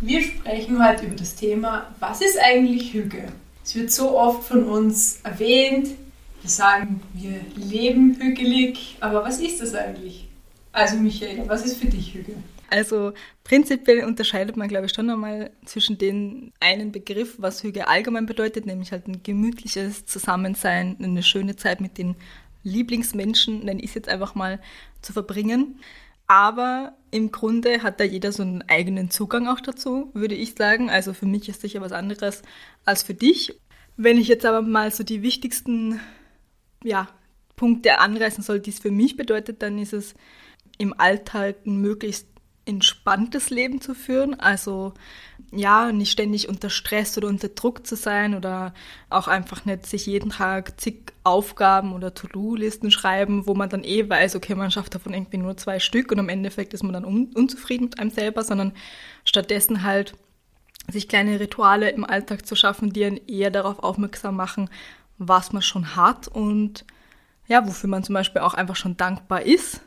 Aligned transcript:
Wir 0.00 0.22
sprechen 0.22 0.84
heute 0.86 1.06
über 1.06 1.16
das 1.16 1.34
Thema, 1.34 1.92
was 1.98 2.20
ist 2.20 2.38
eigentlich 2.38 2.92
Hüge? 2.92 3.24
Es 3.64 3.74
wird 3.74 3.90
so 3.90 4.16
oft 4.16 4.46
von 4.46 4.62
uns 4.64 5.20
erwähnt, 5.24 5.88
wir 6.40 6.50
sagen, 6.50 7.02
wir 7.14 7.40
leben 7.56 8.16
hügelig, 8.20 8.96
aber 9.00 9.24
was 9.24 9.40
ist 9.40 9.60
das 9.60 9.74
eigentlich? 9.74 10.28
Also 10.70 10.96
Michaela, 10.98 11.48
was 11.48 11.66
ist 11.66 11.78
für 11.78 11.88
dich 11.88 12.14
Hüge? 12.14 12.34
Also 12.70 13.12
prinzipiell 13.42 14.04
unterscheidet 14.04 14.56
man, 14.56 14.68
glaube 14.68 14.86
ich, 14.86 14.92
schon 14.92 15.10
einmal 15.10 15.50
zwischen 15.64 15.98
den 15.98 16.52
einen 16.60 16.92
Begriff, 16.92 17.34
was 17.38 17.64
Hüge 17.64 17.88
allgemein 17.88 18.26
bedeutet, 18.26 18.66
nämlich 18.66 18.92
halt 18.92 19.08
ein 19.08 19.24
gemütliches 19.24 20.06
Zusammensein, 20.06 20.96
eine 21.02 21.24
schöne 21.24 21.56
Zeit 21.56 21.80
mit 21.80 21.98
den 21.98 22.14
Lieblingsmenschen, 22.62 23.64
nenne 23.64 23.80
ich 23.80 23.88
es 23.88 23.94
jetzt 23.94 24.08
einfach 24.08 24.36
mal, 24.36 24.60
zu 25.02 25.12
verbringen. 25.12 25.80
Aber 26.28 26.92
im 27.10 27.32
Grunde 27.32 27.82
hat 27.82 28.00
da 28.00 28.04
jeder 28.04 28.32
so 28.32 28.42
einen 28.42 28.62
eigenen 28.62 29.10
Zugang 29.10 29.48
auch 29.48 29.60
dazu, 29.60 30.10
würde 30.14 30.34
ich 30.34 30.54
sagen. 30.56 30.90
Also 30.90 31.14
für 31.14 31.26
mich 31.26 31.48
ist 31.48 31.60
sicher 31.60 31.80
was 31.80 31.92
anderes 31.92 32.42
als 32.84 33.02
für 33.02 33.14
dich. 33.14 33.58
Wenn 33.96 34.18
ich 34.18 34.28
jetzt 34.28 34.46
aber 34.46 34.62
mal 34.62 34.90
so 34.92 35.04
die 35.04 35.22
wichtigsten 35.22 36.00
ja, 36.84 37.08
Punkte 37.56 37.98
anreißen 37.98 38.44
soll, 38.44 38.60
die 38.60 38.70
es 38.70 38.78
für 38.78 38.90
mich 38.90 39.16
bedeutet, 39.16 39.62
dann 39.62 39.78
ist 39.78 39.92
es 39.92 40.14
im 40.78 40.94
Alltag 40.98 41.66
möglichst 41.66 42.28
entspanntes 42.68 43.50
Leben 43.50 43.80
zu 43.80 43.94
führen. 43.94 44.38
Also 44.38 44.94
ja, 45.50 45.90
nicht 45.92 46.12
ständig 46.12 46.48
unter 46.48 46.68
Stress 46.68 47.16
oder 47.16 47.28
unter 47.28 47.48
Druck 47.48 47.86
zu 47.86 47.96
sein 47.96 48.34
oder 48.34 48.74
auch 49.08 49.28
einfach 49.28 49.64
nicht 49.64 49.86
sich 49.86 50.06
jeden 50.06 50.30
Tag 50.30 50.78
zig 50.80 51.12
Aufgaben 51.24 51.94
oder 51.94 52.14
To-Do-Listen 52.14 52.90
schreiben, 52.90 53.46
wo 53.46 53.54
man 53.54 53.70
dann 53.70 53.84
eh 53.84 54.08
weiß, 54.08 54.36
okay, 54.36 54.54
man 54.54 54.70
schafft 54.70 54.94
davon 54.94 55.14
irgendwie 55.14 55.38
nur 55.38 55.56
zwei 55.56 55.78
Stück 55.78 56.12
und 56.12 56.18
im 56.18 56.28
Endeffekt 56.28 56.74
ist 56.74 56.82
man 56.82 56.92
dann 56.92 57.04
un 57.04 57.32
unzufrieden 57.34 57.84
mit 57.84 57.98
einem 57.98 58.10
selber, 58.10 58.44
sondern 58.44 58.72
stattdessen 59.24 59.82
halt 59.82 60.14
sich 60.90 61.08
kleine 61.08 61.40
Rituale 61.40 61.90
im 61.90 62.04
Alltag 62.04 62.46
zu 62.46 62.54
schaffen, 62.54 62.92
die 62.92 63.04
einen 63.04 63.20
eher 63.26 63.50
darauf 63.50 63.78
aufmerksam 63.80 64.36
machen, 64.36 64.70
was 65.18 65.52
man 65.52 65.62
schon 65.62 65.96
hat 65.96 66.28
und 66.28 66.84
ja, 67.46 67.66
wofür 67.66 67.88
man 67.88 68.04
zum 68.04 68.14
Beispiel 68.14 68.42
auch 68.42 68.54
einfach 68.54 68.76
schon 68.76 68.96
dankbar 68.96 69.42
ist, 69.42 69.80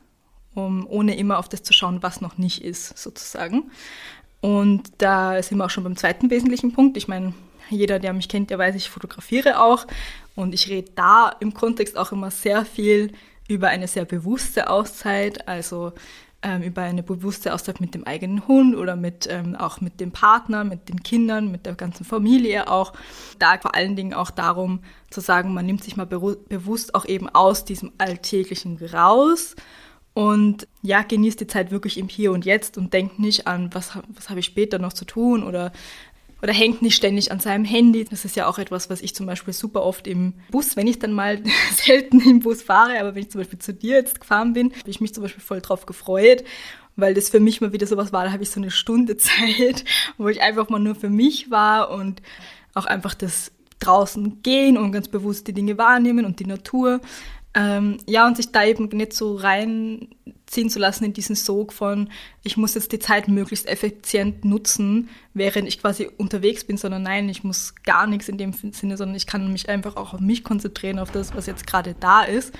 um, 0.53 0.85
ohne 0.87 1.15
immer 1.15 1.39
auf 1.39 1.49
das 1.49 1.63
zu 1.63 1.73
schauen, 1.73 2.03
was 2.03 2.21
noch 2.21 2.37
nicht 2.37 2.63
ist, 2.63 2.97
sozusagen. 2.97 3.71
Und 4.41 4.91
da 4.97 5.41
sind 5.41 5.57
wir 5.57 5.65
auch 5.65 5.69
schon 5.69 5.83
beim 5.83 5.95
zweiten 5.95 6.29
wesentlichen 6.29 6.73
Punkt. 6.73 6.97
Ich 6.97 7.07
meine, 7.07 7.33
jeder, 7.69 7.99
der 7.99 8.13
mich 8.13 8.27
kennt, 8.27 8.49
der 8.49 8.57
weiß, 8.57 8.75
ich 8.75 8.89
fotografiere 8.89 9.61
auch. 9.61 9.87
Und 10.35 10.53
ich 10.53 10.67
rede 10.67 10.91
da 10.95 11.31
im 11.39 11.53
Kontext 11.53 11.97
auch 11.97 12.11
immer 12.11 12.31
sehr 12.31 12.65
viel 12.65 13.11
über 13.47 13.67
eine 13.67 13.87
sehr 13.87 14.05
bewusste 14.05 14.69
Auszeit, 14.69 15.47
also 15.47 15.91
ähm, 16.41 16.63
über 16.63 16.81
eine 16.81 17.03
bewusste 17.03 17.53
Auszeit 17.53 17.81
mit 17.81 17.93
dem 17.93 18.05
eigenen 18.05 18.47
Hund 18.47 18.75
oder 18.75 18.95
mit 18.95 19.27
ähm, 19.29 19.55
auch 19.55 19.79
mit 19.81 19.99
dem 19.99 20.11
Partner, 20.11 20.63
mit 20.63 20.89
den 20.89 21.03
Kindern, 21.03 21.51
mit 21.51 21.65
der 21.65 21.75
ganzen 21.75 22.03
Familie 22.03 22.67
auch. 22.69 22.93
Da 23.39 23.57
vor 23.59 23.75
allen 23.75 23.95
Dingen 23.95 24.13
auch 24.13 24.31
darum 24.31 24.79
zu 25.09 25.21
sagen, 25.21 25.53
man 25.53 25.65
nimmt 25.65 25.83
sich 25.83 25.97
mal 25.97 26.05
bewusst 26.05 26.95
auch 26.95 27.05
eben 27.05 27.29
aus 27.29 27.65
diesem 27.65 27.91
Alltäglichen 27.97 28.77
raus 28.77 29.55
und 30.13 30.67
ja, 30.81 31.03
genießt 31.03 31.39
die 31.39 31.47
Zeit 31.47 31.71
wirklich 31.71 31.97
im 31.97 32.09
Hier 32.09 32.31
und 32.31 32.45
Jetzt 32.45 32.77
und 32.77 32.93
denkt 32.93 33.19
nicht 33.19 33.47
an, 33.47 33.69
was, 33.73 33.97
was 34.09 34.29
habe 34.29 34.41
ich 34.41 34.45
später 34.45 34.77
noch 34.77 34.93
zu 34.93 35.05
tun 35.05 35.43
oder, 35.43 35.71
oder 36.41 36.51
hängt 36.51 36.81
nicht 36.81 36.95
ständig 36.95 37.31
an 37.31 37.39
seinem 37.39 37.63
Handy. 37.63 38.03
Das 38.03 38.25
ist 38.25 38.35
ja 38.35 38.47
auch 38.47 38.57
etwas, 38.57 38.89
was 38.89 39.01
ich 39.01 39.15
zum 39.15 39.25
Beispiel 39.25 39.53
super 39.53 39.83
oft 39.83 40.07
im 40.07 40.33
Bus, 40.49 40.75
wenn 40.75 40.87
ich 40.87 40.99
dann 40.99 41.13
mal 41.13 41.41
selten 41.75 42.19
im 42.19 42.39
Bus 42.39 42.61
fahre, 42.61 42.99
aber 42.99 43.15
wenn 43.15 43.23
ich 43.23 43.31
zum 43.31 43.39
Beispiel 43.39 43.59
zu 43.59 43.73
dir 43.73 43.95
jetzt 43.95 44.19
gefahren 44.19 44.53
bin, 44.53 44.73
habe 44.73 44.89
ich 44.89 44.99
mich 44.99 45.13
zum 45.13 45.23
Beispiel 45.23 45.43
voll 45.43 45.61
drauf 45.61 45.85
gefreut, 45.85 46.43
weil 46.97 47.13
das 47.13 47.29
für 47.29 47.39
mich 47.39 47.61
mal 47.61 47.71
wieder 47.71 47.87
sowas 47.87 48.11
war, 48.11 48.25
da 48.25 48.33
habe 48.33 48.43
ich 48.43 48.49
so 48.49 48.59
eine 48.59 48.71
Stunde 48.71 49.15
Zeit, 49.17 49.85
wo 50.17 50.27
ich 50.27 50.41
einfach 50.41 50.69
mal 50.69 50.79
nur 50.79 50.95
für 50.95 51.09
mich 51.09 51.51
war 51.51 51.89
und 51.89 52.21
auch 52.73 52.85
einfach 52.85 53.13
das 53.13 53.51
draußen 53.79 54.43
gehen 54.43 54.77
und 54.77 54.91
ganz 54.91 55.07
bewusst 55.07 55.47
die 55.47 55.53
Dinge 55.53 55.77
wahrnehmen 55.77 56.25
und 56.25 56.39
die 56.39 56.45
Natur. 56.45 57.01
Ähm, 57.53 57.97
ja, 58.07 58.25
und 58.25 58.37
sich 58.37 58.51
da 58.51 58.63
eben 58.63 58.87
nicht 58.89 59.13
so 59.13 59.35
reinziehen 59.35 60.69
zu 60.69 60.79
lassen 60.79 61.03
in 61.03 61.13
diesen 61.13 61.35
Sog 61.35 61.73
von, 61.73 62.09
ich 62.43 62.55
muss 62.55 62.75
jetzt 62.75 62.93
die 62.93 62.99
Zeit 62.99 63.27
möglichst 63.27 63.67
effizient 63.67 64.45
nutzen, 64.45 65.09
während 65.33 65.67
ich 65.67 65.81
quasi 65.81 66.09
unterwegs 66.17 66.63
bin, 66.63 66.77
sondern 66.77 67.03
nein, 67.03 67.27
ich 67.27 67.43
muss 67.43 67.75
gar 67.83 68.07
nichts 68.07 68.29
in 68.29 68.37
dem 68.37 68.53
Sinne, 68.53 68.95
sondern 68.95 69.15
ich 69.15 69.27
kann 69.27 69.51
mich 69.51 69.67
einfach 69.67 69.97
auch 69.97 70.13
auf 70.13 70.21
mich 70.21 70.43
konzentrieren, 70.43 70.99
auf 70.99 71.11
das, 71.11 71.35
was 71.35 71.45
jetzt 71.45 71.67
gerade 71.67 71.93
da 71.99 72.23
ist. 72.23 72.53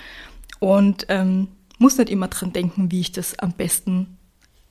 Und 0.59 1.06
ähm, 1.08 1.47
muss 1.79 1.97
nicht 1.97 2.09
immer 2.09 2.28
dran 2.28 2.52
denken, 2.53 2.91
wie 2.91 3.00
ich 3.00 3.12
das 3.12 3.40
am 3.40 3.53
besten 3.53 4.18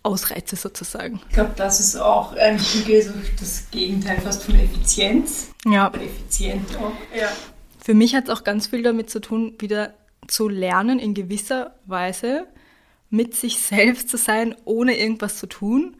ausreize 0.02 0.56
sozusagen. 0.56 1.20
Ich 1.28 1.34
glaube, 1.34 1.52
das 1.56 1.80
ist 1.80 1.96
auch 1.96 2.34
eigentlich 2.36 3.04
so 3.04 3.12
das 3.38 3.70
Gegenteil 3.70 4.20
fast 4.20 4.44
von 4.44 4.54
Effizienz. 4.54 5.50
Ja. 5.66 5.92
Effizient 5.94 6.76
auch. 6.76 6.92
Ja. 7.18 7.28
Für 7.82 7.94
mich 7.94 8.14
hat 8.14 8.24
es 8.24 8.30
auch 8.30 8.44
ganz 8.44 8.68
viel 8.68 8.82
damit 8.82 9.10
zu 9.10 9.20
tun, 9.20 9.54
wieder 9.58 9.94
zu 10.30 10.48
lernen, 10.48 10.98
in 10.98 11.14
gewisser 11.14 11.74
Weise 11.86 12.46
mit 13.10 13.34
sich 13.34 13.58
selbst 13.58 14.08
zu 14.08 14.16
sein, 14.16 14.54
ohne 14.64 14.96
irgendwas 14.96 15.36
zu 15.36 15.46
tun 15.46 15.96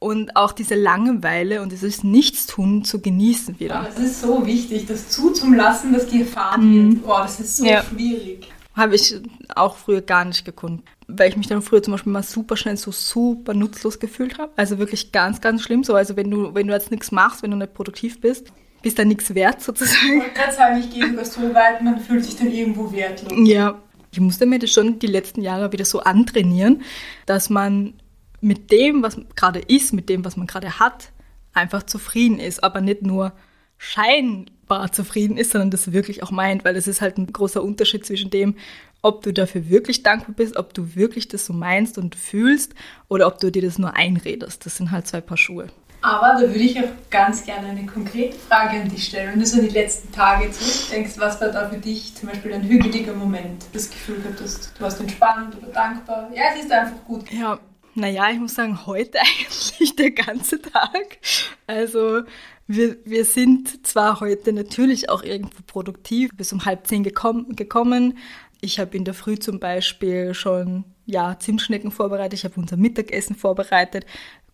und 0.00 0.34
auch 0.34 0.52
diese 0.52 0.74
Langeweile 0.74 1.62
und 1.62 1.70
dieses 1.70 2.02
Nichtstun 2.02 2.84
zu 2.84 3.00
genießen 3.00 3.60
wieder. 3.60 3.86
Es 3.88 4.02
ist 4.02 4.20
so 4.22 4.44
wichtig, 4.46 4.86
das 4.86 5.10
zuzulassen, 5.10 5.92
dass 5.92 6.06
die 6.06 6.22
erfahren 6.22 6.62
mhm. 6.62 6.92
wird. 6.96 7.04
Oh, 7.06 7.18
das 7.18 7.38
ist 7.38 7.58
so 7.58 7.64
ja. 7.64 7.82
schwierig. 7.82 8.48
Habe 8.74 8.94
ich 8.94 9.20
auch 9.54 9.76
früher 9.76 10.00
gar 10.00 10.24
nicht 10.24 10.44
gekonnt, 10.44 10.82
weil 11.06 11.28
ich 11.28 11.36
mich 11.36 11.48
dann 11.48 11.60
früher 11.60 11.82
zum 11.82 11.92
Beispiel 11.92 12.12
mal 12.12 12.22
super 12.22 12.56
schnell 12.56 12.76
so 12.76 12.92
super 12.92 13.52
nutzlos 13.52 14.00
gefühlt 14.00 14.38
habe. 14.38 14.52
Also 14.56 14.78
wirklich 14.78 15.12
ganz, 15.12 15.40
ganz 15.40 15.62
schlimm 15.62 15.84
so. 15.84 15.94
Also 15.94 16.16
wenn 16.16 16.30
du, 16.30 16.54
wenn 16.54 16.66
du 16.66 16.72
jetzt 16.72 16.90
nichts 16.90 17.12
machst, 17.12 17.42
wenn 17.42 17.50
du 17.50 17.56
nicht 17.58 17.74
produktiv 17.74 18.20
bist, 18.20 18.52
bist 18.82 18.98
dann 18.98 19.08
nichts 19.08 19.34
wert 19.34 19.62
sozusagen. 19.62 20.14
Ich 20.14 20.20
wollte 20.20 20.34
gerade 20.34 20.52
sagen, 20.52 20.80
ich 20.80 20.90
gehe 20.90 21.08
sogar 21.08 21.24
so 21.24 21.54
weit, 21.54 21.82
man 21.82 22.00
fühlt 22.00 22.24
sich 22.24 22.36
dann 22.36 22.50
irgendwo 22.50 22.92
wertlos. 22.92 23.32
Ja, 23.48 23.80
ich 24.10 24.20
musste 24.20 24.46
mir 24.46 24.58
das 24.58 24.72
schon 24.72 24.98
die 24.98 25.06
letzten 25.06 25.42
Jahre 25.42 25.72
wieder 25.72 25.84
so 25.84 26.00
antrainieren, 26.00 26.82
dass 27.26 27.50
man 27.50 27.94
mit 28.40 28.70
dem, 28.72 29.02
was 29.02 29.18
gerade 29.36 29.60
ist, 29.60 29.92
mit 29.92 30.08
dem, 30.08 30.24
was 30.24 30.36
man 30.36 30.46
gerade 30.46 30.80
hat, 30.80 31.10
einfach 31.52 31.82
zufrieden 31.82 32.38
ist, 32.38 32.62
aber 32.64 32.80
nicht 32.80 33.02
nur 33.02 33.32
scheinbar 33.76 34.92
zufrieden 34.92 35.36
ist, 35.36 35.52
sondern 35.52 35.70
das 35.70 35.92
wirklich 35.92 36.22
auch 36.22 36.30
meint, 36.30 36.64
weil 36.64 36.76
es 36.76 36.86
ist 36.86 37.00
halt 37.00 37.18
ein 37.18 37.32
großer 37.32 37.62
Unterschied 37.62 38.04
zwischen 38.04 38.30
dem, 38.30 38.56
ob 39.02 39.22
du 39.22 39.32
dafür 39.32 39.68
wirklich 39.68 40.02
dankbar 40.02 40.34
bist, 40.34 40.56
ob 40.56 40.74
du 40.74 40.94
wirklich 40.94 41.28
das 41.28 41.46
so 41.46 41.52
meinst 41.52 41.96
und 41.96 42.14
fühlst 42.14 42.74
oder 43.08 43.26
ob 43.26 43.38
du 43.40 43.50
dir 43.50 43.62
das 43.62 43.78
nur 43.78 43.96
einredest. 43.96 44.66
Das 44.66 44.76
sind 44.76 44.90
halt 44.90 45.06
zwei 45.06 45.20
Paar 45.20 45.38
Schuhe. 45.38 45.68
Aber 46.02 46.40
da 46.40 46.40
würde 46.40 46.58
ich 46.58 46.78
auch 46.78 46.88
ganz 47.10 47.44
gerne 47.44 47.68
eine 47.68 47.86
konkrete 47.86 48.36
Frage 48.36 48.80
an 48.80 48.88
dich 48.88 49.04
stellen. 49.04 49.32
Wenn 49.32 49.40
du 49.40 49.46
so 49.46 49.58
an 49.58 49.68
die 49.68 49.74
letzten 49.74 50.10
Tage 50.12 50.50
zurückdenkst, 50.50 51.18
was 51.18 51.40
war 51.40 51.48
da 51.48 51.68
für 51.68 51.78
dich 51.78 52.14
zum 52.14 52.28
Beispiel 52.28 52.54
ein 52.54 52.62
hügeliger 52.62 53.12
Moment? 53.12 53.66
Das 53.72 53.90
Gefühl 53.90 54.22
hattest, 54.24 54.72
du 54.76 54.82
warst 54.82 55.00
entspannt 55.00 55.56
oder 55.56 55.72
dankbar? 55.72 56.30
Ja, 56.34 56.44
es 56.54 56.64
ist 56.64 56.72
einfach 56.72 57.04
gut. 57.04 57.30
Ja, 57.30 57.58
naja, 57.94 58.30
ich 58.30 58.38
muss 58.38 58.54
sagen, 58.54 58.86
heute 58.86 59.18
eigentlich 59.20 59.96
der 59.96 60.12
ganze 60.12 60.60
Tag. 60.62 61.18
Also 61.66 62.22
wir, 62.66 62.96
wir 63.04 63.24
sind 63.24 63.86
zwar 63.86 64.20
heute 64.20 64.52
natürlich 64.52 65.10
auch 65.10 65.22
irgendwo 65.22 65.62
produktiv, 65.66 66.30
bis 66.36 66.52
um 66.52 66.64
halb 66.64 66.86
zehn 66.86 67.02
gekommen, 67.02 67.56
gekommen. 67.56 68.16
Ich 68.62 68.78
habe 68.78 68.96
in 68.96 69.04
der 69.04 69.14
Früh 69.14 69.38
zum 69.38 69.58
Beispiel 69.58 70.34
schon 70.34 70.84
ja, 71.06 71.36
Zimtschnecken 71.38 71.90
vorbereitet, 71.90 72.34
ich 72.34 72.44
habe 72.44 72.60
unser 72.60 72.76
Mittagessen 72.76 73.34
vorbereitet. 73.34 74.06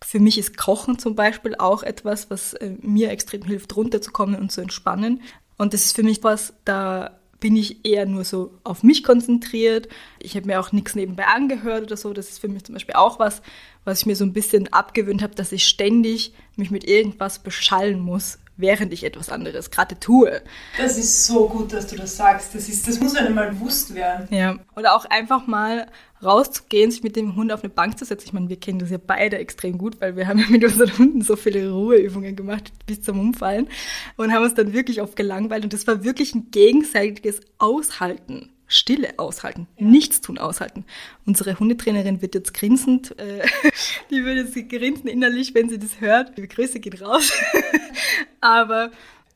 Für 0.03 0.19
mich 0.19 0.37
ist 0.37 0.57
Kochen 0.57 0.99
zum 0.99 1.15
Beispiel 1.15 1.55
auch 1.55 1.83
etwas, 1.83 2.29
was 2.29 2.53
äh, 2.53 2.75
mir 2.81 3.09
extrem 3.09 3.43
hilft, 3.43 3.75
runterzukommen 3.75 4.39
und 4.39 4.51
zu 4.51 4.61
entspannen. 4.61 5.21
Und 5.57 5.73
das 5.73 5.85
ist 5.85 5.95
für 5.95 6.03
mich 6.03 6.23
was, 6.23 6.53
da 6.65 7.19
bin 7.39 7.55
ich 7.55 7.85
eher 7.85 8.05
nur 8.05 8.23
so 8.23 8.57
auf 8.63 8.83
mich 8.83 9.03
konzentriert. 9.03 9.87
Ich 10.19 10.35
habe 10.35 10.47
mir 10.47 10.59
auch 10.59 10.71
nichts 10.71 10.95
nebenbei 10.95 11.25
angehört 11.25 11.83
oder 11.83 11.97
so. 11.97 12.13
Das 12.13 12.29
ist 12.29 12.39
für 12.39 12.47
mich 12.47 12.63
zum 12.63 12.73
Beispiel 12.73 12.95
auch 12.95 13.19
was, 13.19 13.41
was 13.85 14.01
ich 14.01 14.05
mir 14.05 14.15
so 14.15 14.25
ein 14.25 14.33
bisschen 14.33 14.71
abgewöhnt 14.73 15.21
habe, 15.21 15.35
dass 15.35 15.51
ich 15.51 15.67
ständig 15.67 16.33
mich 16.55 16.71
mit 16.71 16.83
irgendwas 16.83 17.39
beschallen 17.39 17.99
muss, 17.99 18.39
während 18.57 18.91
ich 18.91 19.03
etwas 19.03 19.29
anderes 19.29 19.71
gerade 19.71 19.99
tue. 19.99 20.41
Das 20.77 20.97
ist 20.97 21.25
so 21.25 21.47
gut, 21.47 21.71
dass 21.73 21.87
du 21.87 21.95
das 21.95 22.17
sagst. 22.17 22.53
Das, 22.53 22.67
ist, 22.67 22.87
das 22.87 22.99
muss 22.99 23.15
einem 23.15 23.35
mal 23.35 23.51
bewusst 23.51 23.95
werden. 23.95 24.27
Ja. 24.31 24.57
Oder 24.75 24.95
auch 24.95 25.05
einfach 25.05 25.47
mal 25.47 25.87
rauszugehen, 26.23 26.91
sich 26.91 27.03
mit 27.03 27.15
dem 27.15 27.35
Hund 27.35 27.51
auf 27.51 27.63
eine 27.63 27.69
Bank 27.69 27.97
zu 27.97 28.05
setzen. 28.05 28.25
Ich 28.27 28.33
meine, 28.33 28.49
wir 28.49 28.59
kennen 28.59 28.79
das 28.79 28.89
ja 28.89 28.97
beide 28.97 29.37
extrem 29.37 29.77
gut, 29.77 30.01
weil 30.01 30.15
wir 30.15 30.27
haben 30.27 30.39
ja 30.39 30.47
mit 30.49 30.63
unseren 30.63 30.97
Hunden 30.97 31.21
so 31.21 31.35
viele 31.35 31.71
Ruheübungen 31.71 32.35
gemacht 32.35 32.71
bis 32.85 33.01
zum 33.01 33.19
Umfallen 33.19 33.67
und 34.17 34.33
haben 34.33 34.43
uns 34.43 34.55
dann 34.55 34.73
wirklich 34.73 35.01
oft 35.01 35.15
gelangweilt. 35.15 35.63
Und 35.63 35.73
das 35.73 35.85
war 35.87 36.03
wirklich 36.03 36.33
ein 36.33 36.49
gegenseitiges 36.51 37.41
Aushalten. 37.59 38.49
Stille 38.67 39.13
aushalten, 39.17 39.67
ja. 39.77 39.85
nichts 39.85 40.21
tun 40.21 40.37
aushalten. 40.37 40.85
Unsere 41.25 41.57
Hundetrainerin 41.57 42.21
wird 42.21 42.35
jetzt 42.35 42.53
grinsend, 42.53 43.17
äh, 43.19 43.45
die 44.11 44.23
würde 44.25 44.41
jetzt 44.41 44.69
grinsen 44.69 45.07
innerlich, 45.07 45.53
wenn 45.55 45.69
sie 45.69 45.79
das 45.79 46.01
hört. 46.01 46.37
Die 46.37 46.47
Grüße 46.47 46.79
geht 46.79 47.01
raus. 47.01 47.31
Aber 48.41 48.91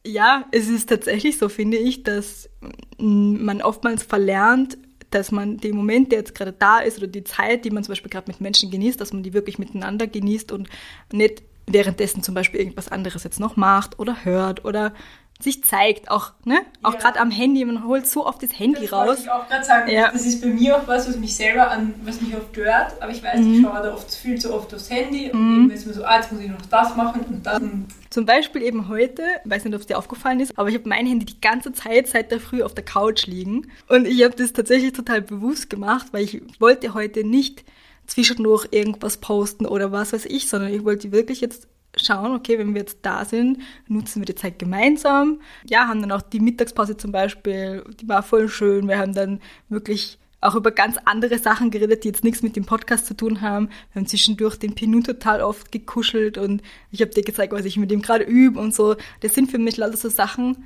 ja, 0.06 0.46
es 0.52 0.68
ist 0.68 0.90
tatsächlich 0.90 1.38
so, 1.38 1.48
finde 1.48 1.78
ich, 1.78 2.04
dass 2.04 2.50
man 2.98 3.62
oftmals 3.62 4.04
verlernt, 4.04 4.78
dass 5.12 5.32
man 5.32 5.58
den 5.58 5.76
Moment, 5.76 6.12
der 6.12 6.20
jetzt 6.20 6.36
gerade 6.36 6.54
da 6.54 6.80
ist, 6.80 6.98
oder 6.98 7.08
die 7.08 7.24
Zeit, 7.24 7.66
die 7.66 7.70
man 7.70 7.84
zum 7.84 7.92
Beispiel 7.92 8.10
gerade 8.10 8.32
mit 8.32 8.42
Menschen 8.42 8.72
genießt, 8.72 9.00
dass 9.00 9.14
man 9.14 9.24
die 9.24 9.34
wirklich 9.34 9.60
miteinander 9.60 10.08
genießt 10.08 10.52
und 10.52 10.70
nicht 11.12 11.44
währenddessen 11.68 12.24
zum 12.24 12.34
Beispiel 12.34 12.60
irgendwas 12.60 12.90
anderes 12.90 13.24
jetzt 13.24 13.40
noch 13.40 13.56
macht 13.56 14.00
oder 14.00 14.26
hört 14.26 14.66
oder 14.66 14.94
sich 15.44 15.64
zeigt, 15.64 16.10
auch, 16.12 16.32
ne? 16.46 16.60
Auch 16.84 16.94
Ja. 16.94 17.00
gerade 17.00 17.20
am 17.20 17.32
Handy, 17.32 17.64
man 17.66 17.86
holt 17.86 18.06
so 18.08 18.26
oft 18.26 18.42
das 18.44 18.58
Handy 18.58 18.82
Das 18.84 18.92
raus. 18.94 19.08
wollte 19.08 19.22
ich 19.24 19.30
auch 19.32 19.48
gerade 19.48 19.64
sagen. 19.66 19.92
Ja. 19.92 20.12
Das 20.12 20.26
ist 20.26 20.42
bei 20.42 20.48
mir 20.48 20.78
auch 20.78 20.88
was, 20.88 21.08
was 21.08 21.18
mich 21.18 21.36
selber 21.36 21.70
an, 21.72 21.94
was 22.04 22.22
mich 22.22 22.36
oft 22.36 22.50
stört. 22.52 23.02
Aber 23.02 23.12
ich 23.12 23.24
weiß, 23.24 23.40
Mhm. 23.40 23.54
ich 23.56 23.62
schaue 23.62 23.82
da 23.82 23.94
oft 23.94 24.14
viel 24.14 24.40
zu 24.40 24.54
oft 24.54 24.74
aufs 24.74 24.90
Handy 24.90 25.32
und 25.32 25.40
eben 25.66 25.72
ist 25.72 25.88
mir 25.88 25.94
so, 25.94 26.04
ah, 26.04 26.18
jetzt 26.18 26.32
muss 26.32 26.42
ich 26.42 26.50
noch 26.50 26.62
das 26.70 26.96
machen 26.96 27.22
und 27.30 27.46
dann. 27.46 27.86
Zum 28.10 28.26
Beispiel 28.26 28.62
eben 28.64 28.88
heute, 28.88 29.24
weiß 29.46 29.64
nicht, 29.66 29.74
ob 29.74 29.82
es 29.82 29.88
dir 29.88 29.98
aufgefallen 29.98 30.40
ist, 30.42 30.58
aber 30.58 30.70
ich 30.70 30.76
habe 30.76 30.90
mein 30.90 31.06
Handy 31.06 31.26
die 31.26 31.40
ganze 31.42 31.72
Zeit 31.74 32.08
seit 32.08 32.32
der 32.32 32.40
Früh 32.40 32.62
auf 32.64 32.74
der 32.74 32.84
Couch 32.86 33.26
liegen. 33.28 33.72
Und 33.88 34.06
ich 34.08 34.24
habe 34.24 34.36
das 34.36 34.54
tatsächlich 34.54 34.94
total 34.94 35.22
bewusst 35.22 35.70
gemacht, 35.70 36.08
weil 36.12 36.24
ich 36.24 36.42
wollte 36.60 36.94
heute 36.94 37.24
nicht 37.24 37.64
zwischendurch 38.08 38.68
irgendwas 38.72 39.18
posten 39.18 39.66
oder 39.66 39.92
was 39.92 40.12
weiß 40.14 40.26
ich, 40.26 40.50
sondern 40.50 40.74
ich 40.74 40.84
wollte 40.84 41.12
wirklich 41.12 41.40
jetzt 41.42 41.68
schauen, 41.98 42.34
okay, 42.34 42.58
wenn 42.58 42.74
wir 42.74 42.82
jetzt 42.82 43.00
da 43.02 43.26
sind, 43.26 43.60
nutzen 43.88 44.22
wir 44.22 44.26
die 44.26 44.36
Zeit 44.36 44.60
gemeinsam. 44.60 45.42
Ja, 45.70 45.88
haben 45.88 46.02
dann 46.02 46.12
auch 46.12 46.22
die 46.22 46.40
Mittagspause 46.40 46.98
zum 46.98 47.12
Beispiel, 47.12 47.84
die 48.00 48.08
war 48.08 48.24
voll 48.24 48.50
schön. 48.50 48.88
Wir 48.88 48.98
haben 48.98 49.14
dann 49.14 49.40
wirklich 49.70 50.18
auch 50.42 50.56
über 50.56 50.72
ganz 50.72 50.98
andere 51.06 51.38
Sachen 51.38 51.70
geredet, 51.70 52.04
die 52.04 52.10
jetzt 52.10 52.24
nichts 52.24 52.42
mit 52.42 52.56
dem 52.56 52.66
Podcast 52.66 53.06
zu 53.06 53.16
tun 53.16 53.42
haben. 53.42 53.70
Wir 53.94 54.02
haben 54.02 54.08
zwischendurch 54.08 54.58
den 54.58 54.74
Pinu 54.74 55.02
total 55.02 55.42
oft 55.42 55.72
gekuschelt 55.72 56.38
und 56.38 56.64
ich 56.90 57.02
habe 57.02 57.12
dir 57.12 57.24
gezeigt, 57.24 57.54
was 57.54 57.66
ich 57.66 57.78
mit 57.78 57.92
ihm 57.92 58.02
gerade 58.02 58.24
übe 58.24 58.60
und 58.60 58.74
so. 58.74 58.96
Das 59.20 59.36
sind 59.36 59.52
für 59.52 59.60
mich 59.60 59.78
lauter 59.78 59.98
so 59.98 60.10
Sachen, 60.10 60.66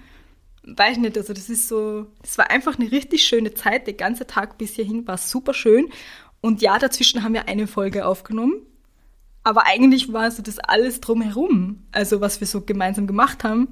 weiß 0.64 0.94
ich 0.94 1.04
nicht, 1.04 1.18
also 1.18 1.34
das 1.34 1.50
ist 1.50 1.68
so, 1.68 2.08
das 2.22 2.38
war 2.38 2.50
einfach 2.50 2.80
eine 2.80 2.92
richtig 2.92 3.26
schöne 3.26 3.54
Zeit. 3.54 3.86
Der 3.88 3.96
ganze 3.96 4.26
Tag 4.26 4.58
bis 4.58 4.76
hierhin 4.76 5.06
war 5.08 5.18
super 5.18 5.54
schön. 5.54 5.90
Und 6.40 6.62
ja, 6.62 6.80
dazwischen 6.80 7.24
haben 7.24 7.34
wir 7.34 7.48
eine 7.50 7.68
Folge 7.68 8.06
aufgenommen. 8.06 8.62
Aber 9.46 9.66
eigentlich 9.68 10.12
war 10.12 10.30
so 10.32 10.42
das 10.42 10.58
alles 10.60 11.00
drumherum, 11.02 11.84
also 11.92 12.20
was 12.20 12.40
wir 12.42 12.48
so 12.48 12.62
gemeinsam 12.62 13.06
gemacht 13.08 13.44
haben, 13.44 13.68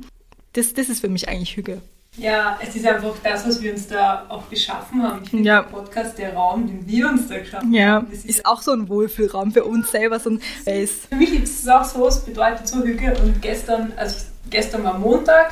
das, 0.53 0.73
das 0.73 0.87
ist 0.87 1.01
für 1.01 1.09
mich 1.09 1.27
eigentlich 1.27 1.57
Hüge. 1.57 1.81
Ja, 2.15 2.59
es 2.61 2.75
ist 2.75 2.85
einfach 2.85 3.15
das, 3.23 3.47
was 3.47 3.59
wir 3.59 3.73
uns 3.73 3.87
da 3.87 4.27
auch 4.29 4.47
geschaffen 4.47 5.01
haben. 5.01 5.21
Ich 5.23 5.31
finde, 5.31 5.45
Ja. 5.45 5.63
der 5.63 5.69
Podcast, 5.69 6.15
der 6.19 6.35
Raum, 6.35 6.67
den 6.67 6.87
wir 6.87 7.09
uns 7.09 7.27
da 7.27 7.39
geschaffen 7.39 7.73
Ja, 7.73 7.93
haben, 7.93 8.07
das 8.11 8.23
ist 8.23 8.45
auch 8.45 8.61
so 8.61 8.71
ein 8.71 8.87
Wohlfühlraum 8.87 9.51
für 9.51 9.63
uns 9.63 9.89
selber, 9.89 10.19
so 10.19 10.29
ein 10.29 10.39
Space. 10.61 11.07
Für 11.09 11.15
mich 11.15 11.33
ist 11.41 11.63
es 11.63 11.67
auch 11.67 11.83
so, 11.83 12.07
es 12.07 12.19
bedeutet 12.19 12.67
so 12.67 12.83
Hüge 12.83 13.15
und 13.23 13.41
gestern, 13.41 13.93
also 13.97 14.25
gestern 14.51 14.83
war 14.83 14.99
Montag 14.99 15.51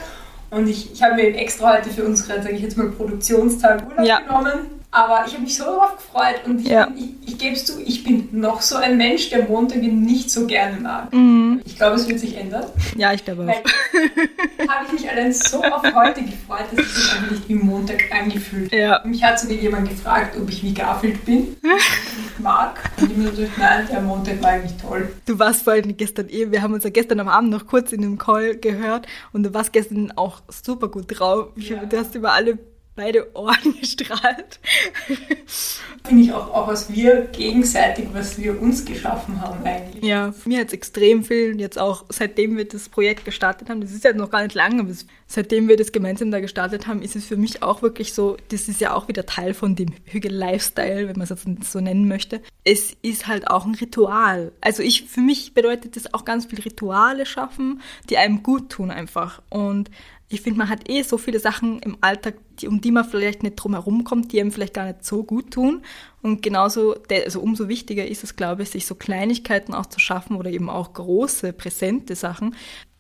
und 0.52 0.68
ich, 0.68 0.94
ich 0.94 1.02
habe 1.02 1.16
mir 1.16 1.34
extra 1.36 1.78
heute 1.78 1.90
für 1.90 2.04
unseren, 2.04 2.44
sage 2.44 2.54
ich 2.56 2.62
jetzt 2.62 2.78
mal, 2.78 2.92
Produktionstag 2.92 3.90
Urlaub 3.90 4.06
Ja. 4.06 4.20
genommen. 4.20 4.60
Aber 4.94 5.24
ich 5.26 5.34
habe 5.34 5.44
mich 5.44 5.56
so 5.58 5.64
darauf 5.64 5.96
gefreut 5.96 6.42
und 6.46 6.60
ich, 6.60 6.68
Ja. 6.68 6.90
ich, 6.98 7.30
ich 7.30 7.38
gebe 7.38 7.56
es 7.56 7.66
zu, 7.66 7.82
ich 7.82 8.04
bin 8.04 8.28
noch 8.34 8.62
so 8.62 8.76
ein 8.76 8.98
Mensch, 8.98 9.30
der 9.30 9.48
Montage 9.48 9.88
nicht 9.88 10.30
so 10.30 10.46
gerne 10.46 10.78
mag. 10.82 11.14
Mhm. 11.14 11.62
Ich 11.64 11.78
glaube, 11.78 11.96
es 11.96 12.08
wird 12.10 12.20
sich 12.20 12.36
ändern. 12.36 12.66
Ja, 12.98 13.14
ich 13.14 13.24
glaube 13.24 13.44
auch. 13.44 14.68
habe 14.70 14.86
ich 14.88 14.92
mich 14.92 15.10
allein 15.10 15.32
so 15.32 15.64
auf 15.64 15.82
heute 15.84 16.24
gefreut, 16.24 16.66
dass 16.76 16.86
es 16.86 16.96
sich 16.96 17.14
einfach 17.14 17.32
nicht 17.32 17.48
wie 17.48 17.56
Montag 17.56 18.04
angefühlt. 18.12 18.72
Ja. 18.74 19.02
Mich 19.06 19.24
hat 19.24 19.40
sogar 19.40 19.56
jemand 19.56 19.88
gefragt, 19.90 20.36
ob 20.38 20.50
ich 20.50 20.62
wie 20.62 20.74
Garfield 20.74 21.24
bin, 21.24 21.56
ich 21.64 22.40
mag. 22.40 22.78
Und 22.98 23.12
ich 23.12 23.18
habe 23.18 23.22
mir 23.24 23.30
gesagt, 23.32 23.58
nein, 23.58 23.88
der 23.90 24.02
Montag 24.02 24.44
war 24.44 24.50
eigentlich 24.52 24.76
toll. 24.82 25.10
Du 25.26 25.40
warst 25.40 25.64
vor 25.64 25.74
allem 25.74 25.96
gestern 25.96 26.28
eh, 26.30 26.52
wir 26.52 26.62
haben 26.62 26.74
uns 26.74 26.84
ja 26.84 26.90
gestern 26.90 27.22
am 27.22 27.30
Abend 27.30 27.50
noch 27.52 27.66
kurz 27.66 27.94
in 27.94 28.04
einem 28.04 28.18
Call 28.18 28.58
gehört 28.58 29.08
und 29.32 29.44
du 29.44 29.54
warst 29.54 29.72
gestern 29.72 30.12
auch 30.18 30.42
super 30.50 30.90
gut 30.90 31.06
drauf. 31.08 31.48
Ich 31.56 31.70
Ja. 31.70 31.86
Du 31.86 31.98
hast 31.98 32.14
über 32.16 32.34
alle 32.34 32.58
beide 33.02 33.36
Ohren 33.36 33.76
gestrahlt. 33.80 34.60
Finde 36.06 36.24
ich 36.24 36.32
auch, 36.32 36.54
auch, 36.54 36.68
was 36.68 36.94
wir 36.94 37.28
gegenseitig, 37.32 38.06
was 38.14 38.38
wir 38.38 38.62
uns 38.62 38.86
geschaffen 38.86 39.42
haben 39.42 39.64
eigentlich. 39.64 40.04
Ja, 40.04 40.34
mir 40.46 40.60
hat 40.60 40.68
es 40.68 40.74
extrem 40.74 41.24
viel, 41.24 41.60
jetzt 41.60 41.80
auch 41.80 42.06
seitdem 42.10 42.58
wir 42.58 42.68
das 42.68 42.90
Projekt 42.90 43.26
gestartet 43.26 43.70
haben, 43.70 43.82
das 43.82 43.92
ist 43.92 44.04
ja 44.04 44.14
noch 44.14 44.30
gar 44.30 44.44
nicht 44.44 44.54
lange, 44.54 44.82
aber 44.82 44.92
seitdem 45.26 45.68
wir 45.68 45.78
das 45.78 45.92
gemeinsam 45.92 46.30
da 46.30 46.40
gestartet 46.40 46.86
haben, 46.86 47.02
ist 47.02 47.16
es 47.16 47.26
für 47.26 47.38
mich 47.38 47.64
auch 47.64 47.82
wirklich 47.82 48.14
so, 48.14 48.38
das 48.50 48.68
ist 48.68 48.82
ja 48.82 48.94
auch 48.94 49.08
wieder 49.08 49.26
Teil 49.26 49.54
von 49.56 49.76
dem 49.76 49.94
Hügel-Lifestyle, 50.06 51.08
wenn 51.08 51.18
man 51.18 51.24
es 51.24 51.30
jetzt 51.30 51.72
so 51.72 51.80
nennen 51.80 52.08
möchte. 52.08 52.42
Es 52.64 52.96
ist 53.02 53.28
halt 53.28 53.48
auch 53.48 53.66
ein 53.66 53.76
Ritual. 53.76 54.52
Also 54.62 54.84
ich, 54.84 55.04
für 55.04 55.22
mich 55.22 55.56
bedeutet 55.56 55.96
das 55.96 56.14
auch 56.14 56.26
ganz 56.26 56.46
viel 56.46 56.62
Rituale 56.62 57.26
schaffen, 57.26 57.82
die 58.10 58.18
einem 58.18 58.44
gut 58.44 58.70
tun 58.70 58.92
einfach. 58.92 59.42
Und 59.50 59.90
ich 60.32 60.42
finde, 60.42 60.60
man 60.60 60.70
hat 60.70 60.90
eh 60.90 61.02
so 61.04 61.18
viele 61.18 61.40
Sachen 61.40 61.80
im 61.80 61.98
Alltag, 62.00 62.36
die, 62.60 62.68
um 62.68 62.80
die 62.80 62.92
man 62.92 63.04
vielleicht 63.04 63.44
nicht 63.44 63.58
drum 63.58 63.74
herum 63.74 64.06
kommt, 64.06 64.32
die 64.32 64.40
einem 64.40 64.52
vielleicht 64.52 64.74
gar 64.74 64.86
nicht 64.86 65.04
so 65.04 65.24
gut 65.24 65.52
tun. 65.52 65.82
Und 66.22 66.42
genauso, 66.42 66.96
also 67.10 67.42
umso 67.42 67.68
wichtiger 67.68 68.08
ist 68.08 68.24
es, 68.24 68.38
glaube 68.38 68.64
ich, 68.64 68.70
sich 68.70 68.86
so 68.86 68.96
Kleinigkeiten 68.96 69.74
auch 69.74 69.88
zu 69.88 70.00
schaffen 70.00 70.38
oder 70.38 70.50
eben 70.50 70.70
auch 70.70 70.94
große, 70.94 71.52
präsente 71.52 72.16
Sachen, 72.16 72.56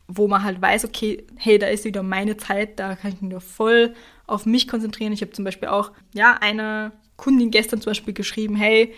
wo 0.07 0.27
man 0.27 0.43
halt 0.43 0.61
weiß, 0.61 0.83
okay, 0.83 1.25
hey, 1.37 1.57
da 1.57 1.67
ist 1.67 1.85
wieder 1.85 2.03
meine 2.03 2.35
Zeit, 2.35 2.79
da 2.79 2.95
kann 2.95 3.13
ich 3.13 3.21
mich 3.21 3.31
nur 3.31 3.41
voll 3.41 3.93
auf 4.27 4.45
mich 4.45 4.67
konzentrieren. 4.67 5.13
Ich 5.13 5.21
habe 5.21 5.31
zum 5.31 5.45
Beispiel 5.45 5.69
auch, 5.69 5.91
ja, 6.13 6.33
einer 6.33 6.91
Kundin 7.15 7.49
gestern 7.49 7.79
zum 7.79 7.91
Beispiel 7.91 8.13
geschrieben, 8.13 8.55
hey, 8.55 8.93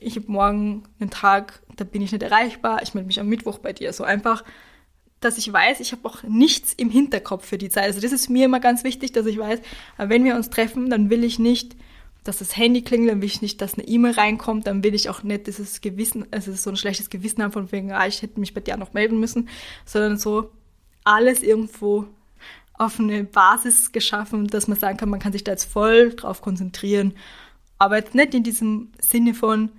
ich 0.00 0.16
habe 0.16 0.30
morgen 0.30 0.82
einen 0.98 1.10
Tag, 1.10 1.62
da 1.76 1.84
bin 1.84 2.02
ich 2.02 2.10
nicht 2.10 2.22
erreichbar, 2.22 2.82
ich 2.82 2.94
melde 2.94 3.06
mich 3.06 3.20
am 3.20 3.28
Mittwoch 3.28 3.58
bei 3.58 3.72
dir. 3.72 3.92
So 3.92 4.02
einfach, 4.02 4.42
dass 5.20 5.38
ich 5.38 5.52
weiß, 5.52 5.80
ich 5.80 5.92
habe 5.92 6.06
auch 6.08 6.22
nichts 6.22 6.74
im 6.74 6.90
Hinterkopf 6.90 7.46
für 7.46 7.58
die 7.58 7.70
Zeit. 7.70 7.84
Also 7.84 8.00
das 8.00 8.12
ist 8.12 8.28
mir 8.28 8.44
immer 8.44 8.60
ganz 8.60 8.84
wichtig, 8.84 9.12
dass 9.12 9.26
ich 9.26 9.38
weiß, 9.38 9.60
äh, 9.98 10.08
wenn 10.08 10.24
wir 10.24 10.36
uns 10.36 10.50
treffen, 10.50 10.90
dann 10.90 11.10
will 11.10 11.24
ich 11.24 11.38
nicht, 11.38 11.76
dass 12.24 12.38
das 12.38 12.56
Handy 12.56 12.82
klingelt, 12.82 13.12
dann 13.12 13.20
will 13.20 13.28
ich 13.28 13.42
nicht, 13.42 13.60
dass 13.60 13.74
eine 13.74 13.86
E-Mail 13.86 14.12
reinkommt, 14.12 14.66
dann 14.66 14.82
will 14.82 14.94
ich 14.94 15.08
auch 15.08 15.22
nicht 15.22 15.46
dieses 15.46 15.80
Gewissen, 15.80 16.26
also 16.32 16.52
so 16.52 16.70
ein 16.70 16.76
schlechtes 16.76 17.08
Gewissen 17.08 17.42
haben 17.42 17.52
von 17.52 17.70
wegen, 17.72 17.92
ah, 17.92 18.06
ich 18.06 18.20
hätte 18.20 18.40
mich 18.40 18.52
bei 18.52 18.60
dir 18.60 18.76
noch 18.76 18.92
melden 18.92 19.20
müssen, 19.20 19.48
sondern 19.84 20.18
so 20.18 20.50
alles 21.04 21.42
irgendwo 21.42 22.06
auf 22.74 23.00
eine 23.00 23.24
Basis 23.24 23.92
geschaffen, 23.92 24.48
dass 24.48 24.68
man 24.68 24.78
sagen 24.78 24.98
kann, 24.98 25.08
man 25.08 25.20
kann 25.20 25.32
sich 25.32 25.44
da 25.44 25.52
jetzt 25.52 25.70
voll 25.70 26.10
drauf 26.10 26.42
konzentrieren. 26.42 27.14
Aber 27.78 27.96
jetzt 27.96 28.14
nicht 28.14 28.34
in 28.34 28.42
diesem 28.42 28.90
Sinne 29.00 29.32
von, 29.32 29.70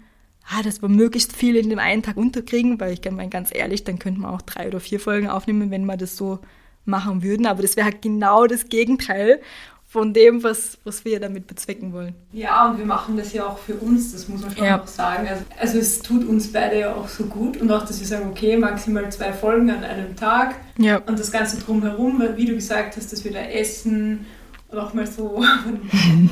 ah, 0.50 0.62
dass 0.64 0.82
wir 0.82 0.90
möglichst 0.90 1.36
viel 1.36 1.56
in 1.56 1.70
dem 1.70 1.80
einen 1.80 2.04
Tag 2.04 2.18
unterkriegen, 2.18 2.80
weil 2.80 2.94
ich 2.94 3.02
meine, 3.12 3.30
ganz 3.30 3.50
ehrlich, 3.54 3.84
dann 3.84 4.00
könnte 4.00 4.22
man 4.22 4.34
auch 4.34 4.42
drei 4.42 4.68
oder 4.68 4.80
vier 4.80 5.00
Folgen 5.00 5.28
aufnehmen, 5.28 5.72
wenn 5.72 5.86
wir 5.86 5.98
das 5.98 6.16
so 6.18 6.40
machen 6.86 7.22
würden. 7.24 7.46
Aber 7.46 7.62
das 7.62 7.76
wäre 7.76 7.86
halt 7.86 8.02
genau 8.02 8.48
das 8.48 8.70
Gegenteil 8.70 9.42
von 9.90 10.14
dem, 10.14 10.44
was, 10.44 10.78
was 10.84 11.06
wir 11.06 11.20
damit 11.22 11.48
bezwecken 11.48 11.94
wollen. 11.94 12.14
Ja, 12.34 12.70
und 12.70 12.78
wir 12.78 12.86
machen 12.86 13.16
das 13.16 13.32
ja 13.32 13.46
auch 13.48 13.58
für 13.58 13.74
uns, 13.76 14.12
das 14.12 14.28
muss 14.28 14.42
man 14.42 14.56
schon 14.56 14.66
Ja. 14.66 14.82
auch 14.82 14.88
sagen. 14.88 15.28
Also, 15.30 15.44
also 15.60 15.78
es 15.80 16.00
tut 16.02 16.28
uns 16.28 16.52
beide 16.52 16.80
ja 16.80 16.94
auch 16.94 17.08
so 17.08 17.24
gut 17.26 17.56
und 17.58 17.72
auch, 17.72 17.86
dass 17.86 18.00
wir 18.00 18.08
sagen, 18.08 18.30
okay, 18.30 18.58
maximal 18.58 19.10
zwei 19.12 19.32
Folgen 19.32 19.70
an 19.70 19.84
einem 19.86 20.14
Tag 20.18 20.56
Ja. 20.78 20.98
und 20.98 21.18
das 21.18 21.32
Ganze 21.32 21.58
drumherum, 21.62 22.22
wie 22.36 22.46
du 22.46 22.54
gesagt 22.56 22.98
hast, 22.98 23.14
dass 23.14 23.24
wir 23.24 23.32
da 23.32 23.40
essen 23.40 24.26
und 24.70 24.78
auch 24.80 24.94
mal 24.94 25.08
so 25.08 25.42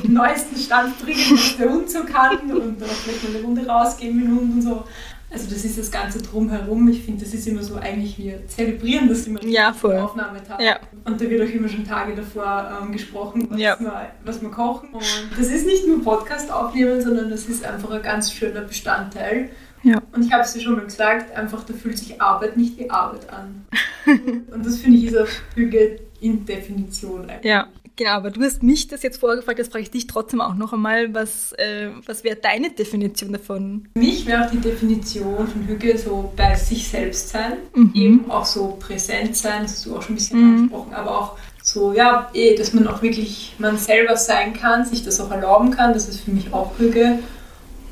den 0.04 0.12
neuesten 0.12 0.56
Stand 0.56 0.98
bringen, 0.98 1.18
was 1.32 1.56
der 1.56 1.70
Hund 1.70 1.90
so 1.90 2.04
kann 2.04 2.38
und 2.50 2.80
dann 2.80 2.88
auch 2.88 2.92
vielleicht 2.92 3.22
mal 3.24 3.36
eine 3.36 3.44
Runde 3.44 3.66
rausgehen 3.66 4.16
mit 4.16 4.26
dem 4.26 4.36
Hund 4.38 4.54
und 4.54 4.62
so. 4.62 4.84
Also 5.28 5.50
das 5.50 5.64
ist 5.64 5.76
das 5.76 5.90
Ganze 5.90 6.22
drumherum. 6.22 6.86
Ich 6.88 7.02
finde, 7.02 7.24
das 7.24 7.34
ist 7.34 7.48
immer 7.48 7.62
so 7.62 7.74
eigentlich, 7.76 8.16
wir 8.16 8.46
zelebrieren 8.46 9.08
das 9.08 9.26
immer 9.26 9.42
Ja, 9.44 9.72
voll. 9.72 9.96
Aufnahmetag. 9.96 10.60
Ja. 10.60 10.78
Und 11.04 11.20
da 11.20 11.28
wird 11.28 11.42
auch 11.42 11.52
immer 11.52 11.68
schon 11.68 11.84
Tage 11.84 12.14
davor 12.14 12.70
ähm, 12.80 12.92
gesprochen, 12.92 13.46
was, 13.50 13.58
Ja. 13.60 13.76
wir, 13.80 14.10
was 14.24 14.40
wir 14.40 14.50
kochen. 14.50 14.90
Und 14.92 15.02
das 15.36 15.48
ist 15.48 15.66
nicht 15.66 15.86
nur 15.86 16.02
Podcast 16.02 16.50
aufnehmen, 16.52 17.02
sondern 17.02 17.28
das 17.28 17.46
ist 17.46 17.64
einfach 17.64 17.90
ein 17.90 18.02
ganz 18.02 18.32
schöner 18.32 18.60
Bestandteil. 18.60 19.50
Ja. 19.82 20.00
Und 20.12 20.24
ich 20.24 20.32
habe 20.32 20.42
es 20.44 20.52
dir 20.52 20.60
schon 20.60 20.76
mal 20.76 20.84
gesagt, 20.84 21.36
einfach 21.36 21.64
da 21.64 21.74
fühlt 21.74 21.98
sich 21.98 22.20
Arbeit 22.20 22.56
nicht 22.56 22.78
wie 22.78 22.88
Arbeit 22.88 23.28
an. 23.30 23.66
Und 24.06 24.64
das 24.64 24.76
finde 24.78 24.98
ich 24.98 25.06
ist 25.06 25.16
auch 25.18 25.28
Hüge 25.54 26.00
in 26.20 26.44
Definition 26.46 27.28
eigentlich. 27.28 27.44
Ja, 27.44 27.66
genau, 27.96 28.10
aber 28.10 28.30
du 28.30 28.42
hast 28.42 28.62
mich 28.62 28.88
das 28.88 29.02
jetzt 29.02 29.18
vorgefragt, 29.18 29.58
jetzt 29.58 29.72
frage 29.72 29.82
ich 29.82 29.90
dich 29.90 30.06
trotzdem 30.06 30.40
auch 30.40 30.54
noch 30.54 30.72
einmal, 30.72 31.12
was, 31.14 31.52
äh, 31.54 31.88
was 32.06 32.22
wäre 32.24 32.36
deine 32.36 32.70
Definition 32.70 33.32
davon? 33.32 33.88
Für 33.94 33.98
mich 33.98 34.26
wäre 34.26 34.44
auch 34.46 34.50
die 34.50 34.58
Definition 34.60 35.46
von 35.48 35.66
Hüge 35.66 35.96
so 35.98 36.32
bei 36.36 36.54
sich 36.54 36.86
selbst 36.88 37.30
sein, 37.30 37.54
Mhm. 37.74 37.90
eben 37.94 38.30
auch 38.30 38.44
so 38.44 38.76
präsent 38.78 39.36
sein, 39.36 39.62
das 39.62 39.72
hast 39.72 39.86
du 39.86 39.96
auch 39.96 40.02
schon 40.02 40.12
ein 40.14 40.18
bisschen 40.18 40.40
Mhm. 40.40 40.56
angesprochen, 40.58 40.94
aber 40.94 41.18
auch 41.18 41.38
so, 41.62 41.92
ja, 41.92 42.30
eh, 42.32 42.54
dass 42.54 42.72
man 42.72 42.86
auch 42.86 43.02
wirklich 43.02 43.54
man 43.58 43.76
selber 43.76 44.16
sein 44.16 44.52
kann, 44.54 44.84
sich 44.84 45.04
das 45.04 45.20
auch 45.20 45.30
erlauben 45.32 45.72
kann, 45.72 45.92
das 45.92 46.08
ist 46.08 46.20
für 46.20 46.30
mich 46.30 46.52
auch 46.52 46.78
Hüge. 46.78 47.18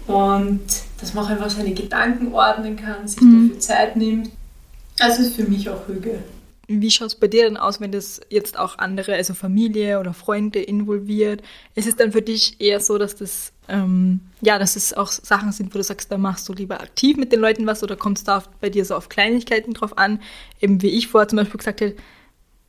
Und 0.07 0.61
dass 1.01 1.15
man 1.15 1.25
auch 1.25 1.31
einfach 1.31 1.51
seine 1.51 1.73
Gedanken 1.73 2.33
ordnen 2.35 2.77
kann, 2.77 3.09
sich 3.09 3.21
Mhm. 3.23 3.49
dafür 3.49 3.61
Zeit 3.61 3.97
nimmt. 3.97 4.31
Das 4.99 5.19
ist 5.19 5.35
für 5.35 5.45
mich 5.45 5.69
auch 5.71 5.89
Hüge. 5.89 6.19
Wie 6.67 6.91
schaut 6.91 7.09
es 7.09 7.15
bei 7.15 7.29
dir 7.29 7.45
denn 7.45 7.57
aus, 7.59 7.81
wenn 7.81 7.93
das 7.93 8.21
jetzt 8.31 8.59
auch 8.59 8.79
andere, 8.79 9.15
also 9.15 9.35
Familie 9.35 10.01
oder 10.01 10.15
Freunde 10.15 10.61
involviert? 10.63 11.43
Ist 11.75 11.87
es 11.87 11.97
dann 11.97 12.13
für 12.13 12.23
dich 12.23 12.61
eher 12.61 12.81
so, 12.81 12.97
dass 12.97 13.17
das, 13.17 13.53
ähm, 13.69 14.21
ja, 14.41 14.59
dass 14.59 14.77
es 14.77 14.95
auch 14.95 15.11
Sachen 15.11 15.53
sind, 15.53 15.75
wo 15.75 15.79
du 15.79 15.85
sagst, 15.85 16.11
da 16.11 16.17
machst 16.17 16.49
du 16.49 16.55
lieber 16.55 16.81
aktiv 16.81 17.17
mit 17.19 17.33
den 17.33 17.41
Leuten 17.41 17.67
was 17.67 17.83
oder 17.83 17.97
kommt 17.97 18.19
es 18.19 18.25
da 18.25 18.43
bei 18.61 18.71
dir 18.71 18.85
so 18.85 18.95
auf 18.95 19.11
Kleinigkeiten 19.11 19.75
drauf 19.75 19.99
an? 19.99 20.21
Eben 20.61 20.81
wie 20.81 20.89
ich 20.89 21.09
vorher 21.09 21.29
zum 21.29 21.37
Beispiel 21.37 21.59
gesagt 21.59 21.83
hätte, 21.83 22.01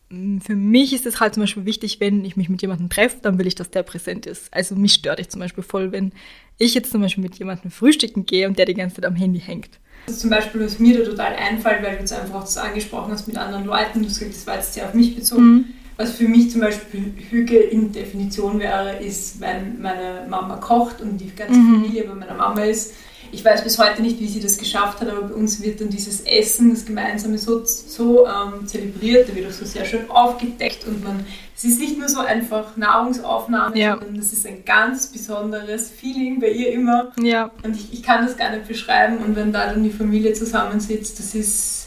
mh, 0.09 0.41
für 0.41 0.55
mich 0.55 0.91
ist 0.91 1.05
es 1.05 1.21
halt 1.21 1.35
zum 1.35 1.43
Beispiel 1.43 1.65
wichtig, 1.65 2.01
wenn 2.01 2.25
ich 2.25 2.35
mich 2.35 2.49
mit 2.49 2.61
jemandem 2.61 2.89
treffe, 2.89 3.17
dann 3.21 3.37
will 3.37 3.47
ich, 3.47 3.55
dass 3.55 3.71
der 3.71 3.83
präsent 3.83 4.25
ist. 4.25 4.53
Also 4.53 4.75
mich 4.75 4.93
stört 4.93 5.21
ich 5.21 5.29
zum 5.29 5.39
Beispiel 5.39 5.63
voll, 5.63 5.93
wenn 5.93 6.11
ich 6.57 6.73
jetzt 6.73 6.91
zum 6.91 7.01
Beispiel 7.01 7.23
mit 7.23 7.39
jemandem 7.39 7.71
frühstücken 7.71 8.25
gehe 8.25 8.47
und 8.47 8.59
der 8.59 8.65
die 8.65 8.73
ganze 8.73 8.97
Zeit 8.97 9.05
am 9.05 9.15
Handy 9.15 9.39
hängt. 9.39 9.79
Das 10.05 10.15
ist 10.15 10.21
zum 10.21 10.29
Beispiel, 10.29 10.63
was 10.63 10.79
mir 10.79 11.00
da 11.00 11.09
total 11.09 11.33
einfällt, 11.33 11.83
weil 11.83 11.95
du 11.95 12.00
jetzt 12.01 12.13
einfach 12.13 12.41
das 12.41 12.57
angesprochen 12.57 13.12
hast 13.12 13.27
mit 13.27 13.38
anderen 13.38 13.65
Leuten, 13.65 14.03
du 14.03 14.09
sagst, 14.09 14.35
das 14.35 14.47
war 14.47 14.55
jetzt 14.55 14.74
sehr 14.74 14.85
auf 14.85 14.93
mich 14.93 15.15
bezogen. 15.15 15.43
Mhm. 15.43 15.65
Was 15.97 16.12
für 16.12 16.27
mich 16.27 16.51
zum 16.51 16.62
Beispiel 16.62 17.13
Hüge 17.29 17.57
in 17.57 17.91
Definition 17.91 18.59
wäre, 18.59 18.97
ist, 18.97 19.39
wenn 19.39 19.81
meine 19.81 20.27
Mama 20.29 20.57
kocht 20.57 21.01
und 21.01 21.17
die 21.17 21.33
ganze 21.33 21.57
mhm. 21.57 21.81
Familie 21.81 22.03
bei 22.03 22.13
meiner 22.13 22.33
Mama 22.33 22.63
ist 22.63 22.93
ich 23.32 23.44
weiß 23.44 23.63
bis 23.63 23.77
heute 23.77 24.01
nicht, 24.01 24.20
wie 24.20 24.27
sie 24.27 24.39
das 24.39 24.58
geschafft 24.58 25.01
hat, 25.01 25.10
aber 25.10 25.27
bei 25.27 25.34
uns 25.34 25.62
wird 25.62 25.82
dann 25.82 25.89
dieses 25.89 26.22
Essen, 26.22 26.72
das 26.72 26.86
Gemeinsame 26.86 27.38
so, 27.38 27.63
so 27.65 28.25
ähm, 28.25 28.67
zelebriert, 28.67 29.29
da 29.29 29.36
wird 29.36 29.48
auch 29.48 29.53
so 29.53 29.65
sehr 29.65 29.86
schön 29.86 30.10
aufgedeckt 30.10 30.86
und 30.88 31.03
man, 31.03 31.25
es 31.55 31.63
ist 31.63 31.79
nicht 31.79 31.98
nur 31.98 32.10
so 32.10 32.20
einfach 32.20 32.75
Nahrungsaufnahme, 32.77 33.77
ja. 33.77 33.98
sondern 33.98 34.17
es 34.17 34.34
ist 34.34 34.46
ein 34.46 34.65
ganz 34.65 35.08
besonderes 35.08 35.89
Feeling 35.89 36.39
bei 36.39 36.50
ihr 36.50 36.72
immer. 36.74 37.12
Ja. 37.22 37.51
Und 37.63 37.75
ich, 37.75 37.94
ich 37.94 38.03
kann 38.03 38.25
das 38.25 38.38
gar 38.38 38.51
nicht 38.51 38.67
beschreiben 38.67 39.17
und 39.20 39.36
wenn 39.36 39.51
da 39.51 39.67
dann 39.67 39.84
die 39.84 39.89
Familie 39.89 40.34
zusammensitzt, 40.34 41.20
das 41.20 41.36
ist 41.36 41.86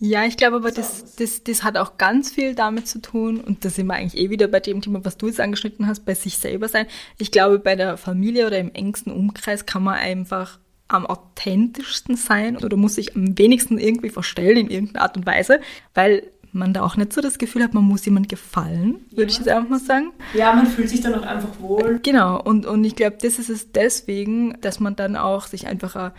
ja, 0.00 0.24
ich 0.24 0.36
glaube 0.36 0.56
aber, 0.56 0.70
das, 0.70 1.16
das, 1.16 1.42
das 1.42 1.64
hat 1.64 1.76
auch 1.76 1.98
ganz 1.98 2.30
viel 2.30 2.54
damit 2.54 2.86
zu 2.86 3.00
tun, 3.00 3.40
und 3.40 3.64
da 3.64 3.68
sind 3.68 3.88
wir 3.88 3.94
eigentlich 3.94 4.22
eh 4.22 4.30
wieder 4.30 4.46
bei 4.46 4.60
dem 4.60 4.80
Thema, 4.80 5.04
was 5.04 5.16
du 5.16 5.26
jetzt 5.26 5.40
angeschnitten 5.40 5.88
hast, 5.88 6.04
bei 6.04 6.14
sich 6.14 6.38
selber 6.38 6.68
sein. 6.68 6.86
Ich 7.18 7.32
glaube, 7.32 7.58
bei 7.58 7.74
der 7.74 7.96
Familie 7.96 8.46
oder 8.46 8.58
im 8.58 8.72
engsten 8.72 9.12
Umkreis 9.12 9.66
kann 9.66 9.82
man 9.82 9.94
einfach 9.94 10.60
am 10.88 11.06
authentischsten 11.06 12.16
sein 12.16 12.56
oder 12.56 12.76
muss 12.76 12.96
sich 12.96 13.14
am 13.14 13.38
wenigsten 13.38 13.78
irgendwie 13.78 14.10
verstellen 14.10 14.56
in 14.56 14.70
irgendeiner 14.70 15.02
Art 15.02 15.16
und 15.16 15.26
Weise, 15.26 15.60
weil 15.94 16.22
man 16.52 16.72
da 16.72 16.82
auch 16.82 16.96
nicht 16.96 17.12
so 17.12 17.20
das 17.20 17.38
Gefühl 17.38 17.62
hat, 17.62 17.74
man 17.74 17.84
muss 17.84 18.06
jemand 18.06 18.28
gefallen, 18.28 19.00
würde 19.10 19.22
ja. 19.22 19.28
ich 19.28 19.38
jetzt 19.38 19.48
einfach 19.48 19.68
mal 19.68 19.78
sagen. 19.78 20.12
Ja, 20.32 20.52
man 20.54 20.66
fühlt 20.66 20.88
sich 20.88 21.02
dann 21.02 21.14
auch 21.14 21.22
einfach 21.22 21.60
wohl. 21.60 22.00
Genau, 22.02 22.40
und, 22.40 22.66
und 22.66 22.84
ich 22.84 22.96
glaube, 22.96 23.18
das 23.20 23.38
ist 23.38 23.50
es 23.50 23.70
deswegen, 23.72 24.58
dass 24.62 24.80
man 24.80 24.96
dann 24.96 25.16
auch 25.16 25.46
sich 25.46 25.66
einfach 25.66 26.12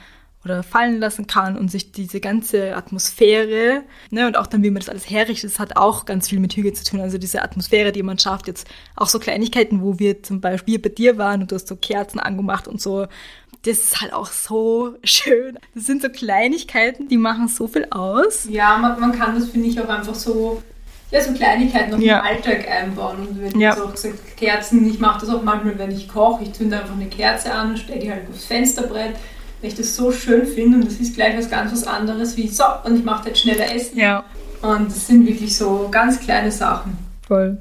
oder 0.46 0.64
fallen 0.64 1.00
lassen 1.00 1.28
kann 1.28 1.58
und 1.58 1.70
sich 1.70 1.92
diese 1.92 2.22
ganze 2.22 2.76
Atmosphäre, 2.76 3.84
ne, 4.10 4.26
und 4.26 4.38
auch 4.38 4.48
dann, 4.48 4.64
wie 4.64 4.70
man 4.70 4.80
das 4.80 4.90
alles 4.90 5.10
herrichtet, 5.10 5.52
das 5.52 5.60
hat 5.60 5.76
auch 5.76 6.06
ganz 6.06 6.30
viel 6.30 6.40
mit 6.40 6.54
Hüge 6.54 6.72
zu 6.72 6.86
tun. 6.86 7.02
Also 7.02 7.18
diese 7.18 7.42
Atmosphäre, 7.42 7.92
die 7.92 8.04
man 8.04 8.18
schafft, 8.18 8.48
jetzt 8.48 8.68
auch 8.96 9.10
so 9.10 9.20
Kleinigkeiten, 9.20 9.82
wo 9.82 10.00
wir 10.00 10.24
zum 10.24 10.40
Beispiel 10.40 10.80
bei 10.80 10.90
dir 10.90 11.18
waren 11.18 11.42
und 11.42 11.52
du 11.52 11.56
hast 11.56 11.68
so 11.68 11.76
Kerzen 11.76 12.20
angemacht 12.20 12.70
und 12.70 12.80
so, 12.80 13.08
das 13.64 13.78
ist 13.78 14.02
halt 14.02 14.14
auch 14.14 14.32
so 14.32 14.96
schön. 15.04 15.58
Das 15.76 15.86
sind 15.86 16.02
so 16.02 16.10
Kleinigkeiten, 16.10 17.08
die 17.08 17.18
machen 17.18 17.48
so 17.48 17.68
viel 17.68 17.88
aus. 17.92 18.48
Ja, 18.50 18.78
man, 18.78 19.00
man 19.00 19.18
kann 19.18 19.36
das, 19.36 19.50
finde 19.50 19.68
ich, 19.68 19.80
auch 19.82 19.90
einfach 19.90 20.16
so, 20.16 20.64
ja, 21.12 21.22
so 21.22 21.34
Kleinigkeiten 21.34 21.92
noch 21.92 22.00
ja. 22.00 22.20
im 22.20 22.26
Alltag 22.26 22.68
einbauen. 22.70 23.28
Und 23.28 23.42
wenn 23.42 23.60
ja. 23.60 23.72
jetzt 23.72 23.82
auch 23.82 23.92
gesagt, 23.92 24.38
Kerzen, 24.38 24.90
ich 24.90 25.00
mache 25.00 25.26
das 25.26 25.36
auch 25.36 25.44
manchmal, 25.44 25.78
wenn 25.78 25.92
ich 25.92 26.08
koche, 26.08 26.44
ich 26.44 26.54
zünde 26.54 26.80
einfach 26.80 26.96
eine 26.96 27.08
Kerze 27.08 27.54
an, 27.54 27.76
stelle 27.76 28.00
die 28.00 28.12
halt 28.12 28.30
aufs 28.30 28.46
Fensterbrett, 28.46 29.16
weil 29.62 29.70
ich 29.70 29.76
das 29.76 29.96
so 29.96 30.12
schön 30.12 30.46
finde 30.46 30.78
und 30.78 30.86
das 30.86 30.96
ist 30.96 31.16
gleich 31.16 31.38
was 31.38 31.50
ganz 31.50 31.74
was 31.74 31.86
anderes 31.86 32.38
wie 32.38 32.48
so 32.48 32.64
und 32.86 32.98
ich 32.98 33.04
mache 33.04 33.28
jetzt 33.28 33.42
schneller 33.42 33.74
Essen. 33.74 33.98
Ja. 33.98 34.24
Und 34.62 34.88
das 34.88 35.08
sind 35.08 35.28
wirklich 35.28 35.58
so 35.58 35.90
ganz 35.92 36.20
kleine 36.20 36.52
Sachen. 36.52 36.98
Voll. 37.28 37.58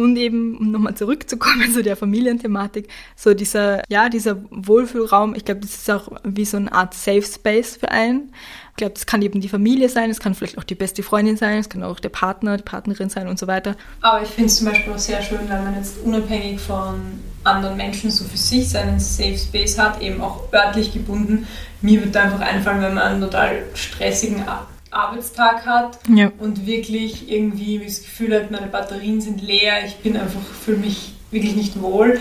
Und 0.00 0.16
eben, 0.16 0.56
um 0.56 0.70
nochmal 0.70 0.94
zurückzukommen 0.94 1.70
zu 1.74 1.82
der 1.82 1.94
Familienthematik, 1.94 2.88
so 3.16 3.34
dieser, 3.34 3.82
ja, 3.90 4.08
dieser 4.08 4.38
Wohlfühlraum, 4.48 5.34
ich 5.34 5.44
glaube, 5.44 5.60
das 5.60 5.74
ist 5.74 5.90
auch 5.90 6.08
wie 6.24 6.46
so 6.46 6.56
eine 6.56 6.72
Art 6.72 6.94
Safe 6.94 7.20
Space 7.20 7.76
für 7.76 7.90
einen. 7.90 8.32
Ich 8.70 8.76
glaube, 8.76 8.94
das 8.94 9.04
kann 9.04 9.20
eben 9.20 9.42
die 9.42 9.50
Familie 9.50 9.90
sein, 9.90 10.08
es 10.08 10.18
kann 10.18 10.34
vielleicht 10.34 10.56
auch 10.56 10.64
die 10.64 10.74
beste 10.74 11.02
Freundin 11.02 11.36
sein, 11.36 11.58
es 11.58 11.68
kann 11.68 11.82
auch 11.82 12.00
der 12.00 12.08
Partner, 12.08 12.56
die 12.56 12.62
Partnerin 12.62 13.10
sein 13.10 13.28
und 13.28 13.38
so 13.38 13.46
weiter. 13.46 13.76
Aber 14.00 14.22
ich 14.22 14.30
finde 14.30 14.46
es 14.46 14.56
zum 14.56 14.68
Beispiel 14.68 14.90
auch 14.90 14.98
sehr 14.98 15.20
schön, 15.20 15.40
wenn 15.48 15.64
man 15.64 15.74
jetzt 15.74 15.98
unabhängig 16.02 16.58
von 16.60 16.94
anderen 17.44 17.76
Menschen 17.76 18.10
so 18.10 18.24
für 18.24 18.38
sich 18.38 18.70
seinen 18.70 18.98
Safe 18.98 19.36
Space 19.36 19.76
hat, 19.76 20.00
eben 20.00 20.22
auch 20.22 20.50
örtlich 20.50 20.94
gebunden. 20.94 21.46
Mir 21.82 22.02
wird 22.02 22.16
einfach 22.16 22.40
einfallen, 22.40 22.80
wenn 22.80 22.94
man 22.94 23.04
einen 23.04 23.20
total 23.20 23.64
stressigen 23.74 24.48
Arbeitstag 24.90 25.66
hat 25.66 25.98
ja. 26.08 26.32
und 26.38 26.66
wirklich 26.66 27.30
irgendwie 27.30 27.80
das 27.84 28.02
Gefühl 28.02 28.34
hat, 28.34 28.50
meine 28.50 28.66
Batterien 28.66 29.20
sind 29.20 29.42
leer, 29.42 29.84
ich 29.86 29.96
bin 29.96 30.16
einfach, 30.16 30.40
fühle 30.64 30.78
mich 30.78 31.14
wirklich 31.30 31.56
nicht 31.56 31.80
wohl. 31.80 32.20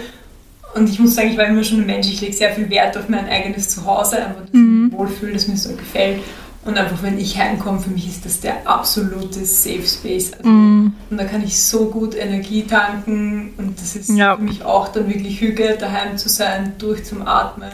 Und 0.76 0.88
ich 0.88 1.00
muss 1.00 1.16
sagen, 1.16 1.30
ich 1.30 1.38
war 1.38 1.46
immer 1.46 1.64
schon 1.64 1.80
ein 1.80 1.88
Mensch, 1.88 2.08
ich 2.08 2.22
lege 2.22 2.34
sehr 2.34 2.52
viel 2.52 2.70
Wert 2.70 2.96
auf 2.96 3.10
mein 3.10 3.28
eigenes 3.28 3.70
Zuhause, 3.70 4.18
einfach 4.18 4.42
das 4.42 4.54
mhm. 4.54 4.92
Wohlfühl, 4.92 5.34
das 5.34 5.48
mir 5.48 5.58
so 5.58 5.76
gefällt. 5.76 6.22
Und 6.66 6.78
einfach, 6.78 7.02
wenn 7.02 7.18
ich 7.18 7.38
heimkomme, 7.40 7.80
für 7.80 7.90
mich 7.90 8.08
ist 8.08 8.26
das 8.26 8.42
der 8.42 8.68
absolute 8.68 9.46
Safe 9.46 9.88
Space. 9.88 10.34
Also, 10.34 10.50
mm. 10.50 10.94
Und 11.10 11.18
da 11.18 11.24
kann 11.24 11.42
ich 11.42 11.58
so 11.64 11.86
gut 11.86 12.16
Energie 12.16 12.64
tanken 12.64 13.54
und 13.58 13.80
das 13.80 13.96
ist 13.96 14.10
ja. 14.10 14.36
für 14.36 14.44
mich 14.44 14.64
auch 14.66 14.90
dann 14.90 15.08
wirklich 15.08 15.40
Hüge, 15.40 15.78
daheim 15.80 16.18
zu 16.18 16.28
sein, 16.28 16.74
durch 16.78 17.06
zum 17.06 17.26
Atmen. 17.26 17.72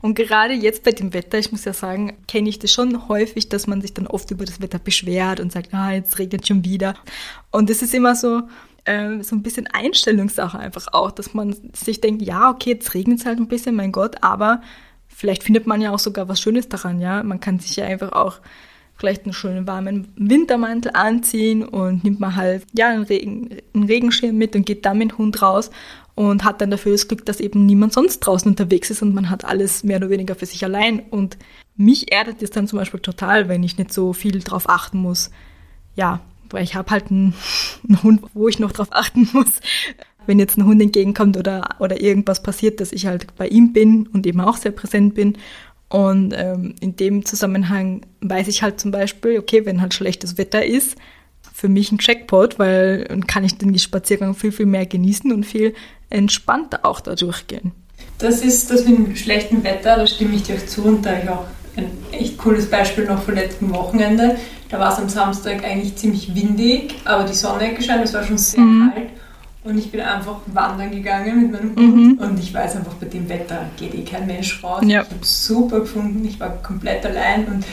Und 0.00 0.14
gerade 0.14 0.54
jetzt 0.54 0.82
bei 0.84 0.92
dem 0.92 1.12
Wetter, 1.12 1.38
ich 1.38 1.52
muss 1.52 1.64
ja 1.64 1.72
sagen, 1.72 2.16
kenne 2.28 2.48
ich 2.48 2.58
das 2.58 2.72
schon 2.72 3.08
häufig, 3.08 3.48
dass 3.48 3.66
man 3.66 3.80
sich 3.80 3.94
dann 3.94 4.06
oft 4.06 4.30
über 4.30 4.44
das 4.44 4.60
Wetter 4.60 4.78
beschwert 4.78 5.40
und 5.40 5.52
sagt, 5.52 5.72
ah, 5.74 5.92
jetzt 5.92 6.18
regnet 6.18 6.46
schon 6.46 6.64
wieder. 6.64 6.94
Und 7.50 7.70
es 7.70 7.82
ist 7.82 7.94
immer 7.94 8.14
so, 8.14 8.42
äh, 8.84 9.22
so 9.22 9.36
ein 9.36 9.42
bisschen 9.42 9.66
Einstellungssache 9.66 10.58
einfach 10.58 10.88
auch, 10.92 11.10
dass 11.10 11.34
man 11.34 11.54
sich 11.74 12.00
denkt, 12.00 12.22
ja, 12.22 12.50
okay, 12.50 12.70
jetzt 12.70 12.94
regnet 12.94 13.20
es 13.20 13.26
halt 13.26 13.38
ein 13.38 13.48
bisschen, 13.48 13.74
mein 13.74 13.92
Gott, 13.92 14.16
aber 14.22 14.62
vielleicht 15.08 15.42
findet 15.42 15.66
man 15.66 15.80
ja 15.80 15.92
auch 15.92 15.98
sogar 15.98 16.28
was 16.28 16.40
Schönes 16.40 16.68
daran, 16.68 17.00
ja. 17.00 17.22
Man 17.22 17.40
kann 17.40 17.58
sich 17.58 17.76
ja 17.76 17.84
einfach 17.84 18.12
auch 18.12 18.40
vielleicht 18.94 19.24
einen 19.24 19.32
schönen 19.32 19.66
warmen 19.66 20.12
Wintermantel 20.16 20.92
anziehen 20.94 21.64
und 21.64 22.04
nimmt 22.04 22.20
man 22.20 22.36
halt 22.36 22.64
ja 22.72 22.88
einen, 22.88 23.04
Regen, 23.04 23.56
einen 23.74 23.84
Regenschirm 23.84 24.36
mit 24.36 24.54
und 24.54 24.66
geht 24.66 24.84
dann 24.84 24.98
mit 24.98 25.10
dem 25.10 25.18
Hund 25.18 25.42
raus 25.42 25.70
und 26.14 26.44
hat 26.44 26.60
dann 26.60 26.70
dafür 26.70 26.92
das 26.92 27.08
Glück, 27.08 27.24
dass 27.24 27.40
eben 27.40 27.64
niemand 27.64 27.92
sonst 27.92 28.20
draußen 28.20 28.50
unterwegs 28.50 28.90
ist 28.90 29.02
und 29.02 29.14
man 29.14 29.30
hat 29.30 29.44
alles 29.44 29.82
mehr 29.82 29.96
oder 29.96 30.10
weniger 30.10 30.34
für 30.34 30.46
sich 30.46 30.64
allein. 30.64 31.00
Und 31.00 31.38
mich 31.76 32.12
erdet 32.12 32.42
es 32.42 32.50
dann 32.50 32.68
zum 32.68 32.78
Beispiel 32.78 33.00
total, 33.00 33.48
wenn 33.48 33.62
ich 33.62 33.78
nicht 33.78 33.92
so 33.92 34.12
viel 34.12 34.40
drauf 34.40 34.68
achten 34.68 34.98
muss. 34.98 35.30
Ja, 35.96 36.20
weil 36.50 36.64
ich 36.64 36.74
habe 36.74 36.90
halt 36.90 37.06
einen, 37.10 37.34
Hund, 38.02 38.22
wo 38.34 38.48
ich 38.48 38.58
noch 38.58 38.72
drauf 38.72 38.88
achten 38.90 39.28
muss. 39.32 39.60
Wenn 40.26 40.38
jetzt 40.38 40.56
ein 40.56 40.66
Hund 40.66 40.80
entgegenkommt 40.80 41.36
oder, 41.36 41.76
oder 41.80 42.00
irgendwas 42.00 42.42
passiert, 42.42 42.80
dass 42.80 42.92
ich 42.92 43.06
halt 43.06 43.34
bei 43.36 43.48
ihm 43.48 43.72
bin 43.72 44.06
und 44.06 44.26
eben 44.26 44.40
auch 44.40 44.56
sehr 44.56 44.70
präsent 44.70 45.14
bin. 45.14 45.38
Und 45.88 46.32
ähm, 46.36 46.74
in 46.80 46.96
dem 46.96 47.24
Zusammenhang 47.24 48.02
weiß 48.20 48.48
ich 48.48 48.62
halt 48.62 48.80
zum 48.80 48.92
Beispiel, 48.92 49.38
okay, 49.38 49.66
wenn 49.66 49.80
halt 49.80 49.94
schlechtes 49.94 50.38
Wetter 50.38 50.64
ist, 50.64 50.96
für 51.62 51.68
mich 51.68 51.92
ein 51.92 51.98
Checkpot, 51.98 52.58
weil 52.58 53.04
dann 53.04 53.28
kann 53.28 53.44
ich 53.44 53.56
den 53.56 53.78
Spaziergang 53.78 54.34
viel, 54.34 54.50
viel 54.50 54.66
mehr 54.66 54.84
genießen 54.84 55.32
und 55.32 55.46
viel 55.46 55.74
entspannter 56.10 56.80
auch 56.82 56.98
da 56.98 57.14
durchgehen. 57.14 57.70
Das 58.18 58.40
ist 58.42 58.68
das 58.72 58.84
mit 58.84 58.98
dem 58.98 59.14
schlechten 59.14 59.62
Wetter, 59.62 59.94
da 59.94 60.04
stimme 60.08 60.34
ich 60.34 60.42
dir 60.42 60.56
auch 60.56 60.66
zu 60.66 60.82
und 60.82 61.06
da 61.06 61.10
habe 61.10 61.20
ich 61.22 61.28
auch 61.28 61.44
ein 61.76 61.86
echt 62.10 62.36
cooles 62.36 62.68
Beispiel 62.68 63.04
noch 63.04 63.22
vom 63.22 63.34
letzten 63.34 63.72
Wochenende. 63.72 64.38
Da 64.70 64.80
war 64.80 64.92
es 64.92 64.98
am 64.98 65.08
Samstag 65.08 65.62
eigentlich 65.62 65.94
ziemlich 65.94 66.34
windig, 66.34 66.96
aber 67.04 67.22
die 67.22 67.34
Sonne 67.34 67.68
hat 67.68 67.76
gescheint, 67.76 68.04
es 68.04 68.12
war 68.12 68.24
schon 68.24 68.38
sehr 68.38 68.60
mhm. 68.60 68.90
kalt. 68.92 69.10
Und 69.62 69.78
ich 69.78 69.92
bin 69.92 70.00
einfach 70.00 70.38
wandern 70.46 70.90
gegangen 70.90 71.42
mit 71.42 71.52
meinem 71.52 71.76
Hund. 71.76 71.96
Mhm. 71.96 72.18
Und 72.18 72.40
ich 72.40 72.52
weiß 72.52 72.74
einfach, 72.74 72.94
bei 72.94 73.06
dem 73.06 73.28
Wetter 73.28 73.70
geht 73.76 73.94
eh 73.94 74.02
kein 74.02 74.26
Mensch 74.26 74.64
raus. 74.64 74.82
Ja. 74.84 75.02
Ich 75.02 75.10
habe 75.10 75.22
es 75.22 75.46
super 75.46 75.78
gefunden. 75.78 76.26
Ich 76.26 76.40
war 76.40 76.60
komplett 76.60 77.06
allein 77.06 77.46
und 77.46 77.64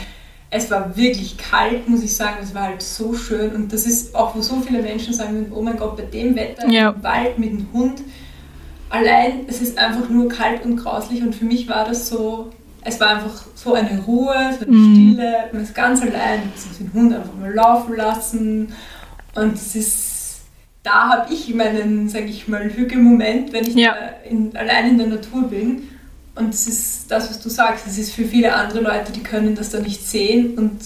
es 0.52 0.72
war 0.72 0.96
wirklich 0.98 1.38
kalt, 1.38 1.88
muss 1.88 2.04
ich 2.04 2.16
sagen. 2.16 2.38
Es 2.42 2.56
war 2.56 2.64
halt 2.64 2.82
so 2.82 3.14
schön. 3.14 3.54
Und 3.54 3.72
das 3.72 3.86
ist 3.86 4.16
auch, 4.16 4.36
wo 4.36 4.42
so 4.42 4.62
viele 4.62 4.82
Menschen 4.82 5.14
sagen, 5.14 5.52
oh 5.54 5.62
mein 5.62 5.78
Gott, 5.78 5.98
bei 5.98 6.04
dem 6.04 6.36
Wetter 6.36 6.68
ja. 6.68 6.90
im 6.90 7.04
Wald 7.04 7.38
mit 7.38 7.52
dem 7.52 7.68
Hund. 7.72 8.02
Allein, 8.90 9.42
es 9.48 9.62
ist 9.62 9.78
einfach 9.78 10.10
nur 10.10 10.28
kalt 10.28 10.66
und 10.66 10.78
grauslich. 10.78 11.22
Und 11.22 11.36
für 11.36 11.46
mich 11.46 11.70
war 11.70 11.86
das 11.86 12.10
so, 12.10 12.50
es 12.84 13.00
war 13.00 13.18
einfach 13.18 13.46
so 13.54 13.76
eine 13.76 14.02
Ruhe, 14.02 14.34
so 14.58 14.66
eine 14.66 14.76
mhm. 14.76 14.96
Stille. 14.96 15.34
Man 15.52 15.64
ist 15.64 15.76
ganz 15.76 16.02
allein. 16.02 16.52
Ich 16.56 16.78
den 16.78 16.94
Hund 16.94 17.14
einfach 17.14 17.36
mal 17.36 17.54
laufen 17.54 17.96
lassen. 17.96 18.74
Und 19.36 19.54
es 19.54 19.76
ist, 19.76 20.42
da 20.82 21.10
habe 21.10 21.32
ich 21.32 21.54
meinen, 21.54 22.10
sage 22.10 22.26
ich 22.26 22.48
mal, 22.48 22.74
Hüge-Moment, 22.74 23.54
wenn 23.54 23.68
ich 23.68 23.76
ja. 23.76 23.94
in, 24.28 24.56
allein 24.58 24.90
in 24.90 24.98
der 24.98 25.08
Natur 25.08 25.44
bin. 25.44 25.90
Und 26.40 26.54
es 26.54 26.68
ist 26.68 27.12
das, 27.12 27.30
was 27.30 27.42
du 27.42 27.50
sagst, 27.50 27.86
es 27.86 27.98
ist 27.98 28.14
für 28.14 28.26
viele 28.26 28.54
andere 28.56 28.80
Leute, 28.80 29.12
die 29.12 29.22
können 29.22 29.56
das 29.56 29.72
da 29.72 29.80
nicht 29.80 30.08
sehen. 30.08 30.58
Und 30.58 30.80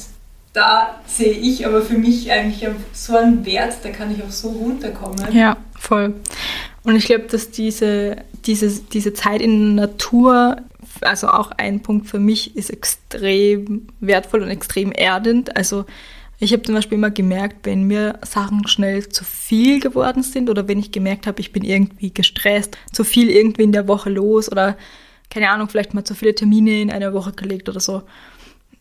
da 0.51 0.99
sehe 1.05 1.33
ich 1.33 1.65
aber 1.65 1.81
für 1.81 1.97
mich 1.97 2.31
eigentlich 2.31 2.67
so 2.91 3.15
einen 3.15 3.45
Wert, 3.45 3.77
da 3.83 3.89
kann 3.89 4.11
ich 4.11 4.23
auch 4.23 4.31
so 4.31 4.49
runterkommen. 4.49 5.31
Ja, 5.31 5.57
voll. 5.79 6.15
Und 6.83 6.95
ich 6.95 7.05
glaube, 7.05 7.25
dass 7.29 7.51
diese, 7.51 8.17
diese, 8.45 8.81
diese 8.81 9.13
Zeit 9.13 9.41
in 9.41 9.75
der 9.75 9.87
Natur, 9.87 10.57
also 11.01 11.27
auch 11.27 11.51
ein 11.51 11.81
Punkt 11.81 12.07
für 12.07 12.19
mich, 12.19 12.55
ist 12.55 12.69
extrem 12.69 13.87
wertvoll 13.99 14.41
und 14.41 14.49
extrem 14.49 14.91
erdend. 14.91 15.55
Also 15.55 15.85
ich 16.39 16.51
habe 16.51 16.63
zum 16.63 16.75
Beispiel 16.75 16.97
immer 16.97 17.11
gemerkt, 17.11 17.57
wenn 17.63 17.83
mir 17.83 18.19
Sachen 18.25 18.67
schnell 18.67 19.07
zu 19.07 19.23
viel 19.23 19.79
geworden 19.79 20.23
sind 20.23 20.49
oder 20.49 20.67
wenn 20.67 20.79
ich 20.79 20.91
gemerkt 20.91 21.25
habe, 21.25 21.39
ich 21.39 21.53
bin 21.53 21.63
irgendwie 21.63 22.13
gestresst, 22.13 22.77
zu 22.91 23.03
viel 23.03 23.29
irgendwie 23.29 23.63
in 23.63 23.71
der 23.71 23.87
Woche 23.87 24.09
los 24.09 24.51
oder 24.51 24.75
keine 25.29 25.49
Ahnung, 25.49 25.69
vielleicht 25.69 25.93
mal 25.93 26.03
zu 26.03 26.15
viele 26.15 26.35
Termine 26.35 26.81
in 26.81 26.91
einer 26.91 27.13
Woche 27.13 27.31
gelegt 27.31 27.69
oder 27.69 27.79
so. 27.79 28.03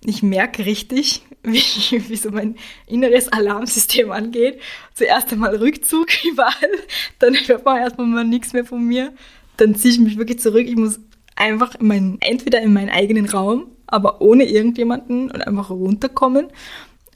Ich 0.05 0.23
merke 0.23 0.67
richtig, 0.67 1.23
wie, 1.43 1.63
wie 2.09 2.17
so 2.17 2.31
mein 2.31 2.57
inneres 2.87 3.29
Alarmsystem 3.29 4.11
angeht. 4.11 4.61
Zuerst 4.95 5.33
einmal 5.33 5.57
Rückzug 5.57 6.09
überall, 6.25 6.71
dann 7.19 7.35
hört 7.35 7.65
man 7.65 7.79
erstmal 7.79 8.07
mal 8.07 8.25
nichts 8.25 8.53
mehr 8.53 8.65
von 8.65 8.85
mir. 8.85 9.13
Dann 9.57 9.75
ziehe 9.75 9.95
ich 9.95 10.01
mich 10.01 10.19
wirklich 10.19 10.41
zurück. 10.41 10.67
Ich 10.67 10.77
muss 10.77 10.99
einfach 11.37 11.75
in 11.77 11.87
mein, 11.87 12.19
entweder 12.21 12.61
in 12.61 12.73
meinen 12.73 12.91
eigenen 12.91 13.29
Raum, 13.29 13.67
aber 13.87 14.21
ohne 14.21 14.45
irgendjemanden 14.45 15.31
und 15.31 15.47
einfach 15.47 15.71
runterkommen. 15.71 16.49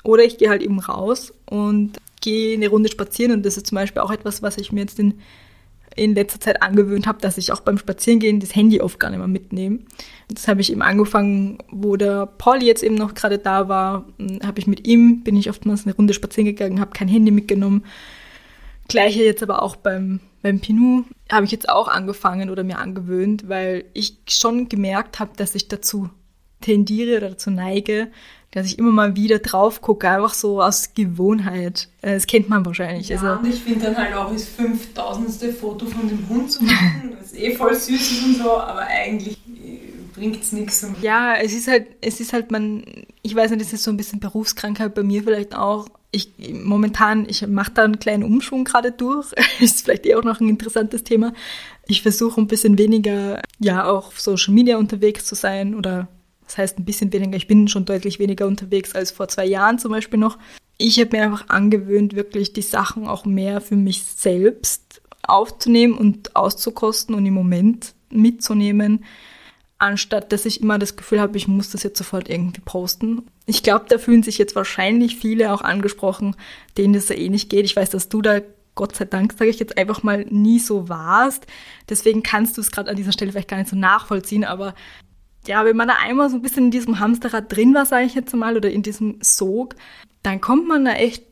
Oder 0.04 0.24
ich 0.24 0.38
gehe 0.38 0.48
halt 0.48 0.62
eben 0.62 0.78
raus 0.78 1.32
und 1.46 1.98
gehe 2.20 2.54
eine 2.54 2.68
Runde 2.68 2.90
spazieren 2.90 3.32
und 3.32 3.44
das 3.44 3.56
ist 3.56 3.66
zum 3.66 3.76
Beispiel 3.76 4.02
auch 4.02 4.10
etwas, 4.10 4.42
was 4.42 4.58
ich 4.58 4.72
mir 4.72 4.80
jetzt 4.80 4.98
in, 4.98 5.20
in 5.96 6.14
letzter 6.14 6.40
Zeit 6.40 6.62
angewöhnt 6.62 7.06
habe, 7.06 7.20
dass 7.20 7.38
ich 7.38 7.52
auch 7.52 7.60
beim 7.60 7.78
Spazierengehen 7.78 8.40
das 8.40 8.54
Handy 8.54 8.80
oft 8.80 9.00
gar 9.00 9.10
nicht 9.10 9.18
mehr 9.18 9.28
mitnehme. 9.28 9.80
Das 10.28 10.46
habe 10.46 10.60
ich 10.60 10.70
eben 10.70 10.82
angefangen, 10.82 11.58
wo 11.70 11.96
der 11.96 12.26
Paul 12.26 12.62
jetzt 12.62 12.82
eben 12.82 12.94
noch 12.94 13.14
gerade 13.14 13.38
da 13.38 13.68
war, 13.68 14.04
habe 14.44 14.58
ich 14.58 14.66
mit 14.66 14.86
ihm, 14.86 15.22
bin 15.22 15.36
ich 15.36 15.50
oftmals 15.50 15.86
eine 15.86 15.96
Runde 15.96 16.14
spazieren 16.14 16.46
gegangen, 16.46 16.80
habe 16.80 16.92
kein 16.92 17.08
Handy 17.08 17.30
mitgenommen. 17.30 17.84
Gleiche 18.88 19.24
jetzt 19.24 19.42
aber 19.42 19.62
auch 19.62 19.76
beim, 19.76 20.20
beim 20.42 20.60
Pinu 20.60 21.04
habe 21.32 21.44
ich 21.44 21.50
jetzt 21.50 21.68
auch 21.68 21.88
angefangen 21.88 22.50
oder 22.50 22.62
mir 22.62 22.78
angewöhnt, 22.78 23.48
weil 23.48 23.84
ich 23.94 24.18
schon 24.28 24.68
gemerkt 24.68 25.18
habe, 25.18 25.32
dass 25.36 25.54
ich 25.54 25.68
dazu 25.68 26.10
tendiere 26.60 27.18
oder 27.18 27.30
dazu 27.30 27.50
neige, 27.50 28.08
dass 28.50 28.66
ich 28.66 28.78
immer 28.78 28.90
mal 28.90 29.16
wieder 29.16 29.38
drauf 29.38 29.82
gucke, 29.82 30.08
einfach 30.08 30.32
so 30.32 30.62
aus 30.62 30.94
Gewohnheit. 30.94 31.88
Äh, 32.00 32.14
das 32.14 32.26
kennt 32.26 32.48
man 32.48 32.64
wahrscheinlich. 32.64 33.08
Ja, 33.08 33.20
also, 33.20 33.40
und 33.40 33.52
ich 33.52 33.60
finde 33.60 33.84
dann 33.84 33.96
halt 33.96 34.14
auch 34.14 34.32
das 34.32 34.46
5000. 34.46 35.52
Foto 35.52 35.86
von 35.86 36.08
dem 36.08 36.28
Hund 36.28 36.50
zu 36.50 36.64
machen, 36.64 37.16
was 37.20 37.34
eh 37.34 37.54
voll 37.54 37.74
süß 37.74 38.12
ist 38.12 38.24
und 38.24 38.36
so, 38.38 38.58
aber 38.58 38.86
eigentlich 38.86 39.38
bringt 40.14 40.42
es 40.42 40.52
nichts. 40.52 40.86
Ja, 41.02 41.34
es 41.34 41.52
ist 41.52 41.68
halt, 41.68 41.88
es 42.00 42.20
ist 42.20 42.32
halt 42.32 42.50
man, 42.50 42.84
ich 43.22 43.34
weiß 43.34 43.50
nicht, 43.50 43.62
das 43.62 43.72
ist 43.72 43.84
so 43.84 43.90
ein 43.90 43.96
bisschen 43.96 44.20
Berufskrankheit 44.20 44.94
bei 44.94 45.02
mir 45.02 45.22
vielleicht 45.22 45.54
auch. 45.54 45.86
Ich 46.10 46.32
momentan, 46.64 47.26
ich 47.28 47.46
mache 47.46 47.72
da 47.72 47.84
einen 47.84 47.98
kleinen 47.98 48.22
Umschwung 48.22 48.64
gerade 48.64 48.90
durch. 48.90 49.32
ist 49.60 49.84
vielleicht 49.84 50.06
eh 50.06 50.14
auch 50.14 50.24
noch 50.24 50.40
ein 50.40 50.48
interessantes 50.48 51.04
Thema. 51.04 51.34
Ich 51.86 52.02
versuche 52.02 52.40
ein 52.40 52.46
bisschen 52.46 52.78
weniger, 52.78 53.42
ja, 53.58 53.84
auch 53.84 54.08
auf 54.08 54.20
Social 54.20 54.54
Media 54.54 54.78
unterwegs 54.78 55.26
zu 55.26 55.34
sein 55.34 55.74
oder 55.74 56.08
das 56.46 56.58
heißt 56.58 56.78
ein 56.78 56.84
bisschen 56.84 57.12
weniger. 57.12 57.36
Ich 57.36 57.48
bin 57.48 57.68
schon 57.68 57.84
deutlich 57.84 58.18
weniger 58.18 58.46
unterwegs 58.46 58.94
als 58.94 59.10
vor 59.10 59.28
zwei 59.28 59.44
Jahren 59.44 59.78
zum 59.78 59.90
Beispiel 59.90 60.18
noch. 60.18 60.38
Ich 60.78 60.98
habe 61.00 61.16
mir 61.16 61.24
einfach 61.24 61.48
angewöhnt, 61.48 62.14
wirklich 62.14 62.52
die 62.52 62.62
Sachen 62.62 63.06
auch 63.06 63.24
mehr 63.24 63.60
für 63.60 63.76
mich 63.76 64.04
selbst 64.04 65.02
aufzunehmen 65.22 65.94
und 65.94 66.36
auszukosten 66.36 67.14
und 67.14 67.26
im 67.26 67.34
Moment 67.34 67.94
mitzunehmen, 68.10 69.04
anstatt 69.78 70.32
dass 70.32 70.46
ich 70.46 70.62
immer 70.62 70.78
das 70.78 70.96
Gefühl 70.96 71.20
habe, 71.20 71.36
ich 71.36 71.48
muss 71.48 71.70
das 71.70 71.82
jetzt 71.82 71.98
sofort 71.98 72.28
irgendwie 72.28 72.60
posten. 72.60 73.22
Ich 73.46 73.62
glaube, 73.62 73.86
da 73.88 73.98
fühlen 73.98 74.22
sich 74.22 74.38
jetzt 74.38 74.54
wahrscheinlich 74.54 75.16
viele 75.16 75.52
auch 75.52 75.62
angesprochen, 75.62 76.36
denen 76.78 76.94
das 76.94 77.10
eh 77.10 77.28
nicht 77.28 77.50
geht. 77.50 77.64
Ich 77.64 77.76
weiß, 77.76 77.90
dass 77.90 78.08
du 78.08 78.22
da 78.22 78.40
Gott 78.74 78.94
sei 78.94 79.06
Dank, 79.06 79.32
sage 79.32 79.50
ich 79.50 79.58
jetzt 79.58 79.78
einfach 79.78 80.02
mal, 80.02 80.26
nie 80.28 80.58
so 80.58 80.88
warst. 80.88 81.46
Deswegen 81.88 82.22
kannst 82.22 82.56
du 82.56 82.60
es 82.60 82.70
gerade 82.70 82.90
an 82.90 82.96
dieser 82.96 83.12
Stelle 83.12 83.32
vielleicht 83.32 83.48
gar 83.48 83.56
nicht 83.56 83.70
so 83.70 83.76
nachvollziehen, 83.76 84.44
aber 84.44 84.74
ja, 85.48 85.64
wenn 85.64 85.76
man 85.76 85.88
da 85.88 85.94
einmal 86.02 86.30
so 86.30 86.36
ein 86.36 86.42
bisschen 86.42 86.66
in 86.66 86.70
diesem 86.70 86.98
Hamsterrad 86.98 87.54
drin 87.54 87.74
war, 87.74 87.86
sage 87.86 88.06
ich 88.06 88.14
jetzt 88.14 88.34
mal, 88.34 88.56
oder 88.56 88.70
in 88.70 88.82
diesem 88.82 89.18
Sog, 89.20 89.74
dann 90.22 90.40
kommt 90.40 90.68
man 90.68 90.84
da 90.84 90.92
echt, 90.92 91.24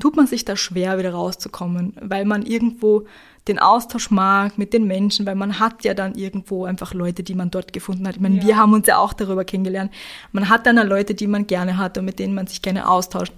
tut 0.00 0.16
man 0.16 0.26
sich 0.26 0.44
da 0.44 0.56
schwer, 0.56 0.98
wieder 0.98 1.12
rauszukommen, 1.12 1.94
weil 2.00 2.24
man 2.24 2.42
irgendwo 2.42 3.06
den 3.48 3.58
Austausch 3.58 4.10
mag 4.10 4.56
mit 4.56 4.72
den 4.72 4.86
Menschen, 4.86 5.26
weil 5.26 5.34
man 5.34 5.58
hat 5.58 5.84
ja 5.84 5.94
dann 5.94 6.14
irgendwo 6.14 6.64
einfach 6.64 6.94
Leute, 6.94 7.22
die 7.22 7.34
man 7.34 7.50
dort 7.50 7.72
gefunden 7.72 8.06
hat. 8.06 8.16
Ich 8.16 8.20
meine, 8.20 8.36
ja. 8.36 8.46
wir 8.46 8.56
haben 8.56 8.72
uns 8.72 8.86
ja 8.86 8.98
auch 8.98 9.12
darüber 9.12 9.44
kennengelernt. 9.44 9.92
Man 10.30 10.48
hat 10.48 10.66
dann 10.66 10.76
Leute, 10.86 11.14
die 11.14 11.26
man 11.26 11.46
gerne 11.46 11.76
hat 11.76 11.98
und 11.98 12.04
mit 12.04 12.18
denen 12.18 12.34
man 12.34 12.46
sich 12.46 12.62
gerne 12.62 12.88
austauscht. 12.88 13.32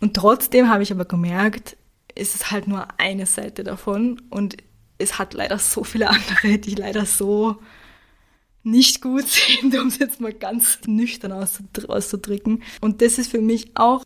Und 0.00 0.14
trotzdem 0.14 0.68
habe 0.68 0.82
ich 0.82 0.92
aber 0.92 1.04
gemerkt, 1.04 1.76
es 2.14 2.34
ist 2.34 2.50
halt 2.50 2.68
nur 2.68 2.86
eine 2.98 3.26
Seite 3.26 3.64
davon 3.64 4.20
und 4.30 4.56
es 4.98 5.18
hat 5.18 5.34
leider 5.34 5.58
so 5.58 5.82
viele 5.84 6.08
andere, 6.10 6.58
die 6.58 6.74
leider 6.74 7.06
so 7.06 7.56
nicht 8.62 9.00
gut 9.02 9.26
sind, 9.60 9.76
um 9.78 9.88
es 9.88 9.98
jetzt 9.98 10.20
mal 10.20 10.32
ganz 10.32 10.80
nüchtern 10.86 11.32
auszudrücken. 11.32 12.62
Und 12.80 13.02
das 13.02 13.18
ist 13.18 13.30
für 13.30 13.40
mich 13.40 13.72
auch 13.74 14.04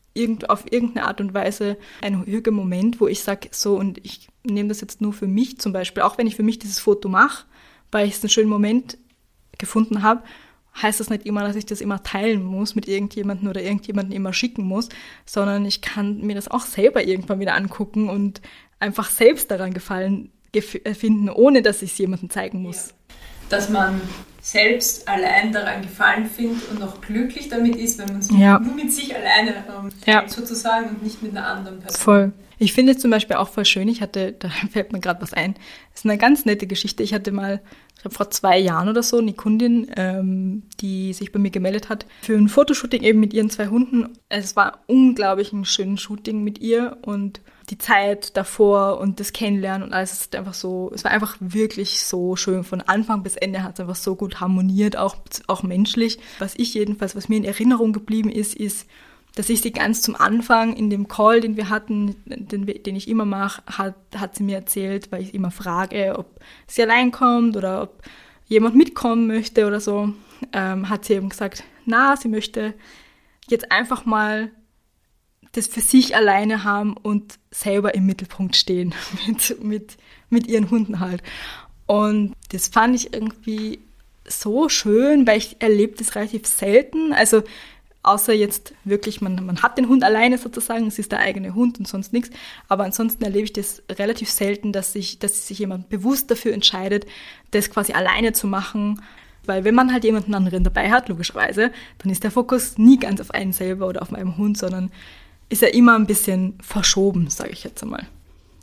auf 0.49 0.65
irgendeine 0.71 1.07
Art 1.07 1.21
und 1.21 1.35
Weise 1.35 1.77
ein 2.01 2.15
ruhiger 2.15 2.51
Moment, 2.51 3.01
wo 3.01 3.07
ich 3.07 3.21
sage, 3.21 3.49
so, 3.53 3.77
und 3.77 3.99
ich 4.05 4.29
nehme 4.45 4.69
das 4.69 4.81
jetzt 4.81 5.01
nur 5.01 5.13
für 5.13 5.27
mich 5.27 5.59
zum 5.59 5.73
Beispiel, 5.73 6.03
auch 6.03 6.19
wenn 6.19 6.27
ich 6.27 6.37
für 6.37 6.43
mich 6.43 6.59
dieses 6.59 6.79
Foto 6.79 7.09
mache, 7.09 7.45
weil 7.93 8.09
ich 8.09 8.15
es 8.15 8.23
einen 8.23 8.31
schönen 8.31 8.49
Moment 8.49 8.99
gefunden 9.59 10.03
habe, 10.03 10.23
heißt 10.81 11.01
das 11.01 11.11
nicht 11.11 11.27
immer, 11.27 11.43
dass 11.43 11.57
ich 11.57 11.67
das 11.67 11.81
immer 11.81 12.03
teilen 12.03 12.45
muss 12.45 12.75
mit 12.75 12.87
irgendjemandem 12.87 13.49
oder 13.49 13.63
irgendjemanden 13.63 14.13
immer 14.13 14.33
schicken 14.33 14.65
muss, 14.65 14.89
sondern 15.25 15.65
ich 15.65 15.81
kann 15.81 16.21
mir 16.21 16.35
das 16.35 16.49
auch 16.49 16.63
selber 16.63 17.05
irgendwann 17.05 17.41
wieder 17.41 17.55
angucken 17.55 18.11
und 18.11 18.41
einfach 18.79 19.11
selbst 19.11 19.51
daran 19.51 19.73
gefallen 19.73 20.33
finden, 20.95 21.29
ohne 21.29 21.63
dass 21.63 21.83
ich 21.83 21.93
es 21.93 21.99
jemandem 21.99 22.31
zeigen 22.31 22.63
muss. 22.63 22.89
Ja. 22.89 22.95
Dass 23.51 23.69
man 23.69 24.01
selbst 24.47 25.09
allein 25.09 25.51
daran 25.51 25.83
gefallen 25.83 26.25
findet 26.27 26.71
und 26.71 26.81
auch 26.81 27.01
glücklich 27.01 27.49
damit 27.49 27.75
ist, 27.75 27.99
wenn 27.99 28.07
man 28.07 28.19
es 28.21 28.31
ja. 28.31 28.61
nur 28.61 28.77
mit 28.77 28.93
sich 28.93 29.13
alleine 29.13 29.51
ähm, 29.51 29.91
ja. 30.07 30.29
sozusagen 30.29 30.91
und 30.91 31.03
nicht 31.03 31.21
mit 31.21 31.37
einer 31.37 31.49
anderen 31.49 31.81
Person. 31.81 32.01
Voll. 32.01 32.33
Ich 32.57 32.73
finde 32.73 32.93
es 32.93 32.99
zum 32.99 33.11
Beispiel 33.11 33.37
auch 33.37 33.49
voll 33.49 33.65
schön. 33.65 33.89
Ich 33.89 34.01
hatte, 34.01 34.33
da 34.39 34.49
fällt 34.71 34.93
mir 34.93 35.01
gerade 35.01 35.21
was 35.21 35.33
ein. 35.33 35.55
Das 35.91 36.03
ist 36.03 36.05
eine 36.05 36.17
ganz 36.17 36.45
nette 36.45 36.69
Geschichte. 36.69 37.03
Ich 37.03 37.13
hatte 37.13 37.33
mal, 37.33 37.61
ich 37.97 38.03
glaube 38.03 38.15
vor 38.15 38.31
zwei 38.31 38.57
Jahren 38.57 38.89
oder 38.89 39.03
so, 39.03 39.19
eine 39.19 39.33
Kundin, 39.33 39.91
ähm, 39.97 40.63
die 40.81 41.13
sich 41.13 41.33
bei 41.33 41.41
mir 41.41 41.51
gemeldet 41.51 41.89
hat 41.89 42.07
für 42.23 42.37
ein 42.37 42.49
Fotoshooting 42.49 43.03
eben 43.03 43.19
mit 43.19 43.35
ihren 43.35 43.51
zwei 43.51 43.67
Hunden. 43.67 44.17
Es 44.29 44.55
war 44.55 44.85
unglaublich 44.87 45.53
ein 45.53 45.65
schönes 45.65 46.03
Shooting 46.03 46.45
mit 46.45 46.61
ihr 46.61 46.99
und 47.03 47.41
die 47.71 47.79
Zeit 47.79 48.37
davor 48.37 49.01
und 49.01 49.19
das 49.19 49.33
Kennenlernen 49.33 49.89
und 49.89 49.93
alles 49.93 50.13
ist 50.13 50.37
einfach 50.37 50.55
so, 50.55 50.91
es 50.95 51.03
war 51.03 51.11
einfach 51.11 51.37
wirklich 51.41 52.01
so 52.05 52.37
schön. 52.37 52.63
Von 52.63 52.81
Anfang 52.81 53.23
bis 53.23 53.37
Ende 53.37 53.65
hat 53.65 53.75
es 53.75 53.81
einfach 53.81 53.97
so 53.97 54.15
gut 54.15 54.41
harmoniert, 54.41 54.97
auch, 54.97 55.17
auch 55.49 55.63
menschlich. 55.63 56.19
Was 56.39 56.55
ich 56.57 56.75
jedenfalls, 56.75 57.17
was 57.17 57.29
mir 57.29 57.37
in 57.37 57.45
Erinnerung 57.45 57.93
geblieben 57.93 58.31
ist, 58.31 58.55
ist, 58.55 58.89
dass 59.35 59.51
ich 59.51 59.61
sie 59.61 59.73
ganz 59.73 60.01
zum 60.01 60.15
Anfang 60.15 60.75
in 60.75 60.91
dem 60.91 61.09
Call, 61.09 61.41
den 61.41 61.57
wir 61.57 61.69
hatten, 61.69 62.17
den, 62.25 62.67
den 62.67 62.97
ich 62.97 63.09
immer 63.09 63.25
mache, 63.25 63.63
hat, 63.67 63.97
hat 64.17 64.37
sie 64.37 64.45
mir 64.45 64.57
erzählt, 64.57 65.11
weil 65.11 65.23
ich 65.23 65.35
immer 65.35 65.51
frage, 65.51 66.15
ob 66.19 66.41
sie 66.67 66.83
allein 66.83 67.11
kommt 67.11 67.57
oder 67.57 67.83
ob 67.83 68.03
jemand 68.47 68.77
mitkommen 68.77 69.27
möchte 69.27 69.67
oder 69.67 69.81
so, 69.81 70.13
ähm, 70.53 70.89
hat 70.89 71.05
sie 71.05 71.15
eben 71.15 71.29
gesagt, 71.29 71.65
na, 71.85 72.17
sie 72.17 72.29
möchte 72.29 72.75
jetzt 73.49 73.71
einfach 73.71 74.07
mal 74.07 74.51
das 75.57 75.67
für 75.67 75.81
sich 75.81 76.15
alleine 76.15 76.65
haben 76.65 76.97
und 76.97 77.39
selber 77.51 77.95
im 77.95 78.07
Mittelpunkt 78.07 78.57
stehen 78.57 78.95
mit, 79.27 79.63
mit, 79.63 79.97
mit 80.31 80.47
ihren 80.47 80.71
Hunden 80.71 81.01
halt. 81.01 81.23
Und 81.87 82.35
das 82.51 82.69
fand 82.69 82.95
ich 82.97 83.15
irgendwie 83.15 83.81
so 84.29 84.69
schön, 84.69 85.27
weil 85.27 85.39
ich 85.39 85.57
erlebe 85.61 85.97
das 85.97 86.15
relativ 86.15 86.47
selten. 86.47 87.13
Also 87.13 87.43
außer 88.03 88.33
jetzt 88.33 88.73
wirklich, 88.85 89.21
man, 89.21 89.45
man 89.45 89.63
hat 89.63 89.79
den 89.79 89.89
Hund 89.89 90.05
alleine 90.05 90.39
sozusagen, 90.39 90.87
es 90.87 90.99
ist 90.99 91.13
der 91.13 91.21
eigene 91.21 91.55
Hund 91.55 91.79
und 91.79 91.89
sonst 91.89 92.13
nichts. 92.13 92.31
Aber 92.69 92.85
ansonsten 92.85 93.25
erlebe 93.25 93.45
ich 93.45 93.53
das 93.53 93.83
relativ 93.91 94.31
selten, 94.31 94.73
dass 94.73 94.93
sich, 94.93 95.19
dass 95.19 95.49
sich 95.49 95.59
jemand 95.59 95.89
bewusst 95.89 96.31
dafür 96.31 96.55
entscheidet, 96.55 97.07
das 97.51 97.71
quasi 97.71 97.93
alleine 97.93 98.33
zu 98.33 98.47
machen. 98.47 99.03
Weil 99.45 99.65
wenn 99.65 99.75
man 99.75 99.93
halt 99.93 100.05
jemanden 100.05 100.35
anderen 100.35 100.65
dabei 100.65 100.91
hat, 100.91 101.09
logischerweise, 101.09 101.71
dann 101.99 102.11
ist 102.11 102.25
der 102.25 102.31
Fokus 102.31 102.79
nie 102.79 102.99
ganz 102.99 103.21
auf 103.21 103.33
einen 103.33 103.53
selber 103.53 103.87
oder 103.87 104.03
auf 104.03 104.11
meinem 104.11 104.37
Hund, 104.37 104.59
sondern 104.59 104.91
ist 105.49 105.63
er 105.63 105.75
immer 105.75 105.97
ein 105.97 106.07
bisschen 106.07 106.59
verschoben, 106.61 107.31
sage 107.31 107.51
ich 107.51 107.65
jetzt 107.65 107.83
einmal. 107.83 108.07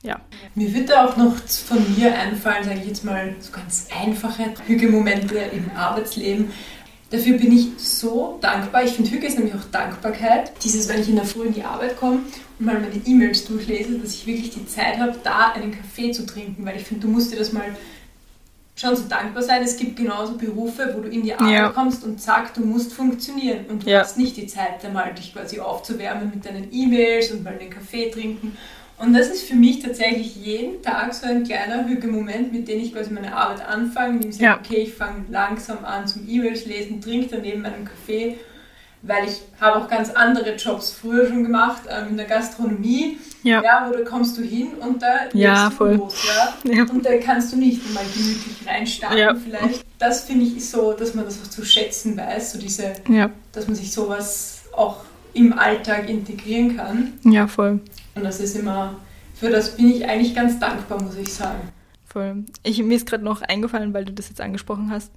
Ja. 0.03 0.19
Mir 0.53 0.73
wird 0.73 0.89
da 0.89 1.05
auch 1.05 1.15
noch 1.15 1.37
von 1.37 1.77
mir 1.97 2.13
einfallen, 2.13 2.63
sage 2.63 2.79
ich 2.81 2.87
jetzt 2.87 3.05
mal, 3.05 3.35
so 3.39 3.51
ganz 3.51 3.87
einfache 3.97 4.53
Hügelmomente 4.67 5.37
im 5.37 5.71
Arbeitsleben. 5.75 6.51
Dafür 7.09 7.37
bin 7.37 7.55
ich 7.55 7.67
so 7.77 8.37
dankbar. 8.41 8.83
Ich 8.83 8.93
finde, 8.93 9.11
Hüge 9.11 9.27
ist 9.27 9.37
nämlich 9.37 9.53
auch 9.53 9.63
Dankbarkeit. 9.71 10.51
Dieses, 10.63 10.89
wenn 10.89 10.99
ich 10.99 11.07
in 11.07 11.15
der 11.15 11.25
Früh 11.25 11.45
in 11.45 11.53
die 11.53 11.63
Arbeit 11.63 11.95
komme 11.95 12.21
und 12.59 12.65
mal 12.65 12.79
meine 12.79 13.01
E-Mails 13.05 13.45
durchlese, 13.45 13.99
dass 13.99 14.15
ich 14.15 14.25
wirklich 14.25 14.49
die 14.49 14.65
Zeit 14.65 14.97
habe, 14.97 15.15
da 15.23 15.51
einen 15.51 15.71
Kaffee 15.71 16.11
zu 16.11 16.25
trinken, 16.25 16.65
weil 16.65 16.75
ich 16.75 16.83
finde, 16.83 17.05
du 17.05 17.13
musst 17.13 17.31
dir 17.31 17.37
das 17.37 17.53
mal 17.53 17.75
schon 18.75 18.95
so 18.95 19.03
dankbar 19.03 19.43
sein. 19.43 19.61
Es 19.63 19.77
gibt 19.77 19.95
genauso 19.95 20.37
Berufe, 20.37 20.93
wo 20.95 21.01
du 21.01 21.09
in 21.09 21.23
die 21.23 21.33
Arbeit 21.33 21.53
ja. 21.53 21.69
kommst 21.69 22.03
und 22.03 22.21
sagst, 22.21 22.57
du 22.57 22.61
musst 22.61 22.93
funktionieren 22.93 23.65
und 23.69 23.85
du 23.85 23.89
ja. 23.89 23.99
hast 23.99 24.17
nicht 24.17 24.37
die 24.37 24.47
Zeit, 24.47 24.83
einmal 24.83 25.13
dich 25.13 25.33
quasi 25.33 25.59
aufzuwärmen 25.59 26.31
mit 26.33 26.45
deinen 26.45 26.67
E-Mails 26.71 27.31
und 27.31 27.43
mal 27.43 27.57
einen 27.59 27.69
Kaffee 27.69 28.09
trinken. 28.09 28.57
Und 28.97 29.13
das 29.13 29.27
ist 29.27 29.43
für 29.43 29.55
mich 29.55 29.81
tatsächlich 29.81 30.35
jeden 30.35 30.81
Tag 30.81 31.13
so 31.13 31.27
ein 31.27 31.43
kleiner 31.43 31.87
Hügelmoment, 31.87 32.53
mit 32.53 32.67
dem 32.67 32.79
ich 32.79 32.93
quasi 32.93 33.11
meine 33.11 33.35
Arbeit 33.35 33.67
anfange, 33.67 34.15
indem 34.15 34.29
ich 34.29 34.37
sage, 34.37 34.45
ja. 34.45 34.59
okay, 34.59 34.81
ich 34.81 34.93
fange 34.93 35.25
langsam 35.29 35.83
an 35.83 36.07
zum 36.07 36.27
E-Mails 36.27 36.65
lesen, 36.65 37.01
trinke 37.01 37.27
daneben 37.31 37.61
meinen 37.61 37.85
Kaffee 37.85 38.37
weil 39.03 39.27
ich 39.27 39.41
habe 39.59 39.79
auch 39.79 39.89
ganz 39.89 40.09
andere 40.09 40.55
Jobs 40.55 40.93
früher 40.93 41.27
schon 41.27 41.43
gemacht, 41.43 41.83
ähm, 41.89 42.09
in 42.11 42.17
der 42.17 42.25
Gastronomie, 42.25 43.19
ja. 43.43 43.61
ja, 43.63 43.85
wo 43.87 43.93
da 43.95 44.03
kommst 44.03 44.37
du 44.37 44.41
hin 44.41 44.69
und 44.79 45.01
da 45.01 45.27
ja, 45.33 45.69
voll. 45.69 45.95
los, 45.95 46.15
ja? 46.25 46.71
ja? 46.71 46.83
Und 46.83 47.05
da 47.05 47.17
kannst 47.17 47.53
du 47.53 47.57
nicht 47.57 47.93
mal 47.93 48.03
gemütlich 48.13 48.65
reinstarten 48.65 49.17
ja. 49.17 49.35
vielleicht. 49.35 49.85
Das 49.99 50.23
finde 50.23 50.45
ich 50.45 50.69
so, 50.69 50.93
dass 50.93 51.13
man 51.13 51.25
das 51.25 51.39
auch 51.41 51.49
zu 51.49 51.63
schätzen 51.63 52.17
weiß, 52.17 52.53
so 52.53 52.59
diese, 52.59 52.93
ja. 53.07 53.29
dass 53.51 53.67
man 53.67 53.75
sich 53.75 53.91
sowas 53.91 54.63
auch 54.75 54.97
im 55.33 55.57
Alltag 55.57 56.09
integrieren 56.09 56.77
kann. 56.77 57.13
Ja, 57.23 57.47
voll. 57.47 57.79
Und 58.15 58.23
das 58.23 58.39
ist 58.39 58.55
immer, 58.55 58.95
für 59.35 59.49
das 59.49 59.75
bin 59.75 59.91
ich 59.91 60.07
eigentlich 60.07 60.35
ganz 60.35 60.59
dankbar, 60.59 61.01
muss 61.01 61.17
ich 61.17 61.33
sagen. 61.33 61.69
Voll. 62.13 62.45
Ich, 62.61 62.77
mir 62.83 62.95
ist 62.95 63.07
gerade 63.07 63.23
noch 63.23 63.41
eingefallen, 63.41 63.95
weil 63.95 64.05
du 64.05 64.13
das 64.13 64.29
jetzt 64.29 64.39
angesprochen 64.39 64.91
hast. 64.91 65.11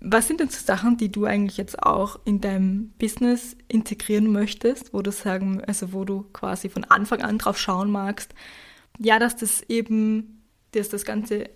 Was 0.00 0.28
sind 0.28 0.40
denn 0.40 0.48
so 0.48 0.64
Sachen, 0.64 0.96
die 0.96 1.12
du 1.12 1.26
eigentlich 1.26 1.58
jetzt 1.58 1.82
auch 1.82 2.18
in 2.24 2.40
deinem 2.40 2.94
Business 2.98 3.54
integrieren 3.68 4.32
möchtest, 4.32 4.94
wo 4.94 5.02
du 5.02 5.12
sagen, 5.12 5.62
also 5.66 5.92
wo 5.92 6.06
du 6.06 6.24
quasi 6.32 6.70
von 6.70 6.84
Anfang 6.84 7.20
an 7.20 7.36
drauf 7.36 7.58
schauen 7.58 7.90
magst, 7.90 8.32
ja, 8.98 9.18
dass 9.18 9.36
das 9.36 9.60
eben, 9.68 10.42
dass 10.70 10.88
das 10.88 11.04
ganze 11.04 11.50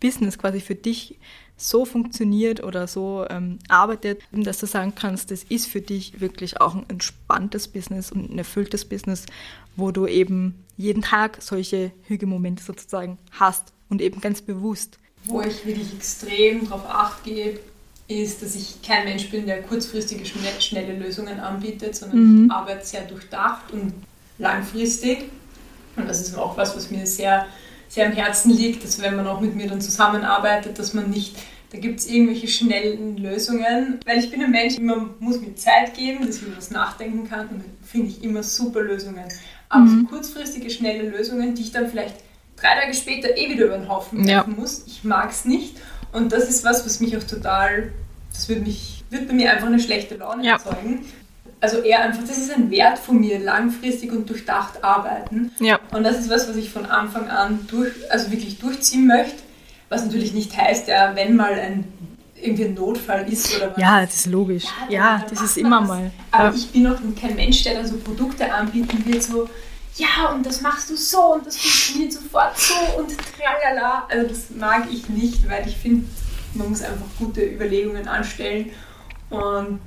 Business 0.00 0.38
quasi 0.38 0.60
für 0.60 0.76
dich 0.76 1.18
so 1.58 1.84
funktioniert 1.84 2.64
oder 2.64 2.86
so 2.86 3.26
ähm, 3.28 3.58
arbeitet, 3.68 4.22
dass 4.32 4.60
du 4.60 4.66
sagen 4.66 4.94
kannst, 4.94 5.30
das 5.30 5.44
ist 5.44 5.66
für 5.66 5.82
dich 5.82 6.22
wirklich 6.22 6.58
auch 6.58 6.74
ein 6.74 6.88
entspanntes 6.88 7.68
Business 7.68 8.10
und 8.10 8.30
ein 8.30 8.38
erfülltes 8.38 8.86
Business, 8.86 9.26
wo 9.76 9.90
du 9.90 10.06
eben 10.06 10.64
jeden 10.78 11.02
Tag 11.02 11.42
solche 11.42 11.92
Hügelmomente 12.08 12.64
sozusagen 12.64 13.18
hast 13.32 13.71
und 13.92 14.00
eben 14.00 14.20
ganz 14.20 14.40
bewusst. 14.40 14.98
Wo 15.24 15.42
ich 15.42 15.64
wirklich 15.64 15.92
extrem 15.94 16.64
darauf 16.64 16.86
acht 16.88 17.24
gebe, 17.24 17.60
ist, 18.08 18.42
dass 18.42 18.56
ich 18.56 18.82
kein 18.82 19.04
Mensch 19.04 19.30
bin, 19.30 19.46
der 19.46 19.62
kurzfristige, 19.62 20.24
schnelle 20.24 20.98
Lösungen 20.98 21.38
anbietet, 21.38 21.94
sondern 21.94 22.18
mhm. 22.18 22.44
ich 22.46 22.50
arbeite 22.50 22.84
sehr 22.84 23.02
durchdacht 23.02 23.70
und 23.70 23.92
langfristig. 24.38 25.26
Und 25.94 26.08
das 26.08 26.22
ist 26.22 26.36
auch 26.36 26.56
was, 26.56 26.74
was 26.74 26.90
mir 26.90 27.06
sehr, 27.06 27.46
sehr 27.88 28.06
am 28.06 28.12
Herzen 28.12 28.50
liegt, 28.50 28.82
dass 28.82 29.00
wenn 29.00 29.14
man 29.14 29.26
auch 29.26 29.40
mit 29.40 29.54
mir 29.54 29.68
dann 29.68 29.80
zusammenarbeitet, 29.80 30.78
dass 30.78 30.94
man 30.94 31.10
nicht, 31.10 31.36
da 31.70 31.78
gibt 31.78 32.00
es 32.00 32.06
irgendwelche 32.06 32.48
schnellen 32.48 33.18
Lösungen, 33.18 34.00
weil 34.06 34.18
ich 34.18 34.30
bin 34.30 34.42
ein 34.42 34.50
Mensch, 34.50 34.78
man 34.78 35.10
muss 35.20 35.40
mir 35.40 35.54
Zeit 35.54 35.94
geben, 35.94 36.26
dass 36.26 36.36
ich 36.36 36.42
über 36.42 36.56
was 36.56 36.70
nachdenken 36.70 37.28
kann 37.28 37.48
und 37.48 37.58
dann 37.62 37.74
finde 37.84 38.08
ich 38.08 38.24
immer 38.24 38.42
super 38.42 38.80
Lösungen. 38.80 39.24
Aber 39.68 39.84
mhm. 39.84 40.00
so 40.00 40.16
kurzfristige, 40.16 40.70
schnelle 40.70 41.10
Lösungen, 41.10 41.54
die 41.54 41.62
ich 41.62 41.72
dann 41.72 41.88
vielleicht 41.88 42.16
drei 42.62 42.80
Tage 42.80 42.94
später 42.94 43.36
eh 43.36 43.48
wieder 43.48 43.66
über 43.66 43.76
den 43.76 43.88
Haufen 43.88 44.26
werfen 44.26 44.54
ja. 44.54 44.60
muss. 44.60 44.84
Ich 44.86 45.04
mag 45.04 45.30
es 45.30 45.44
nicht. 45.44 45.76
Und 46.12 46.32
das 46.32 46.48
ist 46.48 46.64
was, 46.64 46.84
was 46.84 47.00
mich 47.00 47.16
auch 47.16 47.22
total, 47.22 47.92
das 48.32 48.48
wird, 48.48 48.66
mich, 48.66 49.04
wird 49.10 49.28
bei 49.28 49.34
mir 49.34 49.50
einfach 49.50 49.66
eine 49.66 49.80
schlechte 49.80 50.16
Laune 50.16 50.44
ja. 50.44 50.54
erzeugen. 50.54 51.04
Also 51.60 51.78
eher 51.78 52.02
einfach, 52.02 52.22
das 52.26 52.38
ist 52.38 52.52
ein 52.52 52.70
Wert 52.70 52.98
von 52.98 53.20
mir, 53.20 53.38
langfristig 53.38 54.10
und 54.10 54.28
durchdacht 54.28 54.82
arbeiten. 54.82 55.52
Ja. 55.60 55.78
Und 55.92 56.02
das 56.02 56.18
ist 56.18 56.28
was, 56.28 56.48
was 56.48 56.56
ich 56.56 56.70
von 56.70 56.86
Anfang 56.86 57.28
an 57.28 57.66
durch, 57.68 57.92
also 58.10 58.30
wirklich 58.30 58.58
durchziehen 58.58 59.06
möchte. 59.06 59.42
Was 59.88 60.04
natürlich 60.04 60.32
nicht 60.32 60.56
heißt, 60.56 60.88
ja, 60.88 61.14
wenn 61.14 61.36
mal 61.36 61.52
ein 61.52 61.84
irgendwie 62.42 62.64
ein 62.64 62.74
Notfall 62.74 63.30
ist 63.32 63.56
oder 63.56 63.70
was. 63.70 63.80
Ja, 63.80 64.00
das 64.00 64.14
ist 64.14 64.26
logisch. 64.26 64.64
Ja, 64.88 65.18
ja 65.18 65.26
das 65.28 65.40
ist 65.40 65.56
immer 65.56 65.80
mal. 65.80 66.10
Aber 66.30 66.48
ja. 66.48 66.54
ich 66.54 66.70
bin 66.70 66.86
auch 66.86 66.98
kein 67.20 67.36
Mensch, 67.36 67.62
der 67.62 67.74
dann 67.74 67.86
so 67.86 67.96
Produkte 67.98 68.52
anbieten 68.52 69.04
wird, 69.06 69.22
so 69.22 69.48
ja, 69.96 70.30
und 70.32 70.44
das 70.46 70.60
machst 70.60 70.90
du 70.90 70.96
so 70.96 71.34
und 71.34 71.46
das 71.46 71.56
funktioniert 71.56 72.12
sofort 72.12 72.58
so 72.58 72.74
und 72.98 73.14
tralala. 73.36 74.06
Also 74.08 74.28
das 74.28 74.50
mag 74.50 74.86
ich 74.90 75.08
nicht, 75.08 75.48
weil 75.48 75.66
ich 75.66 75.76
finde, 75.76 76.06
man 76.54 76.70
muss 76.70 76.82
einfach 76.82 77.06
gute 77.18 77.42
Überlegungen 77.42 78.08
anstellen 78.08 78.70
und 79.30 79.80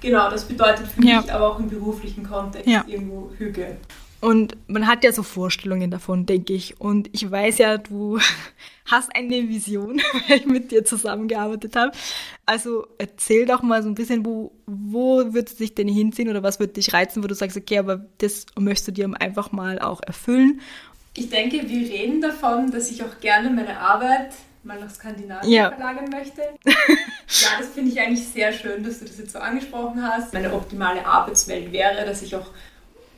genau, 0.00 0.30
das 0.30 0.44
bedeutet 0.44 0.86
für 0.88 1.04
ja. 1.04 1.20
mich 1.20 1.32
aber 1.32 1.52
auch 1.52 1.58
im 1.58 1.68
beruflichen 1.68 2.24
Kontext 2.24 2.68
ja. 2.68 2.84
irgendwo 2.86 3.30
Hüge. 3.36 3.76
Und 4.20 4.56
man 4.66 4.86
hat 4.86 5.04
ja 5.04 5.12
so 5.12 5.22
Vorstellungen 5.22 5.90
davon, 5.90 6.26
denke 6.26 6.54
ich. 6.54 6.80
Und 6.80 7.10
ich 7.12 7.30
weiß 7.30 7.58
ja, 7.58 7.76
du 7.78 8.18
hast 8.86 9.14
eine 9.14 9.48
Vision, 9.48 10.00
weil 10.28 10.38
ich 10.38 10.46
mit 10.46 10.70
dir 10.70 10.84
zusammengearbeitet 10.84 11.76
habe. 11.76 11.92
Also 12.46 12.86
erzähl 12.98 13.46
doch 13.46 13.62
mal 13.62 13.82
so 13.82 13.88
ein 13.88 13.94
bisschen, 13.94 14.24
wo, 14.24 14.52
wo 14.66 15.32
wird 15.32 15.48
es 15.48 15.56
dich 15.56 15.74
denn 15.74 15.88
hinziehen 15.88 16.28
oder 16.28 16.42
was 16.42 16.60
wird 16.60 16.76
dich 16.76 16.92
reizen, 16.92 17.22
wo 17.22 17.26
du 17.26 17.34
sagst, 17.34 17.56
okay, 17.56 17.78
aber 17.78 18.06
das 18.18 18.46
möchtest 18.58 18.88
du 18.88 18.92
dir 18.92 19.10
einfach 19.20 19.52
mal 19.52 19.78
auch 19.78 20.00
erfüllen. 20.02 20.60
Ich 21.16 21.30
denke, 21.30 21.68
wir 21.68 21.88
reden 21.88 22.20
davon, 22.20 22.70
dass 22.70 22.90
ich 22.90 23.02
auch 23.02 23.20
gerne 23.20 23.50
meine 23.50 23.78
Arbeit 23.78 24.34
mal 24.66 24.78
nach 24.78 24.90
Skandinavien 24.90 25.52
ja. 25.52 25.70
verlagern 25.70 26.10
möchte. 26.10 26.42
ja, 26.64 27.48
das 27.58 27.68
finde 27.68 27.92
ich 27.92 28.00
eigentlich 28.00 28.26
sehr 28.26 28.52
schön, 28.52 28.84
dass 28.84 28.98
du 28.98 29.06
das 29.06 29.18
jetzt 29.18 29.32
so 29.32 29.38
angesprochen 29.38 30.02
hast. 30.02 30.34
Meine 30.34 30.52
optimale 30.52 31.06
Arbeitswelt 31.06 31.72
wäre, 31.72 32.04
dass 32.04 32.22
ich 32.22 32.34
auch 32.36 32.50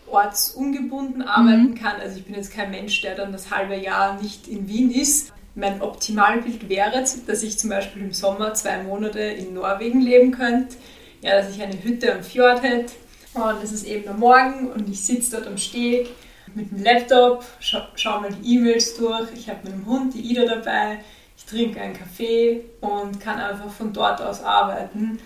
ortsungebunden 0.07 1.23
arbeiten 1.23 1.71
mhm. 1.71 1.75
kann. 1.75 2.01
Also 2.01 2.19
ich 2.19 2.25
bin 2.25 2.35
jetzt 2.35 2.53
kein 2.53 2.71
Mensch, 2.71 3.01
der 3.01 3.15
dann 3.15 3.33
das 3.33 3.51
halbe 3.51 3.77
Jahr 3.77 4.21
nicht 4.21 4.47
in 4.49 4.69
Wien 4.69 4.91
ist. 4.91 5.33
Mein 5.59 5.83
Optimalbild 5.83 6.69
wäre, 6.69 7.05
dass 7.27 7.43
ich 7.43 7.59
zum 7.59 7.71
Beispiel 7.71 8.03
im 8.03 8.13
Sommer 8.13 8.55
zwei 8.55 8.81
Monate 8.85 9.19
in 9.19 9.55
Norwegen 9.55 10.01
leben 10.01 10.31
könnte. 10.31 10.77
Ja, 11.21 11.37
dass 11.37 11.51
ich 11.51 11.61
eine 11.61 11.83
Hütte 11.83 12.15
am 12.15 12.23
Fjord 12.23 12.63
hätte. 12.63 12.93
Und 13.35 13.63
es 13.65 13.73
ist 13.73 13.85
eben 13.85 14.09
am 14.09 14.21
Morgen 14.21 14.71
und 14.71 14.89
ich 14.89 15.05
sitze 15.05 15.33
dort 15.33 15.49
am 15.49 15.59
Steg 15.59 16.11
mit 16.55 16.71
dem 16.71 16.85
Laptop, 16.85 17.45
scha 17.59 17.89
schaue 17.97 18.21
mal 18.21 18.33
die 18.33 18.55
E-Mails 18.55 18.97
durch. 18.99 19.29
Ich 19.35 19.49
habe 19.49 19.69
meinen 19.69 19.85
Hund, 19.85 20.15
die 20.15 20.21
Ida, 20.21 20.45
dabei. 20.45 21.01
Ich 21.37 21.45
trinke 21.45 21.81
einen 21.81 21.95
Kaffee 21.95 22.65
und 22.81 23.19
kann 23.19 23.41
einfach 23.41 23.71
von 23.71 23.93
dort 23.93 24.21
aus 24.21 24.45
arbeiten. 24.45 25.19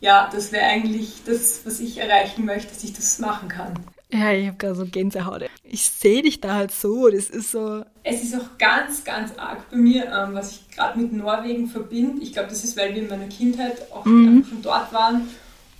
Ja, 0.00 0.28
das 0.30 0.52
wäre 0.52 0.66
eigentlich 0.66 1.22
das, 1.24 1.64
was 1.64 1.80
ich 1.80 1.96
erreichen 1.96 2.44
möchte, 2.44 2.68
dass 2.68 2.84
ich 2.84 2.92
das 2.92 3.18
machen 3.18 3.48
kann. 3.48 3.74
Ja, 4.12 4.32
ich 4.32 4.48
habe 4.48 4.56
gerade 4.56 4.74
so 4.74 4.86
Gänsehaut. 4.86 5.48
Ich 5.62 5.88
sehe 5.88 6.22
dich 6.22 6.40
da 6.40 6.54
halt 6.54 6.72
so, 6.72 7.08
das 7.08 7.30
ist 7.30 7.52
so... 7.52 7.84
Es 8.02 8.22
ist 8.22 8.34
auch 8.34 8.58
ganz, 8.58 9.04
ganz 9.04 9.32
arg 9.36 9.70
bei 9.70 9.76
mir, 9.76 10.06
ähm, 10.06 10.34
was 10.34 10.52
ich 10.52 10.70
gerade 10.76 10.98
mit 10.98 11.12
Norwegen 11.12 11.68
verbinde. 11.68 12.22
Ich 12.22 12.32
glaube, 12.32 12.48
das 12.48 12.64
ist, 12.64 12.76
weil 12.76 12.94
wir 12.94 13.02
in 13.02 13.08
meiner 13.08 13.28
Kindheit 13.28 13.90
auch 13.92 14.04
mhm. 14.04 14.44
schon 14.48 14.62
dort 14.62 14.92
waren. 14.92 15.28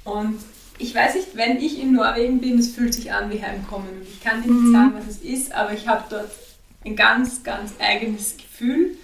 Und 0.04 0.38
ich 0.78 0.94
weiß 0.94 1.16
nicht, 1.16 1.36
wenn 1.36 1.56
ich 1.58 1.80
in 1.80 1.92
Norwegen 1.92 2.40
bin, 2.40 2.58
es 2.58 2.70
fühlt 2.70 2.94
sich 2.94 3.12
an 3.12 3.30
wie 3.30 3.42
Heimkommen. 3.42 3.90
Ich 4.02 4.20
kann 4.22 4.42
dir 4.42 4.50
nicht 4.50 4.62
mhm. 4.62 4.72
sagen, 4.72 4.94
was 4.94 5.08
es 5.08 5.22
ist, 5.22 5.52
aber 5.52 5.72
ich 5.72 5.88
habe 5.88 6.04
dort 6.08 6.30
ein 6.84 6.96
ganz, 6.96 7.42
ganz 7.42 7.72
eigenes 7.80 8.36
Gefühl. 8.36 8.96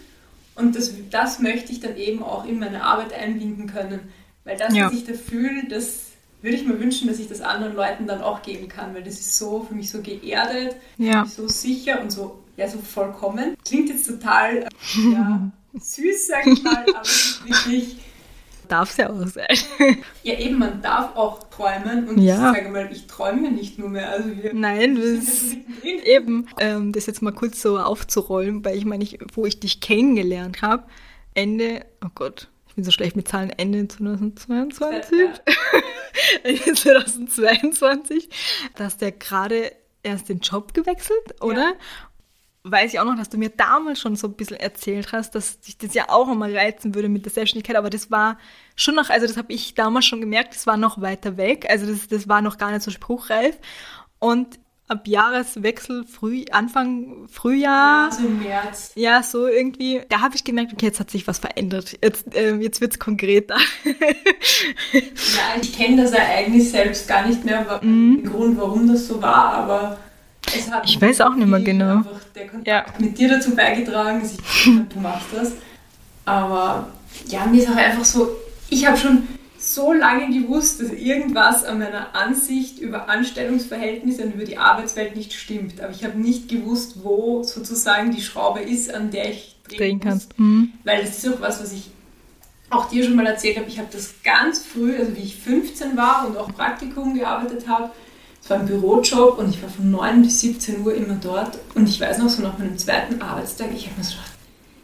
Und 0.55 0.77
das, 0.77 0.93
das 1.11 1.41
möchte 1.41 1.73
ich 1.73 1.81
dann 1.81 1.97
eben 1.97 2.23
auch 2.23 2.47
in 2.47 2.59
meine 2.59 2.83
Arbeit 2.83 3.13
einbinden 3.13 3.67
können. 3.67 4.01
Weil 4.45 4.57
das, 4.57 4.75
ja. 4.75 4.87
was 4.87 4.93
ich 4.93 5.05
da 5.05 5.13
fühle, 5.13 5.69
das 5.69 6.13
würde 6.43 6.57
ich 6.57 6.67
mir 6.67 6.79
wünschen, 6.79 7.09
dass 7.09 7.19
ich 7.19 7.29
das 7.29 7.41
anderen 7.41 7.75
Leuten 7.75 8.07
dann 8.07 8.23
auch 8.23 8.43
geben 8.43 8.69
kann, 8.69 8.95
weil 8.95 9.03
das 9.03 9.15
ist 9.15 9.39
so 9.39 9.65
für 9.69 9.75
mich 9.75 9.91
so 9.91 10.01
geerdet, 10.01 10.77
ja. 10.99 11.25
so 11.25 11.49
sicher 11.49 12.01
und 12.01 12.11
so, 12.11 12.39
ja, 12.57 12.69
so 12.69 12.79
vollkommen. 12.79 13.57
Klingt 13.65 13.89
jetzt 13.89 14.07
total 14.07 14.59
äh, 14.59 14.69
ja, 15.13 15.51
süß, 15.75 16.27
sag 16.29 16.47
ich 16.47 16.63
mal, 16.63 16.85
aber 16.89 17.09
wirklich. 17.45 17.97
Darf 18.69 18.91
es 18.91 18.97
ja 18.97 19.11
auch 19.11 19.27
sein. 19.27 19.47
Ja, 20.25 20.37
eben, 20.41 20.59
man 20.59 20.83
darf 20.83 21.15
auch 21.15 21.45
träumen 21.51 22.09
und 22.09 22.19
ja. 22.19 22.35
ich 22.35 22.57
sage 22.57 22.69
mal, 22.71 22.89
ich 22.91 23.07
träume 23.07 23.53
nicht 23.53 23.79
nur 23.79 23.89
mehr. 23.89 24.11
Also 24.11 24.37
wir 24.37 24.53
Nein, 24.55 24.97
das 24.97 25.55
eben, 26.05 26.49
ähm, 26.59 26.93
das 26.93 27.07
jetzt 27.07 27.23
mal 27.23 27.33
kurz 27.33 27.63
so 27.63 27.79
aufzurollen, 27.79 28.65
weil 28.65 28.77
ich 28.77 28.85
meine, 28.85 29.05
ich, 29.05 29.21
wo 29.35 29.47
ich 29.47 29.61
dich 29.61 29.81
kennengelernt 29.81 30.63
habe, 30.63 30.83
Ende, 31.35 31.87
oh 32.05 32.09
Gott, 32.13 32.49
bin 32.77 32.85
so 32.85 32.91
schlecht 32.91 33.17
mit 33.17 33.27
Zahlen, 33.27 33.51
Ende 33.51 33.89
2022. 33.89 35.11
Ende 36.45 36.75
2022, 36.75 38.29
dass 38.77 38.99
der 38.99 39.13
gerade 39.13 39.73
erst 40.03 40.29
den 40.29 40.39
Job 40.41 40.75
gewechselt, 40.75 41.43
oder? 41.43 41.71
Ja. 41.71 41.75
Weiß 42.69 42.93
ich 42.93 43.01
auch 43.01 43.05
noch, 43.05 43.17
dass 43.17 43.29
du 43.29 43.39
mir 43.39 43.51
damals 43.51 44.01
schon 44.01 44.17
so 44.17 44.27
ein 44.27 44.35
bisschen 44.35 44.57
erzählt 44.57 45.13
hast, 45.13 45.35
dass 45.35 45.61
dich 45.61 45.79
das 45.79 45.95
ja 45.95 46.09
auch 46.09 46.27
nochmal 46.27 46.57
reizen 46.57 46.95
würde 46.95 47.09
mit 47.09 47.25
der 47.25 47.33
Selbstständigkeit, 47.33 47.77
aber 47.77 47.91
das 47.91 48.11
war 48.11 48.39
schon 48.75 48.97
noch, 48.97 49.09
also 49.09 49.27
das 49.27 49.37
habe 49.37 49.53
ich 49.53 49.75
damals 49.75 50.05
schon 50.05 50.21
gemerkt, 50.21 50.55
das 50.55 50.67
war 50.67 50.77
noch 50.77 51.01
weiter 51.01 51.37
weg, 51.37 51.67
also 51.71 51.87
das, 51.87 52.09
das 52.09 52.29
war 52.29 52.43
noch 52.43 52.59
gar 52.59 52.73
nicht 52.73 52.83
so 52.83 52.91
spruchreif. 52.91 53.57
Und 54.19 54.59
ab 54.89 55.07
Jahreswechsel, 55.07 56.05
früh, 56.05 56.45
Anfang 56.51 57.27
Frühjahr. 57.29 58.11
Ja, 58.11 58.13
so 58.13 58.27
im 58.27 58.39
März. 58.43 58.93
Ja, 58.95 59.23
so 59.23 59.47
irgendwie. 59.47 60.03
Da 60.09 60.21
habe 60.21 60.37
ich 60.37 60.45
gemerkt, 60.45 60.73
okay, 60.73 60.87
jetzt 60.87 61.01
hat 61.01 61.11
sich 61.11 61.27
was 61.27 61.39
verändert. 61.39 61.97
Jetzt, 62.03 62.27
ähm, 62.35 62.61
jetzt 62.61 62.81
wird 62.81 62.93
es 62.93 62.99
konkreter. 62.99 63.57
ja, 63.85 65.61
ich 65.61 65.77
kenne 65.77 66.03
das 66.03 66.13
Ereignis 66.13 66.71
selbst 66.71 67.09
gar 67.09 67.27
nicht 67.27 67.45
mehr, 67.45 67.81
mhm. 67.83 68.23
den 68.23 68.31
Grund, 68.31 68.59
warum 68.59 68.87
das 68.87 69.09
so 69.09 69.21
war, 69.21 69.55
aber 69.55 69.99
es 70.55 70.71
hat 70.71 70.85
ich 70.85 71.01
weiß 71.01 71.23
auch 71.23 71.35
nicht 71.35 71.49
mehr 71.49 71.61
genau. 71.61 71.97
Einfach 71.97 72.21
der 72.35 72.47
Kontakt 72.47 72.67
ja. 72.67 72.85
mit 72.99 73.19
dir 73.19 73.29
dazu 73.29 73.55
beigetragen, 73.55 74.21
dass 74.21 74.35
ich 74.35 74.39
du 74.65 75.01
machst 75.01 75.27
das. 75.35 75.53
Aber 76.25 76.89
ja, 77.27 77.47
mir 77.47 77.63
ist 77.63 77.71
auch 77.71 77.77
einfach 77.77 78.05
so, 78.05 78.29
ich 78.69 78.87
habe 78.87 78.97
schon 78.97 79.27
so 79.77 79.93
lange 79.93 80.31
gewusst, 80.31 80.81
dass 80.81 80.91
irgendwas 80.91 81.63
an 81.63 81.79
meiner 81.79 82.17
Ansicht 82.17 82.79
über 82.79 83.09
Anstellungsverhältnisse 83.09 84.25
und 84.25 84.35
über 84.35 84.45
die 84.45 84.57
Arbeitswelt 84.57 85.15
nicht 85.15 85.35
stimmt. 85.35 85.81
Aber 85.83 85.93
ich 85.93 86.03
habe 86.03 86.19
nicht 86.19 86.49
gewusst, 86.49 87.05
wo 87.05 87.43
sozusagen 87.43 88.11
die 88.11 88.23
Schraube 88.23 88.61
ist, 88.61 88.93
an 88.93 89.11
der 89.11 89.31
ich 89.31 89.57
drehen, 89.69 89.79
drehen 89.79 90.01
kannst. 90.01 90.37
Mhm. 90.39 90.73
Weil 90.83 91.03
das 91.03 91.19
ist 91.19 91.29
auch 91.29 91.41
was, 91.43 91.63
was 91.63 91.73
ich 91.73 91.91
auch 92.71 92.89
dir 92.89 93.05
schon 93.05 93.17
mal 93.17 93.27
erzählt 93.27 93.59
habe. 93.59 93.69
Ich 93.69 93.79
habe 93.79 93.89
das 93.93 94.15
ganz 94.25 94.65
früh, 94.65 94.97
also 94.97 95.15
wie 95.15 95.23
ich 95.23 95.37
15 95.37 95.97
war 95.97 96.27
und 96.27 96.39
auch 96.39 96.53
Praktikum 96.53 97.15
gearbeitet 97.15 97.69
habe, 97.69 97.91
es 98.43 98.51
war 98.51 98.61
ein 98.61 98.67
Bürojob 98.67 99.39
und 99.39 99.51
ich 99.51 99.63
war 99.63 99.69
von 99.69 99.91
9 99.91 100.23
bis 100.23 100.41
17 100.41 100.87
Uhr 100.87 100.95
immer 100.95 101.19
dort. 101.21 101.59
Und 101.75 101.89
ich 101.89 102.01
weiß 102.01 102.19
noch 102.19 102.31
so 102.31 102.43
nach 102.43 102.59
meinem 102.59 102.79
zweiten 102.79 103.21
Arbeitstag, 103.21 103.69
ich 103.75 103.87
habe 103.87 103.99
mir 103.99 104.05
so 104.05 104.13
gedacht, 104.13 104.36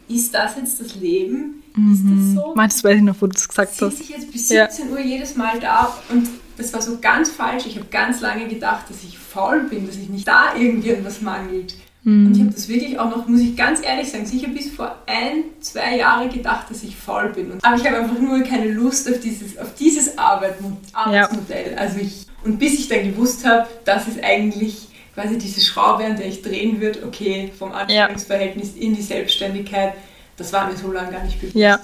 ist 0.07 0.33
das 0.33 0.55
jetzt 0.57 0.79
das 0.79 0.95
Leben? 0.95 1.63
Mhm. 1.75 1.93
Ist 1.93 2.03
das 2.03 2.11
mhm. 2.11 2.35
so? 2.35 2.53
Meinst 2.55 2.83
du, 2.83 2.87
weiß 2.87 2.97
ich 2.97 3.03
noch, 3.03 3.15
wo 3.19 3.27
du 3.27 3.33
es 3.35 3.47
gesagt 3.47 3.81
hast? 3.81 4.01
ich 4.01 4.09
jetzt 4.09 4.31
bis 4.31 4.47
17 4.49 4.87
ja. 4.87 4.91
Uhr 4.91 4.99
jedes 4.99 5.35
Mal 5.35 5.59
da 5.59 5.97
und 6.09 6.27
das 6.57 6.73
war 6.73 6.81
so 6.81 6.99
ganz 7.01 7.31
falsch. 7.31 7.65
Ich 7.65 7.77
habe 7.77 7.87
ganz 7.89 8.21
lange 8.21 8.47
gedacht, 8.47 8.89
dass 8.89 9.03
ich 9.03 9.17
faul 9.17 9.61
bin, 9.61 9.87
dass 9.87 9.95
ich 9.95 10.09
nicht 10.09 10.27
da 10.27 10.55
irgendwie 10.55 10.89
irgendwas 10.89 11.21
mangelt. 11.21 11.75
Mhm. 12.03 12.27
Und 12.27 12.35
ich 12.35 12.41
habe 12.41 12.51
das 12.51 12.67
wirklich 12.67 12.99
auch 12.99 13.09
noch, 13.09 13.27
muss 13.27 13.39
ich 13.39 13.55
ganz 13.55 13.81
ehrlich 13.83 14.11
sagen, 14.11 14.25
sicher 14.25 14.49
bis 14.49 14.69
vor 14.69 14.97
ein, 15.07 15.45
zwei 15.61 15.97
Jahre 15.97 16.29
gedacht, 16.29 16.69
dass 16.69 16.83
ich 16.83 16.95
faul 16.95 17.29
bin. 17.29 17.53
Aber 17.61 17.75
ich 17.75 17.85
habe 17.85 17.97
einfach 17.97 18.19
nur 18.19 18.41
keine 18.41 18.71
Lust 18.71 19.09
auf 19.09 19.19
dieses, 19.19 19.57
auf 19.57 19.73
dieses 19.75 20.17
Arbeitsmodell. 20.17 21.71
Ja. 21.71 21.77
Also 21.77 21.99
ich, 21.99 22.27
und 22.43 22.59
bis 22.59 22.73
ich 22.73 22.89
dann 22.89 23.03
gewusst 23.03 23.45
habe, 23.45 23.67
das 23.85 24.07
ist 24.07 24.23
eigentlich 24.23 24.89
quasi 25.13 25.37
diese 25.37 25.61
Schraube, 25.61 26.05
an 26.05 26.17
der 26.17 26.27
ich 26.27 26.41
drehen 26.41 26.81
würde, 26.81 27.05
okay, 27.05 27.51
vom 27.57 27.71
Anstellungsverhältnis 27.71 28.75
ja. 28.75 28.81
in 28.81 28.95
die 28.95 29.01
Selbstständigkeit, 29.01 29.93
das 30.37 30.51
war 30.53 30.67
mir 30.67 30.75
so 30.75 30.91
lange 30.91 31.11
gar 31.11 31.23
nicht 31.23 31.39
bewusst. 31.39 31.55
Ja. 31.55 31.79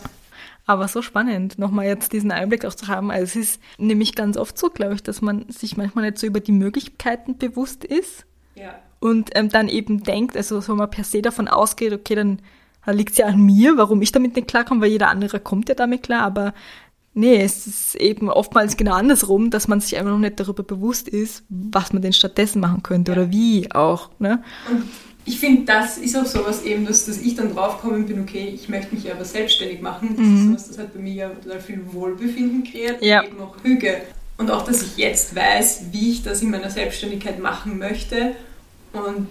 Aber 0.65 0.87
so 0.87 1.01
spannend, 1.01 1.57
nochmal 1.57 1.87
jetzt 1.87 2.13
diesen 2.13 2.31
Einblick 2.31 2.63
auch 2.63 2.75
zu 2.75 2.87
haben. 2.87 3.09
Also 3.09 3.23
es 3.23 3.35
ist 3.35 3.61
nämlich 3.79 4.13
ganz 4.13 4.37
oft 4.37 4.55
so, 4.55 4.69
glaube 4.69 4.93
ich, 4.93 5.01
dass 5.01 5.19
man 5.19 5.49
sich 5.49 5.77
manchmal 5.77 6.05
nicht 6.05 6.19
so 6.19 6.27
über 6.27 6.41
die 6.41 6.51
Möglichkeiten 6.51 7.39
bewusst 7.39 7.83
ist. 7.83 8.25
Ja. 8.53 8.75
Und 8.99 9.31
ähm, 9.33 9.49
dann 9.49 9.67
eben 9.67 10.03
denkt, 10.03 10.37
also 10.37 10.61
so 10.61 10.75
man 10.75 10.89
per 10.89 11.03
se 11.03 11.23
davon 11.23 11.47
ausgeht, 11.47 11.93
okay, 11.93 12.13
dann, 12.13 12.39
dann 12.85 12.97
liegt 12.97 13.13
es 13.13 13.17
ja 13.17 13.25
an 13.25 13.41
mir, 13.41 13.77
warum 13.77 14.01
ich 14.03 14.11
damit 14.11 14.35
nicht 14.35 14.47
klarkomme, 14.47 14.81
weil 14.81 14.91
jeder 14.91 15.09
andere 15.09 15.39
kommt 15.39 15.69
ja 15.69 15.75
damit 15.75 16.03
klar, 16.03 16.21
aber 16.21 16.53
Nee, 17.13 17.41
es 17.41 17.67
ist 17.67 17.95
eben 17.95 18.29
oftmals 18.29 18.77
genau 18.77 18.93
andersrum, 18.93 19.49
dass 19.49 19.67
man 19.67 19.81
sich 19.81 19.97
einfach 19.97 20.11
noch 20.11 20.19
nicht 20.19 20.39
darüber 20.39 20.63
bewusst 20.63 21.07
ist, 21.07 21.43
was 21.49 21.91
man 21.91 22.01
denn 22.01 22.13
stattdessen 22.13 22.59
machen 22.59 22.83
könnte 22.83 23.11
ja. 23.11 23.17
oder 23.17 23.31
wie 23.31 23.71
auch. 23.71 24.09
Ne? 24.19 24.43
Und 24.69 24.83
ich 25.25 25.39
finde, 25.39 25.63
das 25.65 25.97
ist 25.97 26.15
auch 26.15 26.25
sowas 26.25 26.63
eben, 26.63 26.85
dass, 26.85 27.05
dass 27.05 27.17
ich 27.17 27.35
dann 27.35 27.53
draufgekommen 27.53 28.05
bin, 28.05 28.21
okay, 28.21 28.51
ich 28.53 28.69
möchte 28.69 28.95
mich 28.95 29.11
aber 29.11 29.25
selbstständig 29.25 29.81
machen. 29.81 30.15
Das 30.17 30.25
mhm. 30.25 30.35
ist 30.35 30.45
sowas, 30.45 30.67
das 30.67 30.77
hat 30.77 30.93
bei 30.93 30.99
mir 30.99 31.13
ja 31.13 31.29
total 31.29 31.59
viel 31.59 31.81
Wohlbefinden 31.91 32.63
kreiert 32.63 33.03
ja. 33.03 33.21
und 33.21 33.27
eben 33.27 33.41
auch 33.41 33.55
Hüge. 33.63 34.01
Und 34.37 34.49
auch, 34.51 34.63
dass 34.63 34.81
ich 34.81 34.97
jetzt 34.97 35.35
weiß, 35.35 35.85
wie 35.91 36.11
ich 36.11 36.23
das 36.23 36.41
in 36.41 36.49
meiner 36.49 36.69
Selbstständigkeit 36.69 37.39
machen 37.39 37.77
möchte 37.77 38.35
und 38.93 39.27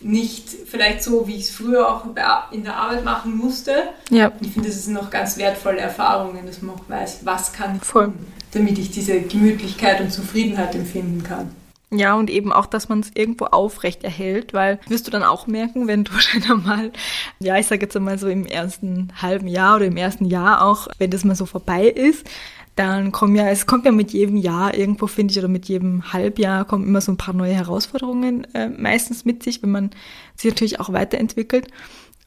nicht 0.00 0.48
vielleicht 0.48 1.02
so, 1.02 1.26
wie 1.26 1.36
ich 1.36 1.42
es 1.42 1.50
früher 1.50 1.88
auch 1.88 2.04
in 2.50 2.64
der 2.64 2.76
Arbeit 2.76 3.04
machen 3.04 3.36
musste. 3.36 3.72
Ja. 4.10 4.32
Ich 4.40 4.52
finde, 4.52 4.68
das 4.68 4.84
sind 4.84 4.94
noch 4.94 5.10
ganz 5.10 5.36
wertvolle 5.36 5.78
Erfahrungen, 5.78 6.46
dass 6.46 6.62
man 6.62 6.76
auch 6.76 6.88
weiß, 6.88 7.20
was 7.24 7.52
kann 7.52 7.76
ich 7.76 7.84
Voll. 7.84 8.06
tun, 8.06 8.26
damit 8.52 8.78
ich 8.78 8.90
diese 8.90 9.20
Gemütlichkeit 9.20 10.00
und 10.00 10.10
Zufriedenheit 10.12 10.74
empfinden 10.74 11.22
kann. 11.22 11.54
Ja, 11.94 12.14
und 12.14 12.30
eben 12.30 12.54
auch, 12.54 12.64
dass 12.64 12.88
man 12.88 13.00
es 13.00 13.10
irgendwo 13.14 13.44
aufrecht 13.44 14.02
erhält, 14.02 14.54
weil 14.54 14.80
wirst 14.88 15.06
du 15.06 15.10
dann 15.10 15.22
auch 15.22 15.46
merken, 15.46 15.88
wenn 15.88 16.04
du 16.04 16.12
dann 16.48 16.62
mal, 16.64 16.90
ja, 17.38 17.58
ich 17.58 17.66
sage 17.66 17.82
jetzt 17.82 17.96
einmal 17.96 18.18
so 18.18 18.28
im 18.28 18.46
ersten 18.46 19.12
halben 19.20 19.46
Jahr 19.46 19.76
oder 19.76 19.84
im 19.84 19.98
ersten 19.98 20.24
Jahr 20.24 20.64
auch, 20.64 20.88
wenn 20.98 21.10
das 21.10 21.24
mal 21.24 21.34
so 21.34 21.44
vorbei 21.44 21.86
ist, 21.86 22.26
dann 22.74 23.12
kommen 23.12 23.36
ja, 23.36 23.48
es 23.48 23.66
kommt 23.66 23.84
ja 23.84 23.92
mit 23.92 24.12
jedem 24.12 24.36
Jahr 24.36 24.74
irgendwo, 24.74 25.06
finde 25.06 25.32
ich, 25.32 25.38
oder 25.38 25.48
mit 25.48 25.66
jedem 25.66 26.12
Halbjahr 26.12 26.64
kommen 26.64 26.86
immer 26.86 27.00
so 27.00 27.12
ein 27.12 27.18
paar 27.18 27.34
neue 27.34 27.52
Herausforderungen 27.52 28.46
äh, 28.54 28.68
meistens 28.68 29.24
mit 29.24 29.42
sich, 29.42 29.62
wenn 29.62 29.70
man 29.70 29.90
sich 30.36 30.50
natürlich 30.50 30.80
auch 30.80 30.92
weiterentwickelt. 30.92 31.68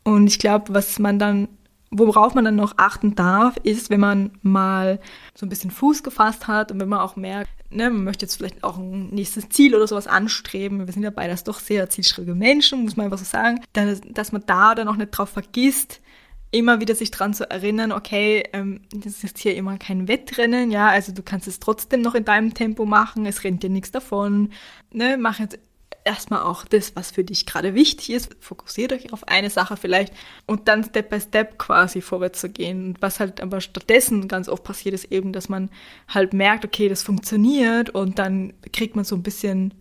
Und 0.03 0.27
ich 0.27 0.37
glaube, 0.37 0.73
was 0.73 0.99
man 0.99 1.17
dann, 1.17 1.47
worauf 1.89 2.35
man 2.35 2.45
dann 2.45 2.55
noch 2.55 2.73
achten 2.77 3.15
darf, 3.15 3.57
ist, 3.63 3.89
wenn 3.89 3.99
man 3.99 4.31
mal 4.43 4.99
so 5.33 5.47
ein 5.47 5.49
bisschen 5.49 5.71
Fuß 5.71 6.03
gefasst 6.03 6.47
hat 6.47 6.71
und 6.71 6.79
wenn 6.79 6.89
man 6.89 6.99
auch 6.99 7.15
merkt, 7.15 7.49
ne, 7.71 7.89
man 7.89 8.03
möchte 8.03 8.25
jetzt 8.25 8.35
vielleicht 8.35 8.63
auch 8.63 8.77
ein 8.77 9.09
nächstes 9.09 9.49
Ziel 9.49 9.73
oder 9.73 9.87
sowas 9.87 10.05
anstreben. 10.05 10.85
Wir 10.85 10.93
sind 10.93 11.03
ja 11.03 11.09
beides 11.09 11.43
doch 11.43 11.59
sehr 11.59 11.89
zielstrebige 11.89 12.35
Menschen, 12.35 12.83
muss 12.83 12.97
man 12.97 13.05
einfach 13.05 13.17
so 13.17 13.25
sagen, 13.25 13.61
dass 13.73 14.31
man 14.31 14.43
da 14.45 14.75
dann 14.75 14.87
auch 14.87 14.95
nicht 14.95 15.11
drauf 15.11 15.29
vergisst, 15.29 16.01
immer 16.55 16.79
wieder 16.79 16.95
sich 16.95 17.11
dran 17.11 17.33
zu 17.33 17.49
erinnern, 17.49 17.91
okay, 17.91 18.43
ähm, 18.53 18.81
das 18.93 19.23
ist 19.23 19.37
hier 19.37 19.55
immer 19.55 19.77
kein 19.77 20.07
Wettrennen, 20.07 20.71
ja, 20.71 20.87
also 20.87 21.11
du 21.11 21.21
kannst 21.21 21.47
es 21.47 21.59
trotzdem 21.59 22.01
noch 22.01 22.15
in 22.15 22.25
deinem 22.25 22.53
Tempo 22.53 22.85
machen, 22.85 23.25
es 23.25 23.43
rennt 23.43 23.63
dir 23.63 23.69
nichts 23.69 23.91
davon, 23.91 24.51
ne, 24.91 25.17
mach 25.17 25.39
jetzt 25.39 25.59
erstmal 26.05 26.43
auch 26.43 26.65
das, 26.65 26.95
was 26.95 27.11
für 27.11 27.23
dich 27.23 27.45
gerade 27.45 27.73
wichtig 27.73 28.11
ist, 28.11 28.35
fokussiert 28.39 28.93
euch 28.93 29.11
auf 29.11 29.27
eine 29.27 29.49
Sache 29.49 29.75
vielleicht 29.75 30.13
und 30.45 30.67
dann 30.67 30.83
Step 30.83 31.09
by 31.09 31.19
Step 31.19 31.57
quasi 31.57 31.99
vorwärts 31.99 32.39
zu 32.39 32.49
gehen. 32.49 32.85
Und 32.85 33.01
was 33.01 33.19
halt 33.19 33.41
aber 33.41 33.59
stattdessen 33.59 34.27
ganz 34.27 34.47
oft 34.47 34.63
passiert, 34.63 34.93
ist 34.93 35.11
eben, 35.11 35.33
dass 35.33 35.49
man 35.49 35.69
halt 36.07 36.33
merkt, 36.33 36.63
okay, 36.63 36.87
das 36.87 37.01
funktioniert 37.01 37.89
und 37.89 38.19
dann 38.19 38.53
kriegt 38.71 38.95
man 38.95 39.03
so 39.03 39.15
ein 39.15 39.23
bisschen 39.23 39.73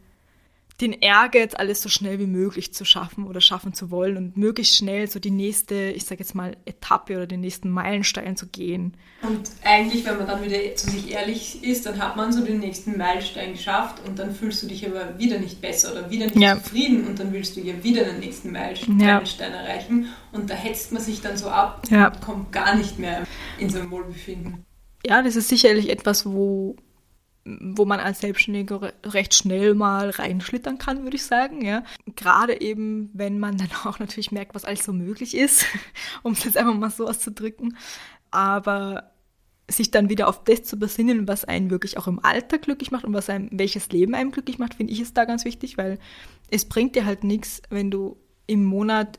den 0.81 0.93
Ehrgeiz, 0.93 1.55
alles 1.55 1.83
so 1.83 1.89
schnell 1.89 2.19
wie 2.19 2.27
möglich 2.27 2.75
zu 2.75 2.85
schaffen 2.85 3.27
oder 3.27 3.41
schaffen 3.41 3.75
zu 3.75 3.93
wollen 3.93 4.17
und 4.17 4.37
möglichst 4.37 4.77
schnell 4.77 5.09
so 5.09 5.21
die 5.21 5.31
nächste, 5.31 5.75
ich 5.75 6.05
sage 6.05 6.21
jetzt 6.21 6.35
mal, 6.35 6.57
Etappe 6.65 7.15
oder 7.15 7.29
den 7.29 7.41
nächsten 7.41 7.71
Meilenstein 7.71 8.37
zu 8.37 8.49
gehen. 8.49 8.97
Und 9.23 9.51
eigentlich, 9.63 10.05
wenn 10.05 10.19
man 10.19 10.27
dann 10.27 10.45
wieder 10.45 10.59
zu 10.75 10.91
sich 10.91 11.13
ehrlich 11.13 11.63
ist, 11.63 11.87
dann 11.87 12.03
hat 12.03 12.17
man 12.17 12.33
so 12.33 12.45
den 12.45 12.59
nächsten 12.59 12.99
Meilenstein 12.99 13.53
geschafft 13.53 14.03
und 14.07 14.19
dann 14.19 14.35
fühlst 14.35 14.65
du 14.65 14.67
dich 14.67 14.85
aber 14.87 15.17
wieder 15.17 15.39
nicht 15.39 15.61
besser 15.61 15.93
oder 15.93 16.11
wieder 16.11 16.27
nicht 16.27 16.41
ja. 16.41 16.61
zufrieden 16.61 17.07
und 17.07 17.21
dann 17.21 17.33
willst 17.33 17.57
du 17.57 17.61
ja 17.61 17.83
wieder 17.85 18.05
den 18.05 18.19
nächsten 18.19 18.51
Meilenstein 18.51 19.01
ja. 19.01 19.21
erreichen 19.21 20.09
und 20.33 20.51
da 20.51 20.55
hetzt 20.55 20.91
man 20.91 21.01
sich 21.01 21.21
dann 21.21 21.37
so 21.37 21.49
ab 21.49 21.83
ja. 21.89 22.09
und 22.09 22.21
kommt 22.21 22.53
gar 22.53 22.75
nicht 22.75 22.99
mehr 22.99 23.25
in 23.59 23.71
sein 23.71 23.91
Wohlbefinden. 23.93 24.65
Ja, 25.07 25.23
das 25.23 25.37
ist 25.37 25.49
sicherlich 25.49 25.91
etwas, 25.91 26.27
wo 26.27 26.77
wo 27.45 27.85
man 27.85 28.01
als 28.01 28.21
Selbstständiger 28.21 28.93
recht 29.05 29.35
schnell 29.35 29.75
mal 29.75 30.11
reinschlittern 30.11 30.79
kann, 30.79 31.03
würde 31.03 31.17
ich 31.17 31.25
sagen, 31.25 31.65
ja. 31.65 31.85
Gerade 32.17 32.61
eben, 32.61 33.11
wenn 33.13 33.39
man 33.39 33.57
dann 33.59 33.71
auch 33.85 33.99
natürlich 33.99 34.33
merkt, 34.33 34.55
was 34.55 34.65
alles 34.65 34.85
so 34.85 34.93
möglich 34.93 35.37
ist, 35.37 35.67
um 36.23 36.33
es 36.33 36.45
jetzt 36.45 36.57
einfach 36.57 36.75
mal 36.75 36.91
so 36.91 37.07
auszudrücken. 37.07 37.77
Aber 38.31 39.11
sich 39.69 39.91
dann 39.91 40.11
wieder 40.11 40.29
auf 40.29 40.45
das 40.45 40.63
zu 40.63 40.79
besinnen, 40.79 41.27
was 41.29 41.45
einen 41.45 41.71
wirklich 41.71 41.97
auch 41.97 42.07
im 42.07 42.23
Alter 42.23 42.59
glücklich 42.59 42.91
macht 42.91 43.05
und 43.05 43.15
was 43.15 43.31
einem, 43.31 43.49
welches 43.53 43.89
Leben 43.91 44.15
einem 44.15 44.31
glücklich 44.31 44.59
macht, 44.59 44.75
finde 44.75 44.93
ich 44.93 45.01
ist 45.01 45.17
da 45.17 45.25
ganz 45.25 45.45
wichtig, 45.45 45.79
weil 45.79 45.99
es 46.51 46.67
bringt 46.67 46.97
dir 46.97 47.07
halt 47.07 47.25
nichts, 47.25 47.63
wenn 47.71 47.91
du 47.91 48.17
im 48.47 48.65
Monat 48.65 49.19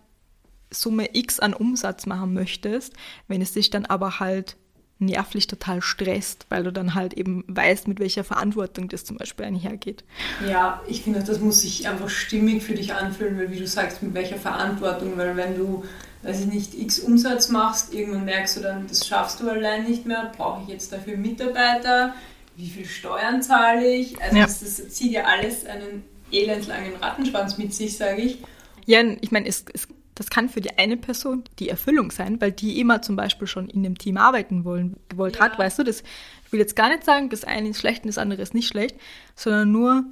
Summe 0.69 1.09
X 1.13 1.39
an 1.39 1.53
Umsatz 1.53 2.05
machen 2.05 2.33
möchtest, 2.33 2.93
wenn 3.27 3.41
es 3.41 3.53
dich 3.53 3.69
dann 3.69 3.85
aber 3.85 4.19
halt 4.19 4.57
nervlich 4.99 5.47
total 5.47 5.81
stresst, 5.81 6.45
weil 6.49 6.63
du 6.63 6.71
dann 6.71 6.95
halt 6.95 7.13
eben 7.13 7.43
weißt, 7.47 7.87
mit 7.87 7.99
welcher 7.99 8.23
Verantwortung 8.23 8.87
das 8.87 9.03
zum 9.03 9.17
Beispiel 9.17 9.45
einhergeht. 9.45 10.03
Ja, 10.47 10.81
ich 10.87 11.01
finde, 11.01 11.21
das 11.21 11.39
muss 11.39 11.61
sich 11.61 11.87
einfach 11.87 12.09
stimmig 12.09 12.63
für 12.63 12.75
dich 12.75 12.93
anfühlen, 12.93 13.37
weil 13.37 13.51
wie 13.51 13.59
du 13.59 13.67
sagst, 13.67 14.01
mit 14.01 14.13
welcher 14.13 14.37
Verantwortung, 14.37 15.17
weil 15.17 15.35
wenn 15.35 15.57
du, 15.57 15.83
weiß 16.23 16.41
ich 16.41 16.45
nicht, 16.47 16.73
x 16.75 16.99
Umsatz 16.99 17.49
machst, 17.49 17.93
irgendwann 17.93 18.25
merkst 18.25 18.57
du 18.57 18.61
dann, 18.61 18.87
das 18.87 19.05
schaffst 19.05 19.41
du 19.41 19.49
allein 19.49 19.83
nicht 19.83 20.05
mehr, 20.05 20.31
brauche 20.35 20.61
ich 20.63 20.69
jetzt 20.69 20.93
dafür 20.93 21.17
Mitarbeiter, 21.17 22.15
wie 22.55 22.69
viel 22.69 22.85
Steuern 22.85 23.41
zahle 23.41 23.93
ich, 23.93 24.21
also 24.21 24.37
ja. 24.37 24.45
das, 24.45 24.61
das 24.61 24.89
zieht 24.89 25.11
ja 25.11 25.25
alles 25.25 25.65
einen 25.65 26.05
elendlangen 26.31 26.95
Rattenschwanz 27.01 27.57
mit 27.57 27.73
sich, 27.73 27.97
sage 27.97 28.21
ich. 28.21 28.37
Ja, 28.85 29.01
ich 29.19 29.31
meine, 29.31 29.47
es, 29.47 29.65
es 29.73 29.87
das 30.15 30.29
kann 30.29 30.49
für 30.49 30.61
die 30.61 30.77
eine 30.77 30.97
Person 30.97 31.43
die 31.59 31.69
Erfüllung 31.69 32.09
sein, 32.09 32.39
weil 32.41 32.51
die 32.51 32.79
immer 32.79 33.01
zum 33.01 33.15
Beispiel 33.15 33.47
schon 33.47 33.67
in 33.69 33.83
dem 33.83 33.97
Team 33.97 34.17
arbeiten 34.17 34.63
wollen, 34.63 34.95
gewollt 35.09 35.35
ja. 35.35 35.41
hat, 35.43 35.59
weißt 35.59 35.79
du? 35.79 35.83
Das, 35.83 36.01
ich 36.45 36.51
will 36.51 36.59
jetzt 36.59 36.75
gar 36.75 36.89
nicht 36.89 37.03
sagen, 37.03 37.29
das 37.29 37.43
eine 37.43 37.69
ist 37.69 37.79
schlecht 37.79 38.03
und 38.03 38.07
das 38.07 38.17
andere 38.17 38.41
ist 38.41 38.53
nicht 38.53 38.67
schlecht, 38.67 38.95
sondern 39.35 39.71
nur, 39.71 40.05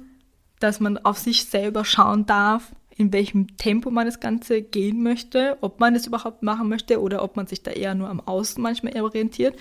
dass 0.60 0.78
man 0.78 0.98
auf 0.98 1.18
sich 1.18 1.46
selber 1.46 1.84
schauen 1.84 2.26
darf, 2.26 2.72
in 2.96 3.12
welchem 3.12 3.56
Tempo 3.56 3.90
man 3.90 4.06
das 4.06 4.20
Ganze 4.20 4.62
gehen 4.62 5.02
möchte, 5.02 5.56
ob 5.62 5.80
man 5.80 5.94
es 5.94 6.06
überhaupt 6.06 6.42
machen 6.42 6.68
möchte 6.68 7.00
oder 7.00 7.22
ob 7.22 7.36
man 7.36 7.46
sich 7.46 7.62
da 7.62 7.70
eher 7.72 7.94
nur 7.94 8.08
am 8.08 8.20
Außen 8.20 8.62
manchmal 8.62 9.00
orientiert 9.00 9.56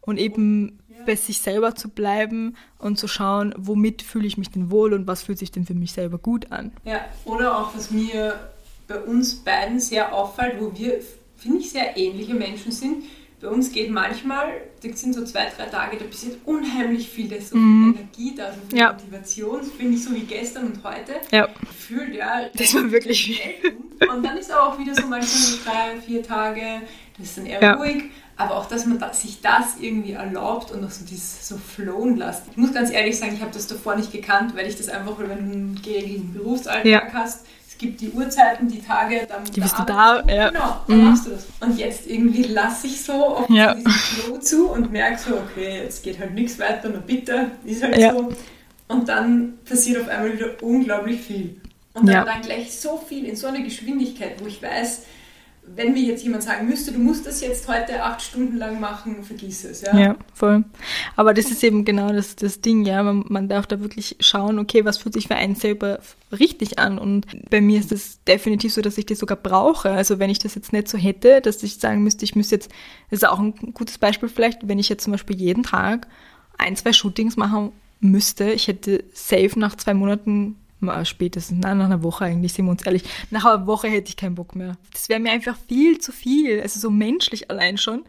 und 0.00 0.18
eben 0.18 0.78
bei 1.06 1.16
sich 1.16 1.40
selber 1.40 1.74
zu 1.74 1.88
bleiben 1.88 2.56
und 2.78 2.98
zu 2.98 3.08
schauen, 3.08 3.54
womit 3.56 4.02
fühle 4.02 4.26
ich 4.26 4.36
mich 4.36 4.50
denn 4.50 4.70
wohl 4.70 4.92
und 4.92 5.06
was 5.06 5.22
fühlt 5.22 5.38
sich 5.38 5.50
denn 5.50 5.64
für 5.64 5.74
mich 5.74 5.92
selber 5.92 6.18
gut 6.18 6.52
an. 6.52 6.72
Ja, 6.84 7.00
oder 7.24 7.58
auch 7.58 7.74
was 7.74 7.90
mir 7.90 8.38
bei 8.88 8.98
uns 8.98 9.36
beiden 9.36 9.78
sehr 9.78 10.12
auffällt, 10.14 10.56
wo 10.58 10.72
wir, 10.76 11.00
finde 11.36 11.58
ich, 11.58 11.70
sehr 11.70 11.96
ähnliche 11.96 12.34
Menschen 12.34 12.72
sind. 12.72 13.04
Bei 13.40 13.48
uns 13.48 13.70
geht 13.70 13.90
manchmal, 13.90 14.62
das 14.82 15.00
sind 15.00 15.14
so 15.14 15.24
zwei, 15.24 15.46
drei 15.56 15.66
Tage, 15.66 15.96
da 15.96 16.06
passiert 16.06 16.38
unheimlich 16.44 17.08
viel, 17.08 17.28
da 17.28 17.36
ist 17.36 17.50
so 17.50 17.56
viel 17.56 17.62
mhm. 17.62 17.94
Energie 17.94 18.34
da, 18.34 18.52
so 18.52 18.58
viel 18.68 18.78
ja. 18.78 18.92
Motivation, 18.92 19.62
finde 19.62 19.96
ich 19.96 20.02
so 20.02 20.12
wie 20.12 20.22
gestern 20.22 20.66
und 20.66 20.82
heute. 20.82 21.12
Ja. 21.30 21.46
Gefühlt, 21.60 22.16
ja. 22.16 22.48
Das 22.54 22.74
war 22.74 22.90
wirklich 22.90 23.22
viel. 23.22 23.76
Und 24.12 24.24
dann 24.24 24.36
ist 24.38 24.52
auch 24.52 24.76
wieder 24.78 24.92
so 24.94 25.06
manchmal 25.06 25.58
drei, 25.64 26.00
vier 26.00 26.22
Tage, 26.24 26.82
das 27.16 27.28
ist 27.28 27.38
dann 27.38 27.46
eher 27.46 27.62
ja. 27.62 27.74
ruhig. 27.74 28.04
Aber 28.36 28.56
auch, 28.56 28.66
dass 28.66 28.86
man 28.86 29.00
sich 29.12 29.40
das 29.40 29.78
irgendwie 29.80 30.12
erlaubt 30.12 30.70
und 30.70 30.84
auch 30.84 30.90
so 30.90 31.04
dieses 31.04 31.46
so 31.46 31.56
flown 31.56 32.16
lässt. 32.16 32.44
Ich 32.52 32.56
muss 32.56 32.72
ganz 32.72 32.90
ehrlich 32.92 33.18
sagen, 33.18 33.34
ich 33.34 33.40
habe 33.40 33.50
das 33.52 33.66
davor 33.66 33.96
nicht 33.96 34.12
gekannt, 34.12 34.54
weil 34.56 34.68
ich 34.68 34.76
das 34.76 34.88
einfach, 34.88 35.18
wenn 35.18 35.28
du 35.28 35.34
einen 35.34 35.82
geregelten 35.82 36.32
Berufsalltag 36.32 36.86
ja. 36.86 37.12
hast, 37.12 37.46
gibt 37.78 38.00
die 38.00 38.10
Uhrzeiten, 38.10 38.68
die 38.68 38.82
Tage, 38.82 39.26
dann 39.28 39.44
die 39.44 39.60
bist 39.60 39.78
du 39.78 39.84
da, 39.84 40.22
ja. 40.28 40.50
Genau, 40.50 40.80
dann 40.86 40.98
mhm. 40.98 41.04
machst 41.04 41.26
du 41.26 41.30
das. 41.30 41.46
Und 41.60 41.78
jetzt 41.78 42.06
irgendwie 42.06 42.42
lasse 42.42 42.86
ich 42.86 43.02
so 43.02 43.12
auf 43.12 43.50
ja. 43.50 43.74
diesen 43.74 43.90
Flow 43.90 44.38
zu 44.38 44.70
und 44.70 44.92
merke 44.92 45.18
so, 45.18 45.36
okay, 45.36 45.82
jetzt 45.84 46.02
geht 46.02 46.18
halt 46.18 46.34
nichts 46.34 46.58
weiter, 46.58 46.88
nur 46.88 47.00
bitte, 47.00 47.52
ist 47.64 47.82
halt 47.82 47.96
ja. 47.96 48.12
so. 48.12 48.32
Und 48.88 49.08
dann 49.08 49.54
passiert 49.64 50.00
auf 50.00 50.08
einmal 50.08 50.32
wieder 50.32 50.62
unglaublich 50.62 51.20
viel. 51.20 51.60
Und 51.94 52.06
dann, 52.06 52.14
ja. 52.14 52.24
dann 52.24 52.42
gleich 52.42 52.78
so 52.78 52.96
viel 52.96 53.24
in 53.24 53.36
so 53.36 53.46
einer 53.46 53.60
Geschwindigkeit, 53.60 54.42
wo 54.42 54.46
ich 54.46 54.62
weiß, 54.62 55.02
wenn 55.74 55.92
mir 55.92 56.02
jetzt 56.02 56.24
jemand 56.24 56.42
sagen 56.42 56.68
müsste, 56.68 56.92
du 56.92 56.98
musst 56.98 57.26
das 57.26 57.40
jetzt 57.40 57.68
heute 57.68 58.02
acht 58.02 58.22
Stunden 58.22 58.56
lang 58.56 58.80
machen, 58.80 59.22
vergiss 59.22 59.64
es. 59.64 59.82
Ja, 59.82 59.98
ja 59.98 60.16
voll. 60.34 60.64
Aber 61.16 61.34
das 61.34 61.50
ist 61.50 61.62
eben 61.62 61.84
genau 61.84 62.12
das, 62.12 62.36
das 62.36 62.60
Ding, 62.60 62.84
ja. 62.84 63.02
Man, 63.02 63.24
man 63.28 63.48
darf 63.48 63.66
da 63.66 63.80
wirklich 63.80 64.16
schauen, 64.20 64.58
okay, 64.58 64.84
was 64.84 64.98
fühlt 64.98 65.14
sich 65.14 65.28
für 65.28 65.36
einen 65.36 65.54
selber 65.54 66.00
richtig 66.32 66.78
an. 66.78 66.98
Und 66.98 67.26
bei 67.50 67.60
mir 67.60 67.80
ist 67.80 67.92
es 67.92 68.22
definitiv 68.24 68.72
so, 68.72 68.82
dass 68.82 68.98
ich 68.98 69.06
das 69.06 69.18
sogar 69.18 69.36
brauche. 69.36 69.90
Also 69.90 70.18
wenn 70.18 70.30
ich 70.30 70.38
das 70.38 70.54
jetzt 70.54 70.72
nicht 70.72 70.88
so 70.88 70.98
hätte, 70.98 71.40
dass 71.40 71.62
ich 71.62 71.76
sagen 71.76 72.02
müsste, 72.02 72.24
ich 72.24 72.36
müsste 72.36 72.56
jetzt, 72.56 72.70
das 73.10 73.20
ist 73.20 73.28
auch 73.28 73.38
ein 73.38 73.54
gutes 73.74 73.98
Beispiel 73.98 74.28
vielleicht, 74.28 74.68
wenn 74.68 74.78
ich 74.78 74.88
jetzt 74.88 75.04
zum 75.04 75.12
Beispiel 75.12 75.36
jeden 75.36 75.62
Tag 75.62 76.08
ein, 76.58 76.76
zwei 76.76 76.92
Shootings 76.92 77.36
machen 77.36 77.72
müsste, 78.00 78.50
ich 78.50 78.68
hätte 78.68 79.04
safe 79.12 79.58
nach 79.58 79.76
zwei 79.76 79.94
Monaten 79.94 80.56
spätestens, 81.04 81.58
nein, 81.58 81.78
nach 81.78 81.86
einer 81.86 82.02
Woche 82.02 82.24
eigentlich, 82.24 82.52
sind 82.52 82.66
wir 82.66 82.70
uns 82.70 82.82
ehrlich. 82.84 83.04
Nach 83.30 83.44
einer 83.44 83.66
Woche 83.66 83.88
hätte 83.88 84.08
ich 84.08 84.16
keinen 84.16 84.34
Bock 84.34 84.54
mehr. 84.54 84.76
Das 84.92 85.08
wäre 85.08 85.20
mir 85.20 85.32
einfach 85.32 85.56
viel 85.66 85.98
zu 85.98 86.12
viel. 86.12 86.60
Also 86.60 86.80
so 86.80 86.90
menschlich 86.90 87.50
allein 87.50 87.78
schon. 87.78 88.04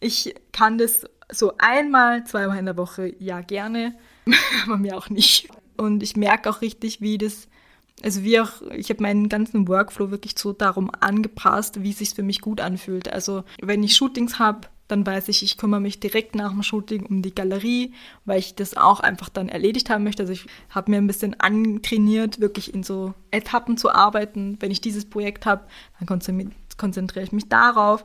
Ich 0.00 0.34
kann 0.52 0.78
das 0.78 1.04
so 1.30 1.52
einmal, 1.58 2.24
zweimal 2.24 2.58
in 2.58 2.66
der 2.66 2.76
Woche, 2.76 3.14
ja 3.18 3.40
gerne, 3.40 3.94
aber 4.64 4.76
mir 4.76 4.96
auch 4.96 5.10
nicht. 5.10 5.48
Und 5.76 6.02
ich 6.02 6.16
merke 6.16 6.50
auch 6.50 6.60
richtig, 6.60 7.00
wie 7.00 7.18
das, 7.18 7.48
also 8.02 8.22
wie 8.22 8.40
auch, 8.40 8.62
ich 8.74 8.90
habe 8.90 9.02
meinen 9.02 9.28
ganzen 9.28 9.68
Workflow 9.68 10.10
wirklich 10.10 10.34
so 10.36 10.52
darum 10.52 10.90
angepasst, 11.00 11.82
wie 11.82 11.90
es 11.90 11.98
sich 11.98 12.10
für 12.10 12.22
mich 12.22 12.40
gut 12.40 12.60
anfühlt. 12.60 13.12
Also 13.12 13.44
wenn 13.60 13.82
ich 13.82 13.96
Shootings 13.96 14.38
habe, 14.38 14.68
dann 14.90 15.06
weiß 15.06 15.28
ich, 15.28 15.42
ich 15.42 15.56
kümmere 15.56 15.80
mich 15.80 16.00
direkt 16.00 16.34
nach 16.34 16.50
dem 16.50 16.62
Shooting 16.62 17.06
um 17.06 17.22
die 17.22 17.34
Galerie, 17.34 17.92
weil 18.24 18.38
ich 18.38 18.54
das 18.54 18.76
auch 18.76 19.00
einfach 19.00 19.28
dann 19.28 19.48
erledigt 19.48 19.90
haben 19.90 20.04
möchte. 20.04 20.22
Also 20.22 20.32
ich 20.32 20.46
habe 20.70 20.90
mir 20.90 20.98
ein 20.98 21.06
bisschen 21.06 21.38
antrainiert, 21.38 22.40
wirklich 22.40 22.74
in 22.74 22.82
so 22.82 23.14
Etappen 23.30 23.76
zu 23.76 23.90
arbeiten. 23.90 24.56
Wenn 24.60 24.70
ich 24.70 24.80
dieses 24.80 25.04
Projekt 25.04 25.46
habe, 25.46 25.64
dann 25.98 26.06
konzentriere 26.76 27.24
ich 27.24 27.32
mich 27.32 27.48
darauf. 27.48 28.04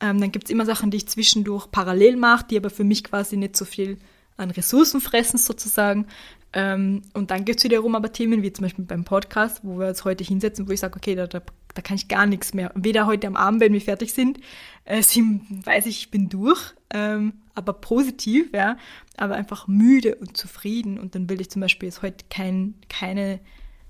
Ähm, 0.00 0.20
dann 0.20 0.32
gibt 0.32 0.44
es 0.44 0.50
immer 0.50 0.66
Sachen, 0.66 0.90
die 0.90 0.98
ich 0.98 1.08
zwischendurch 1.08 1.70
parallel 1.70 2.16
mache, 2.16 2.46
die 2.50 2.56
aber 2.56 2.70
für 2.70 2.84
mich 2.84 3.04
quasi 3.04 3.36
nicht 3.36 3.56
so 3.56 3.64
viel 3.64 3.98
an 4.36 4.50
Ressourcen 4.50 5.00
fressen 5.00 5.38
sozusagen. 5.38 6.06
Ähm, 6.52 7.02
und 7.14 7.30
dann 7.30 7.44
gibt 7.44 7.58
es 7.58 7.64
wiederum 7.64 7.94
aber 7.94 8.12
Themen 8.12 8.42
wie 8.42 8.52
zum 8.52 8.64
Beispiel 8.64 8.84
beim 8.84 9.04
Podcast, 9.04 9.60
wo 9.62 9.78
wir 9.78 9.88
uns 9.88 10.04
heute 10.04 10.24
hinsetzen, 10.24 10.68
wo 10.68 10.72
ich 10.72 10.80
sage, 10.80 10.96
okay, 10.96 11.14
da, 11.14 11.26
da, 11.26 11.40
da, 11.76 11.82
kann 11.82 11.96
ich 11.96 12.08
gar 12.08 12.26
nichts 12.26 12.54
mehr. 12.54 12.72
Weder 12.74 13.06
heute 13.06 13.26
am 13.26 13.36
Abend, 13.36 13.60
wenn 13.60 13.72
wir 13.72 13.80
fertig 13.80 14.12
sind, 14.12 14.40
äh, 14.84 15.02
sie 15.02 15.40
weiß 15.64 15.86
ich, 15.86 15.98
ich 15.98 16.10
bin 16.10 16.28
durch, 16.28 16.74
ähm, 16.90 17.34
aber 17.54 17.72
positiv, 17.72 18.48
ja, 18.52 18.76
aber 19.16 19.34
einfach 19.34 19.68
müde 19.68 20.16
und 20.16 20.36
zufrieden. 20.36 20.98
Und 20.98 21.14
dann 21.14 21.28
will 21.28 21.40
ich 21.40 21.50
zum 21.50 21.60
Beispiel 21.60 21.88
jetzt 21.88 22.02
heute 22.02 22.24
kein, 22.30 22.74
keine 22.88 23.40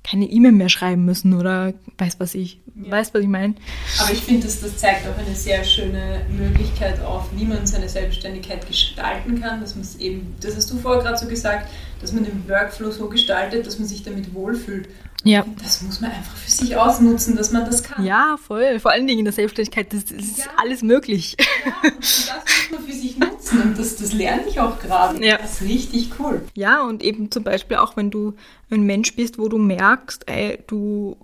keine 0.07 0.27
E-Mail 0.27 0.53
mehr 0.53 0.68
schreiben 0.68 1.05
müssen 1.05 1.35
oder 1.35 1.75
weiß 1.99 2.20
was 2.20 2.37
ich, 2.37 2.61
ja. 2.77 2.92
weiß 2.92 3.12
was 3.12 3.22
ich 3.22 3.29
meine. 3.29 3.57
Aber 3.99 4.12
ich 4.12 4.20
finde, 4.20 4.46
dass 4.46 4.61
das 4.61 4.77
zeigt 4.77 5.05
auch 5.09 5.18
eine 5.18 5.35
sehr 5.35 5.64
schöne 5.64 6.25
Möglichkeit 6.31 7.01
auf, 7.01 7.29
wie 7.35 7.44
man 7.44 7.66
seine 7.66 7.88
Selbstständigkeit 7.88 8.66
gestalten 8.68 9.40
kann, 9.40 9.61
dass 9.61 9.75
man 9.75 9.83
es 9.83 9.96
eben, 9.96 10.35
das 10.40 10.55
hast 10.55 10.70
du 10.70 10.79
vorher 10.79 11.03
gerade 11.03 11.18
so 11.18 11.27
gesagt, 11.27 11.68
dass 12.01 12.12
man 12.12 12.25
den 12.25 12.49
Workflow 12.49 12.92
so 12.92 13.09
gestaltet, 13.09 13.66
dass 13.66 13.81
man 13.81 13.88
sich 13.88 14.05
damit 14.05 14.33
wohlfühlt. 14.33 14.88
Ja. 15.26 15.44
Das 15.60 15.82
muss 15.82 16.00
man 16.00 16.12
einfach 16.12 16.36
für 16.36 16.50
sich 16.50 16.76
ausnutzen, 16.76 17.36
dass 17.36 17.50
man 17.50 17.64
das 17.64 17.82
kann. 17.82 18.04
Ja, 18.04 18.36
voll. 18.36 18.78
Vor 18.78 18.92
allen 18.92 19.06
Dingen 19.06 19.20
in 19.20 19.24
der 19.24 19.34
Selbstständigkeit, 19.34 19.92
das 19.92 20.04
ist 20.04 20.38
ja. 20.38 20.44
alles 20.56 20.82
möglich. 20.82 21.36
Ja, 21.64 21.72
und 21.82 21.98
das 21.98 22.28
muss 22.28 22.70
man 22.70 22.88
für 22.88 22.92
sich 22.92 23.18
nutzen 23.18 23.62
und 23.62 23.78
das, 23.78 23.96
das 23.96 24.12
lerne 24.12 24.46
ich 24.46 24.60
auch 24.60 24.78
gerade. 24.78 25.24
Ja. 25.24 25.38
Das 25.38 25.60
ist 25.60 25.68
richtig 25.68 26.10
cool. 26.20 26.42
Ja, 26.54 26.84
und 26.84 27.02
eben 27.02 27.30
zum 27.30 27.42
Beispiel 27.42 27.78
auch, 27.78 27.96
wenn 27.96 28.10
du 28.10 28.34
ein 28.70 28.82
Mensch 28.82 29.16
bist, 29.16 29.38
wo 29.38 29.48
du 29.48 29.58
merkst, 29.58 30.28
ey, 30.28 30.62
du, 30.68 31.16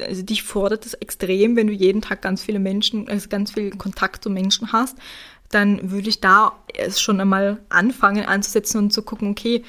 also 0.00 0.22
dich 0.22 0.42
fordert 0.42 0.86
das 0.86 0.94
extrem, 0.94 1.54
wenn 1.56 1.66
du 1.66 1.74
jeden 1.74 2.00
Tag 2.00 2.22
ganz 2.22 2.42
viele 2.42 2.58
Menschen, 2.58 3.08
also 3.08 3.28
ganz 3.28 3.52
viel 3.52 3.70
Kontakt 3.70 4.24
zu 4.24 4.30
Menschen 4.30 4.72
hast, 4.72 4.96
dann 5.50 5.90
würde 5.90 6.08
ich 6.08 6.20
da 6.20 6.52
schon 6.96 7.20
einmal 7.20 7.60
anfangen 7.68 8.24
anzusetzen 8.24 8.78
und 8.78 8.92
zu 8.92 9.02
gucken, 9.02 9.30
okay, 9.30 9.62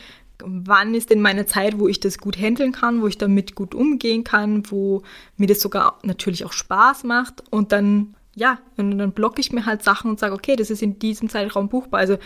wann 0.45 0.93
ist 0.93 1.09
denn 1.09 1.21
meine 1.21 1.45
Zeit, 1.45 1.79
wo 1.79 1.87
ich 1.87 1.99
das 1.99 2.17
gut 2.17 2.37
handeln 2.37 2.71
kann, 2.71 3.01
wo 3.01 3.07
ich 3.07 3.17
damit 3.17 3.55
gut 3.55 3.73
umgehen 3.73 4.23
kann, 4.23 4.63
wo 4.69 5.03
mir 5.37 5.47
das 5.47 5.61
sogar 5.61 5.99
natürlich 6.03 6.45
auch 6.45 6.53
Spaß 6.53 7.03
macht 7.03 7.43
und 7.49 7.71
dann, 7.71 8.15
ja, 8.35 8.59
und 8.77 8.97
dann 8.97 9.11
blocke 9.11 9.41
ich 9.41 9.51
mir 9.51 9.65
halt 9.65 9.83
Sachen 9.83 10.09
und 10.09 10.19
sage, 10.19 10.33
okay, 10.33 10.55
das 10.55 10.69
ist 10.69 10.81
in 10.81 10.99
diesem 10.99 11.29
Zeitraum 11.29 11.69
buchbar. 11.69 11.99
Also 11.99 12.17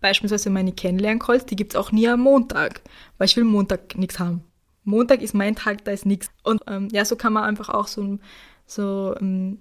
beispielsweise 0.00 0.50
meine 0.50 0.72
Kennenlern-Calls, 0.72 1.46
die 1.46 1.56
gibt's 1.56 1.76
auch 1.76 1.92
nie 1.92 2.08
am 2.08 2.20
Montag, 2.20 2.82
weil 3.18 3.26
ich 3.26 3.36
will 3.36 3.44
Montag 3.44 3.96
nichts 3.96 4.18
haben. 4.18 4.42
Montag 4.84 5.22
ist 5.22 5.34
mein 5.34 5.54
Tag, 5.54 5.84
da 5.84 5.92
ist 5.92 6.06
nichts. 6.06 6.30
Und 6.42 6.62
ähm, 6.66 6.88
ja, 6.90 7.04
so 7.04 7.16
kann 7.16 7.32
man 7.32 7.44
einfach 7.44 7.68
auch 7.68 7.88
so, 7.88 8.18
so 8.66 9.14
ähm, 9.20 9.58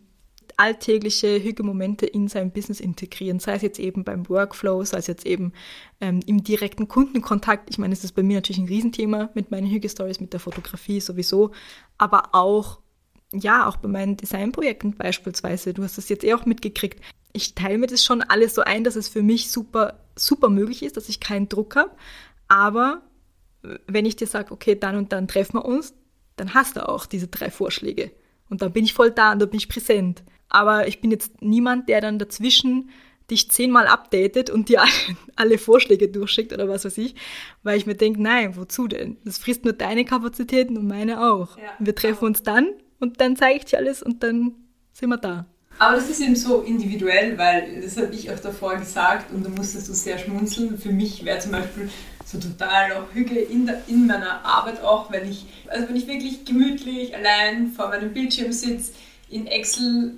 alltägliche 0.58 1.42
Hügelmomente 1.42 2.08
in 2.08 2.28
sein 2.28 2.52
Business 2.52 2.80
integrieren, 2.80 3.40
sei 3.40 3.54
es 3.54 3.62
jetzt 3.62 3.80
eben 3.80 4.04
beim 4.04 4.28
Workflow, 4.28 4.84
sei 4.84 4.98
es 4.98 5.08
jetzt 5.08 5.26
eben 5.26 5.54
ähm, 6.02 6.20
im 6.26 6.44
direkten 6.44 6.88
Kundenkontakt. 6.88 7.70
Ich 7.70 7.78
meine, 7.78 7.94
es 7.94 8.04
ist 8.04 8.14
bei 8.14 8.24
mir 8.24 8.38
natürlich 8.38 8.58
ein 8.58 8.68
Riesenthema 8.68 9.30
mit 9.36 9.52
meinen 9.52 9.70
Hüge-Stories, 9.70 10.20
mit 10.20 10.34
der 10.34 10.40
Fotografie 10.40 11.00
sowieso, 11.00 11.52
aber 12.00 12.34
auch, 12.34 12.80
ja, 13.32 13.68
auch 13.68 13.78
bei 13.78 13.88
meinen 13.88 14.18
Designprojekten 14.18 14.96
beispielsweise. 14.96 15.74
Du 15.74 15.84
hast 15.84 15.98
das 15.98 16.10
jetzt 16.10 16.24
eh 16.24 16.34
auch 16.34 16.46
mitgekriegt. 16.46 17.02
Ich 17.34 17.54
teile 17.54 17.78
mir 17.78 17.88
das 17.88 18.04
schon 18.04 18.24
alles 18.24 18.56
so 18.56 18.62
ein, 18.62 18.84
dass 18.84 18.96
es 18.96 19.08
für 19.08 19.22
mich 19.22 19.52
super, 19.52 20.00
super 20.16 20.50
möglich 20.50 20.82
ist, 20.82 20.98
dass 20.98 21.08
ich 21.08 21.20
keinen 21.20 21.50
Druck 21.50 21.76
habe. 21.76 21.92
Aber 22.48 23.04
wenn 23.86 24.06
ich 24.06 24.16
dir 24.16 24.28
sage, 24.28 24.52
okay, 24.52 24.76
dann 24.76 24.96
und 24.96 25.12
dann 25.12 25.28
treffen 25.28 25.56
wir 25.56 25.66
uns, 25.66 25.94
dann 26.36 26.54
hast 26.54 26.78
du 26.78 26.88
auch 26.88 27.06
diese 27.06 27.28
drei 27.28 27.52
Vorschläge. 27.52 28.12
Und 28.50 28.62
dann 28.62 28.72
bin 28.72 28.86
ich 28.86 28.94
voll 28.94 29.12
da 29.12 29.34
und 29.34 29.40
dann 29.40 29.50
bin 29.50 29.60
ich 29.60 29.70
präsent. 29.70 30.24
Aber 30.50 30.88
ich 30.88 31.02
bin 31.02 31.12
jetzt 31.12 31.42
niemand, 31.42 31.90
der 31.90 32.02
dann 32.02 32.20
dazwischen 32.20 32.90
dich 33.30 33.52
zehnmal 33.52 33.88
updatet 33.88 34.50
und 34.50 34.70
dir 34.70 34.84
alle 35.36 35.58
Vorschläge 35.58 36.08
durchschickt 36.08 36.54
oder 36.54 36.70
was 36.70 36.86
weiß 36.86 36.98
ich, 36.98 37.16
weil 37.64 37.78
ich 37.78 37.86
mir 37.86 37.96
denke, 37.96 38.22
nein, 38.22 38.56
wozu 38.56 38.88
denn? 38.88 39.18
Das 39.26 39.38
frisst 39.38 39.66
nur 39.66 39.74
deine 39.74 40.06
Kapazitäten 40.06 40.78
und 40.78 40.88
meine 40.88 41.32
auch. 41.32 41.58
Ja, 41.58 41.64
wir 41.80 41.96
treffen 41.96 42.26
uns 42.26 42.44
dann 42.44 42.70
und 43.00 43.20
dann 43.20 43.36
zeige 43.36 43.60
ich 43.60 43.66
dir 43.66 43.78
alles 43.78 44.02
und 44.02 44.24
dann 44.24 44.56
sind 44.94 45.10
wir 45.10 45.18
da. 45.18 45.46
Aber 45.80 45.96
das 45.96 46.10
ist 46.10 46.22
eben 46.22 46.36
so 46.36 46.62
individuell, 46.62 47.38
weil 47.38 47.82
das 47.82 47.98
habe 47.98 48.14
ich 48.16 48.32
auch 48.32 48.40
davor 48.40 48.78
gesagt 48.78 49.32
und 49.32 49.46
da 49.46 49.50
musstest 49.50 49.88
du 49.88 49.94
sehr 49.94 50.18
schmunzeln. 50.18 50.78
Für 50.78 50.92
mich 50.92 51.24
wäre 51.24 51.38
zum 51.38 51.52
Beispiel 51.52 51.90
so 52.26 52.40
total 52.40 52.94
auch 52.94 53.14
Hüge 53.14 53.40
in, 53.40 53.68
der, 53.68 53.84
in 53.88 54.08
meiner 54.08 54.44
Arbeit 54.44 54.82
auch, 54.82 55.12
wenn 55.12 55.30
ich, 55.30 55.46
also 55.68 55.88
wenn 55.88 55.96
ich 55.96 56.08
wirklich 56.08 56.46
gemütlich 56.46 57.16
allein 57.16 57.72
vor 57.72 57.90
meinem 57.90 58.12
Bildschirm 58.12 58.52
sitze, 58.52 58.94
in 59.30 59.46
Excel 59.46 60.18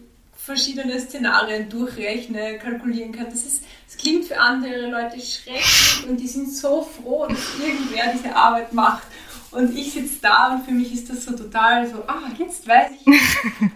verschiedene 0.50 1.00
Szenarien 1.00 1.70
durchrechne, 1.70 2.58
kalkulieren 2.58 3.12
kann. 3.12 3.28
Das, 3.30 3.46
ist, 3.46 3.64
das 3.86 3.98
klingt 3.98 4.26
für 4.26 4.40
andere 4.40 4.90
Leute 4.90 5.20
schrecklich 5.22 6.08
und 6.10 6.20
die 6.20 6.28
sind 6.28 6.52
so 6.52 6.82
froh, 6.82 7.28
dass 7.28 7.38
irgendwer 7.60 8.12
diese 8.14 8.36
Arbeit 8.36 8.74
macht. 8.74 9.04
Und 9.52 9.78
ich 9.78 9.94
sitze 9.94 10.18
da 10.22 10.54
und 10.54 10.66
für 10.66 10.72
mich 10.72 10.92
ist 10.92 11.10
das 11.10 11.26
so 11.26 11.36
total 11.36 11.88
so, 11.88 12.04
ah, 12.08 12.32
jetzt 12.38 12.68
weiß 12.68 12.92
ich, 12.94 13.06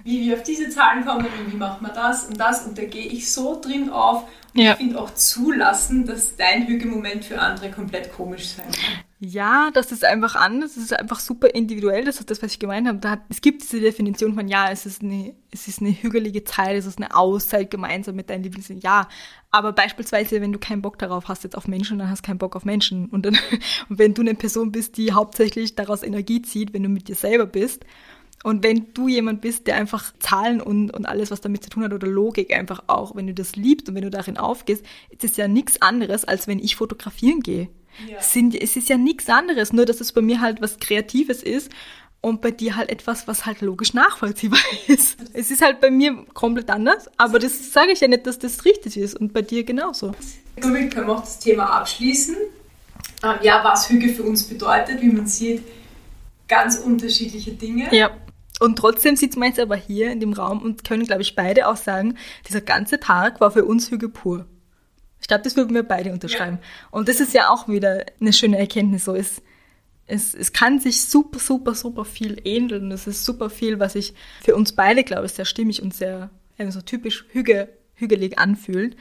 wie 0.04 0.22
wir 0.22 0.36
auf 0.36 0.44
diese 0.44 0.70
Zahlen 0.70 1.06
kommen 1.06 1.26
und 1.26 1.52
wie 1.52 1.58
machen 1.58 1.86
wir 1.86 1.94
das 1.94 2.26
und 2.26 2.40
das. 2.40 2.66
Und 2.66 2.78
da 2.78 2.86
gehe 2.86 3.06
ich 3.06 3.32
so 3.32 3.60
drin 3.62 3.92
auf 3.92 4.24
ja. 4.54 4.72
ich 4.72 4.78
finde 4.78 5.00
auch 5.00 5.14
zulassen, 5.14 6.06
dass 6.06 6.36
dein 6.36 6.68
Hügelmoment 6.68 7.26
für 7.26 7.40
andere 7.40 7.72
komplett 7.72 8.14
komisch 8.14 8.50
sein 8.50 8.66
kann. 8.72 9.04
Ja, 9.26 9.72
das 9.74 9.94
ist 9.94 10.04
einfach 10.04 10.36
anders, 10.36 10.72
es 10.72 10.84
ist 10.84 11.00
einfach 11.00 11.22
super 11.22 11.56
individuell, 11.56 12.04
das 12.04 12.20
ist 12.20 12.30
das, 12.30 12.44
was 12.44 12.52
ich 12.52 12.60
gemeint 12.60 12.90
habe. 12.90 12.98
Da 12.98 13.20
es 13.30 13.40
gibt 13.40 13.64
diese 13.64 13.80
Definition 13.80 14.34
von, 14.34 14.50
ja, 14.50 14.70
es 14.70 14.86
ist 14.86 15.02
eine, 15.02 15.34
es 15.50 15.70
ist 15.70 15.80
eine 15.80 15.92
hügelige 15.92 16.44
Zeit, 16.44 16.76
es 16.76 16.86
ist 16.86 16.98
eine 16.98 17.16
Auszeit 17.16 17.72
gemeinsam 17.72 18.16
mit 18.16 18.30
deinen 18.30 18.44
Lieblingen. 18.44 18.82
Ja, 18.82 19.08
aber 19.50 19.72
beispielsweise, 19.72 20.42
wenn 20.42 20.52
du 20.52 20.60
keinen 20.60 20.82
Bock 20.82 21.00
darauf 21.00 21.30
hast 21.30 21.46
jetzt 21.46 21.56
auf 21.56 21.70
Menschen, 21.70 22.00
dann 22.00 22.10
hast 22.10 22.26
du 22.26 22.28
keinen 22.28 22.38
Bock 22.38 22.58
auf 22.58 22.66
Menschen. 22.66 23.06
Und, 23.06 23.26
dann, 23.26 23.38
und 23.90 23.98
wenn 23.98 24.14
du 24.14 24.24
eine 24.24 24.36
Person 24.36 24.74
bist, 24.74 24.98
die 24.98 25.14
hauptsächlich 25.14 25.76
daraus 25.76 26.04
Energie 26.04 26.42
zieht, 26.42 26.74
wenn 26.74 26.84
du 26.84 26.90
mit 26.90 27.08
dir 27.08 27.16
selber 27.16 27.46
bist, 27.46 27.86
und 28.44 28.62
wenn 28.62 28.94
du 28.94 29.08
jemand 29.08 29.40
bist, 29.42 29.68
der 29.68 29.78
einfach 29.78 30.14
Zahlen 30.20 30.62
und, 30.62 30.92
und 30.92 31.06
alles, 31.06 31.32
was 31.32 31.40
damit 31.40 31.64
zu 31.64 31.70
tun 31.70 31.84
hat, 31.84 31.94
oder 31.94 32.08
Logik 32.08 32.54
einfach 32.54 32.84
auch, 32.88 33.16
wenn 33.16 33.26
du 33.26 33.34
das 33.34 33.56
liebst 33.56 33.88
und 33.88 33.96
wenn 33.96 34.04
du 34.04 34.10
darin 34.10 34.38
aufgehst, 34.38 34.86
ist 35.10 35.24
es 35.24 35.38
ja 35.38 35.48
nichts 35.48 35.82
anderes, 35.82 36.26
als 36.26 36.46
wenn 36.46 36.60
ich 36.60 36.76
fotografieren 36.76 37.40
gehe. 37.40 37.70
Ja. 38.10 38.22
Sind, 38.22 38.54
es 38.62 38.76
ist 38.76 38.90
ja 38.90 38.98
nichts 38.98 39.30
anderes, 39.30 39.72
nur 39.72 39.86
dass 39.86 40.02
es 40.02 40.12
bei 40.12 40.22
mir 40.22 40.42
halt 40.42 40.62
was 40.62 40.80
Kreatives 40.80 41.42
ist 41.42 41.72
und 42.20 42.42
bei 42.42 42.52
dir 42.52 42.76
halt 42.76 42.90
etwas, 42.90 43.28
was 43.28 43.46
halt 43.46 43.62
logisch 43.62 43.94
nachvollziehbar 43.94 44.60
ist. 44.88 45.18
Es 45.32 45.50
ist 45.50 45.62
halt 45.62 45.80
bei 45.80 45.90
mir 45.90 46.26
komplett 46.34 46.70
anders, 46.70 47.10
aber 47.18 47.40
das 47.40 47.72
sage 47.72 47.92
ich 47.92 48.02
ja 48.02 48.10
nicht, 48.10 48.28
dass 48.28 48.40
das 48.40 48.66
richtig 48.66 48.98
ist 48.98 49.18
und 49.18 49.32
bei 49.32 49.42
dir 49.42 49.64
genauso. 49.64 50.14
Damit 50.58 50.94
können 50.94 51.08
wir 51.08 51.16
auch 51.16 51.22
das 51.22 51.40
Thema 51.40 51.66
abschließen. 51.66 52.36
Ähm, 53.24 53.36
ja, 53.42 53.64
was 53.64 53.90
Hüge 53.90 54.10
für 54.10 54.24
uns 54.24 54.44
bedeutet, 54.44 55.02
wie 55.02 55.10
man 55.10 55.28
sieht, 55.28 55.64
ganz 56.48 56.76
unterschiedliche 56.78 57.52
Dinge. 57.52 57.94
Ja. 57.96 58.12
Und 58.64 58.78
trotzdem 58.78 59.18
sitzen 59.18 59.42
wir 59.42 59.50
jetzt 59.50 59.60
aber 59.60 59.76
hier 59.76 60.10
in 60.10 60.22
dem 60.22 60.32
Raum 60.32 60.62
und 60.62 60.86
können, 60.86 61.04
glaube 61.04 61.22
ich, 61.22 61.36
beide 61.36 61.68
auch 61.68 61.76
sagen, 61.76 62.18
dieser 62.48 62.62
ganze 62.62 62.98
Tag 62.98 63.42
war 63.42 63.52
für 63.52 63.66
uns 63.66 63.92
Hüge 63.92 64.08
pur. 64.08 64.46
Ich 65.20 65.28
glaube, 65.28 65.44
das 65.44 65.58
würden 65.58 65.76
wir 65.76 65.84
beide 65.84 66.14
unterschreiben. 66.14 66.60
Ja. 66.62 66.88
Und 66.90 67.10
das 67.10 67.20
ist 67.20 67.34
ja 67.34 67.50
auch 67.50 67.68
wieder 67.68 68.06
eine 68.22 68.32
schöne 68.32 68.58
Erkenntnis. 68.58 69.04
So 69.04 69.16
es, 69.16 69.42
es, 70.08 70.34
es 70.34 70.54
kann 70.54 70.80
sich 70.80 71.02
super, 71.02 71.40
super, 71.40 71.76
super 71.76 72.06
viel 72.06 72.40
ähneln. 72.46 72.90
Es 72.94 73.06
ist 73.06 73.26
super 73.26 73.50
viel, 73.50 73.80
was 73.80 73.96
ich 73.96 74.14
für 74.42 74.56
uns 74.56 74.72
beide, 74.72 75.04
glaube 75.04 75.26
ich, 75.26 75.34
sehr 75.34 75.44
stimmig 75.44 75.82
und 75.82 75.94
sehr 75.94 76.30
eben 76.58 76.72
so 76.72 76.80
typisch 76.80 77.26
hüge, 77.34 77.68
hügelig 77.96 78.40
anfühlt. 78.40 78.96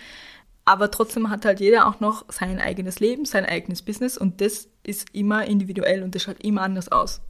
Aber 0.64 0.90
trotzdem 0.90 1.30
hat 1.30 1.44
halt 1.44 1.60
jeder 1.60 1.86
auch 1.86 2.00
noch 2.00 2.24
sein 2.32 2.58
eigenes 2.58 2.98
Leben, 2.98 3.26
sein 3.26 3.46
eigenes 3.46 3.82
Business 3.82 4.18
und 4.18 4.40
das 4.40 4.66
ist 4.82 5.14
immer 5.14 5.44
individuell 5.44 6.02
und 6.02 6.16
das 6.16 6.22
schaut 6.24 6.42
immer 6.42 6.62
anders 6.62 6.90
aus. 6.90 7.20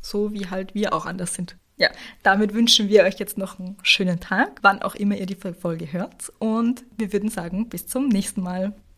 So 0.00 0.32
wie 0.32 0.48
halt 0.48 0.74
wir 0.74 0.94
auch 0.94 1.04
anders 1.04 1.34
sind. 1.34 1.56
Ja, 1.76 1.90
damit 2.22 2.54
wünschen 2.54 2.88
wir 2.88 3.02
euch 3.02 3.18
jetzt 3.18 3.36
noch 3.36 3.58
einen 3.58 3.76
schönen 3.82 4.20
Tag, 4.20 4.60
wann 4.62 4.82
auch 4.82 4.94
immer 4.94 5.16
ihr 5.16 5.26
die 5.26 5.34
Folge 5.34 5.92
hört 5.92 6.32
und 6.38 6.84
wir 6.96 7.12
würden 7.12 7.30
sagen, 7.30 7.68
bis 7.68 7.86
zum 7.88 8.08
nächsten 8.08 8.42
Mal. 8.42 8.74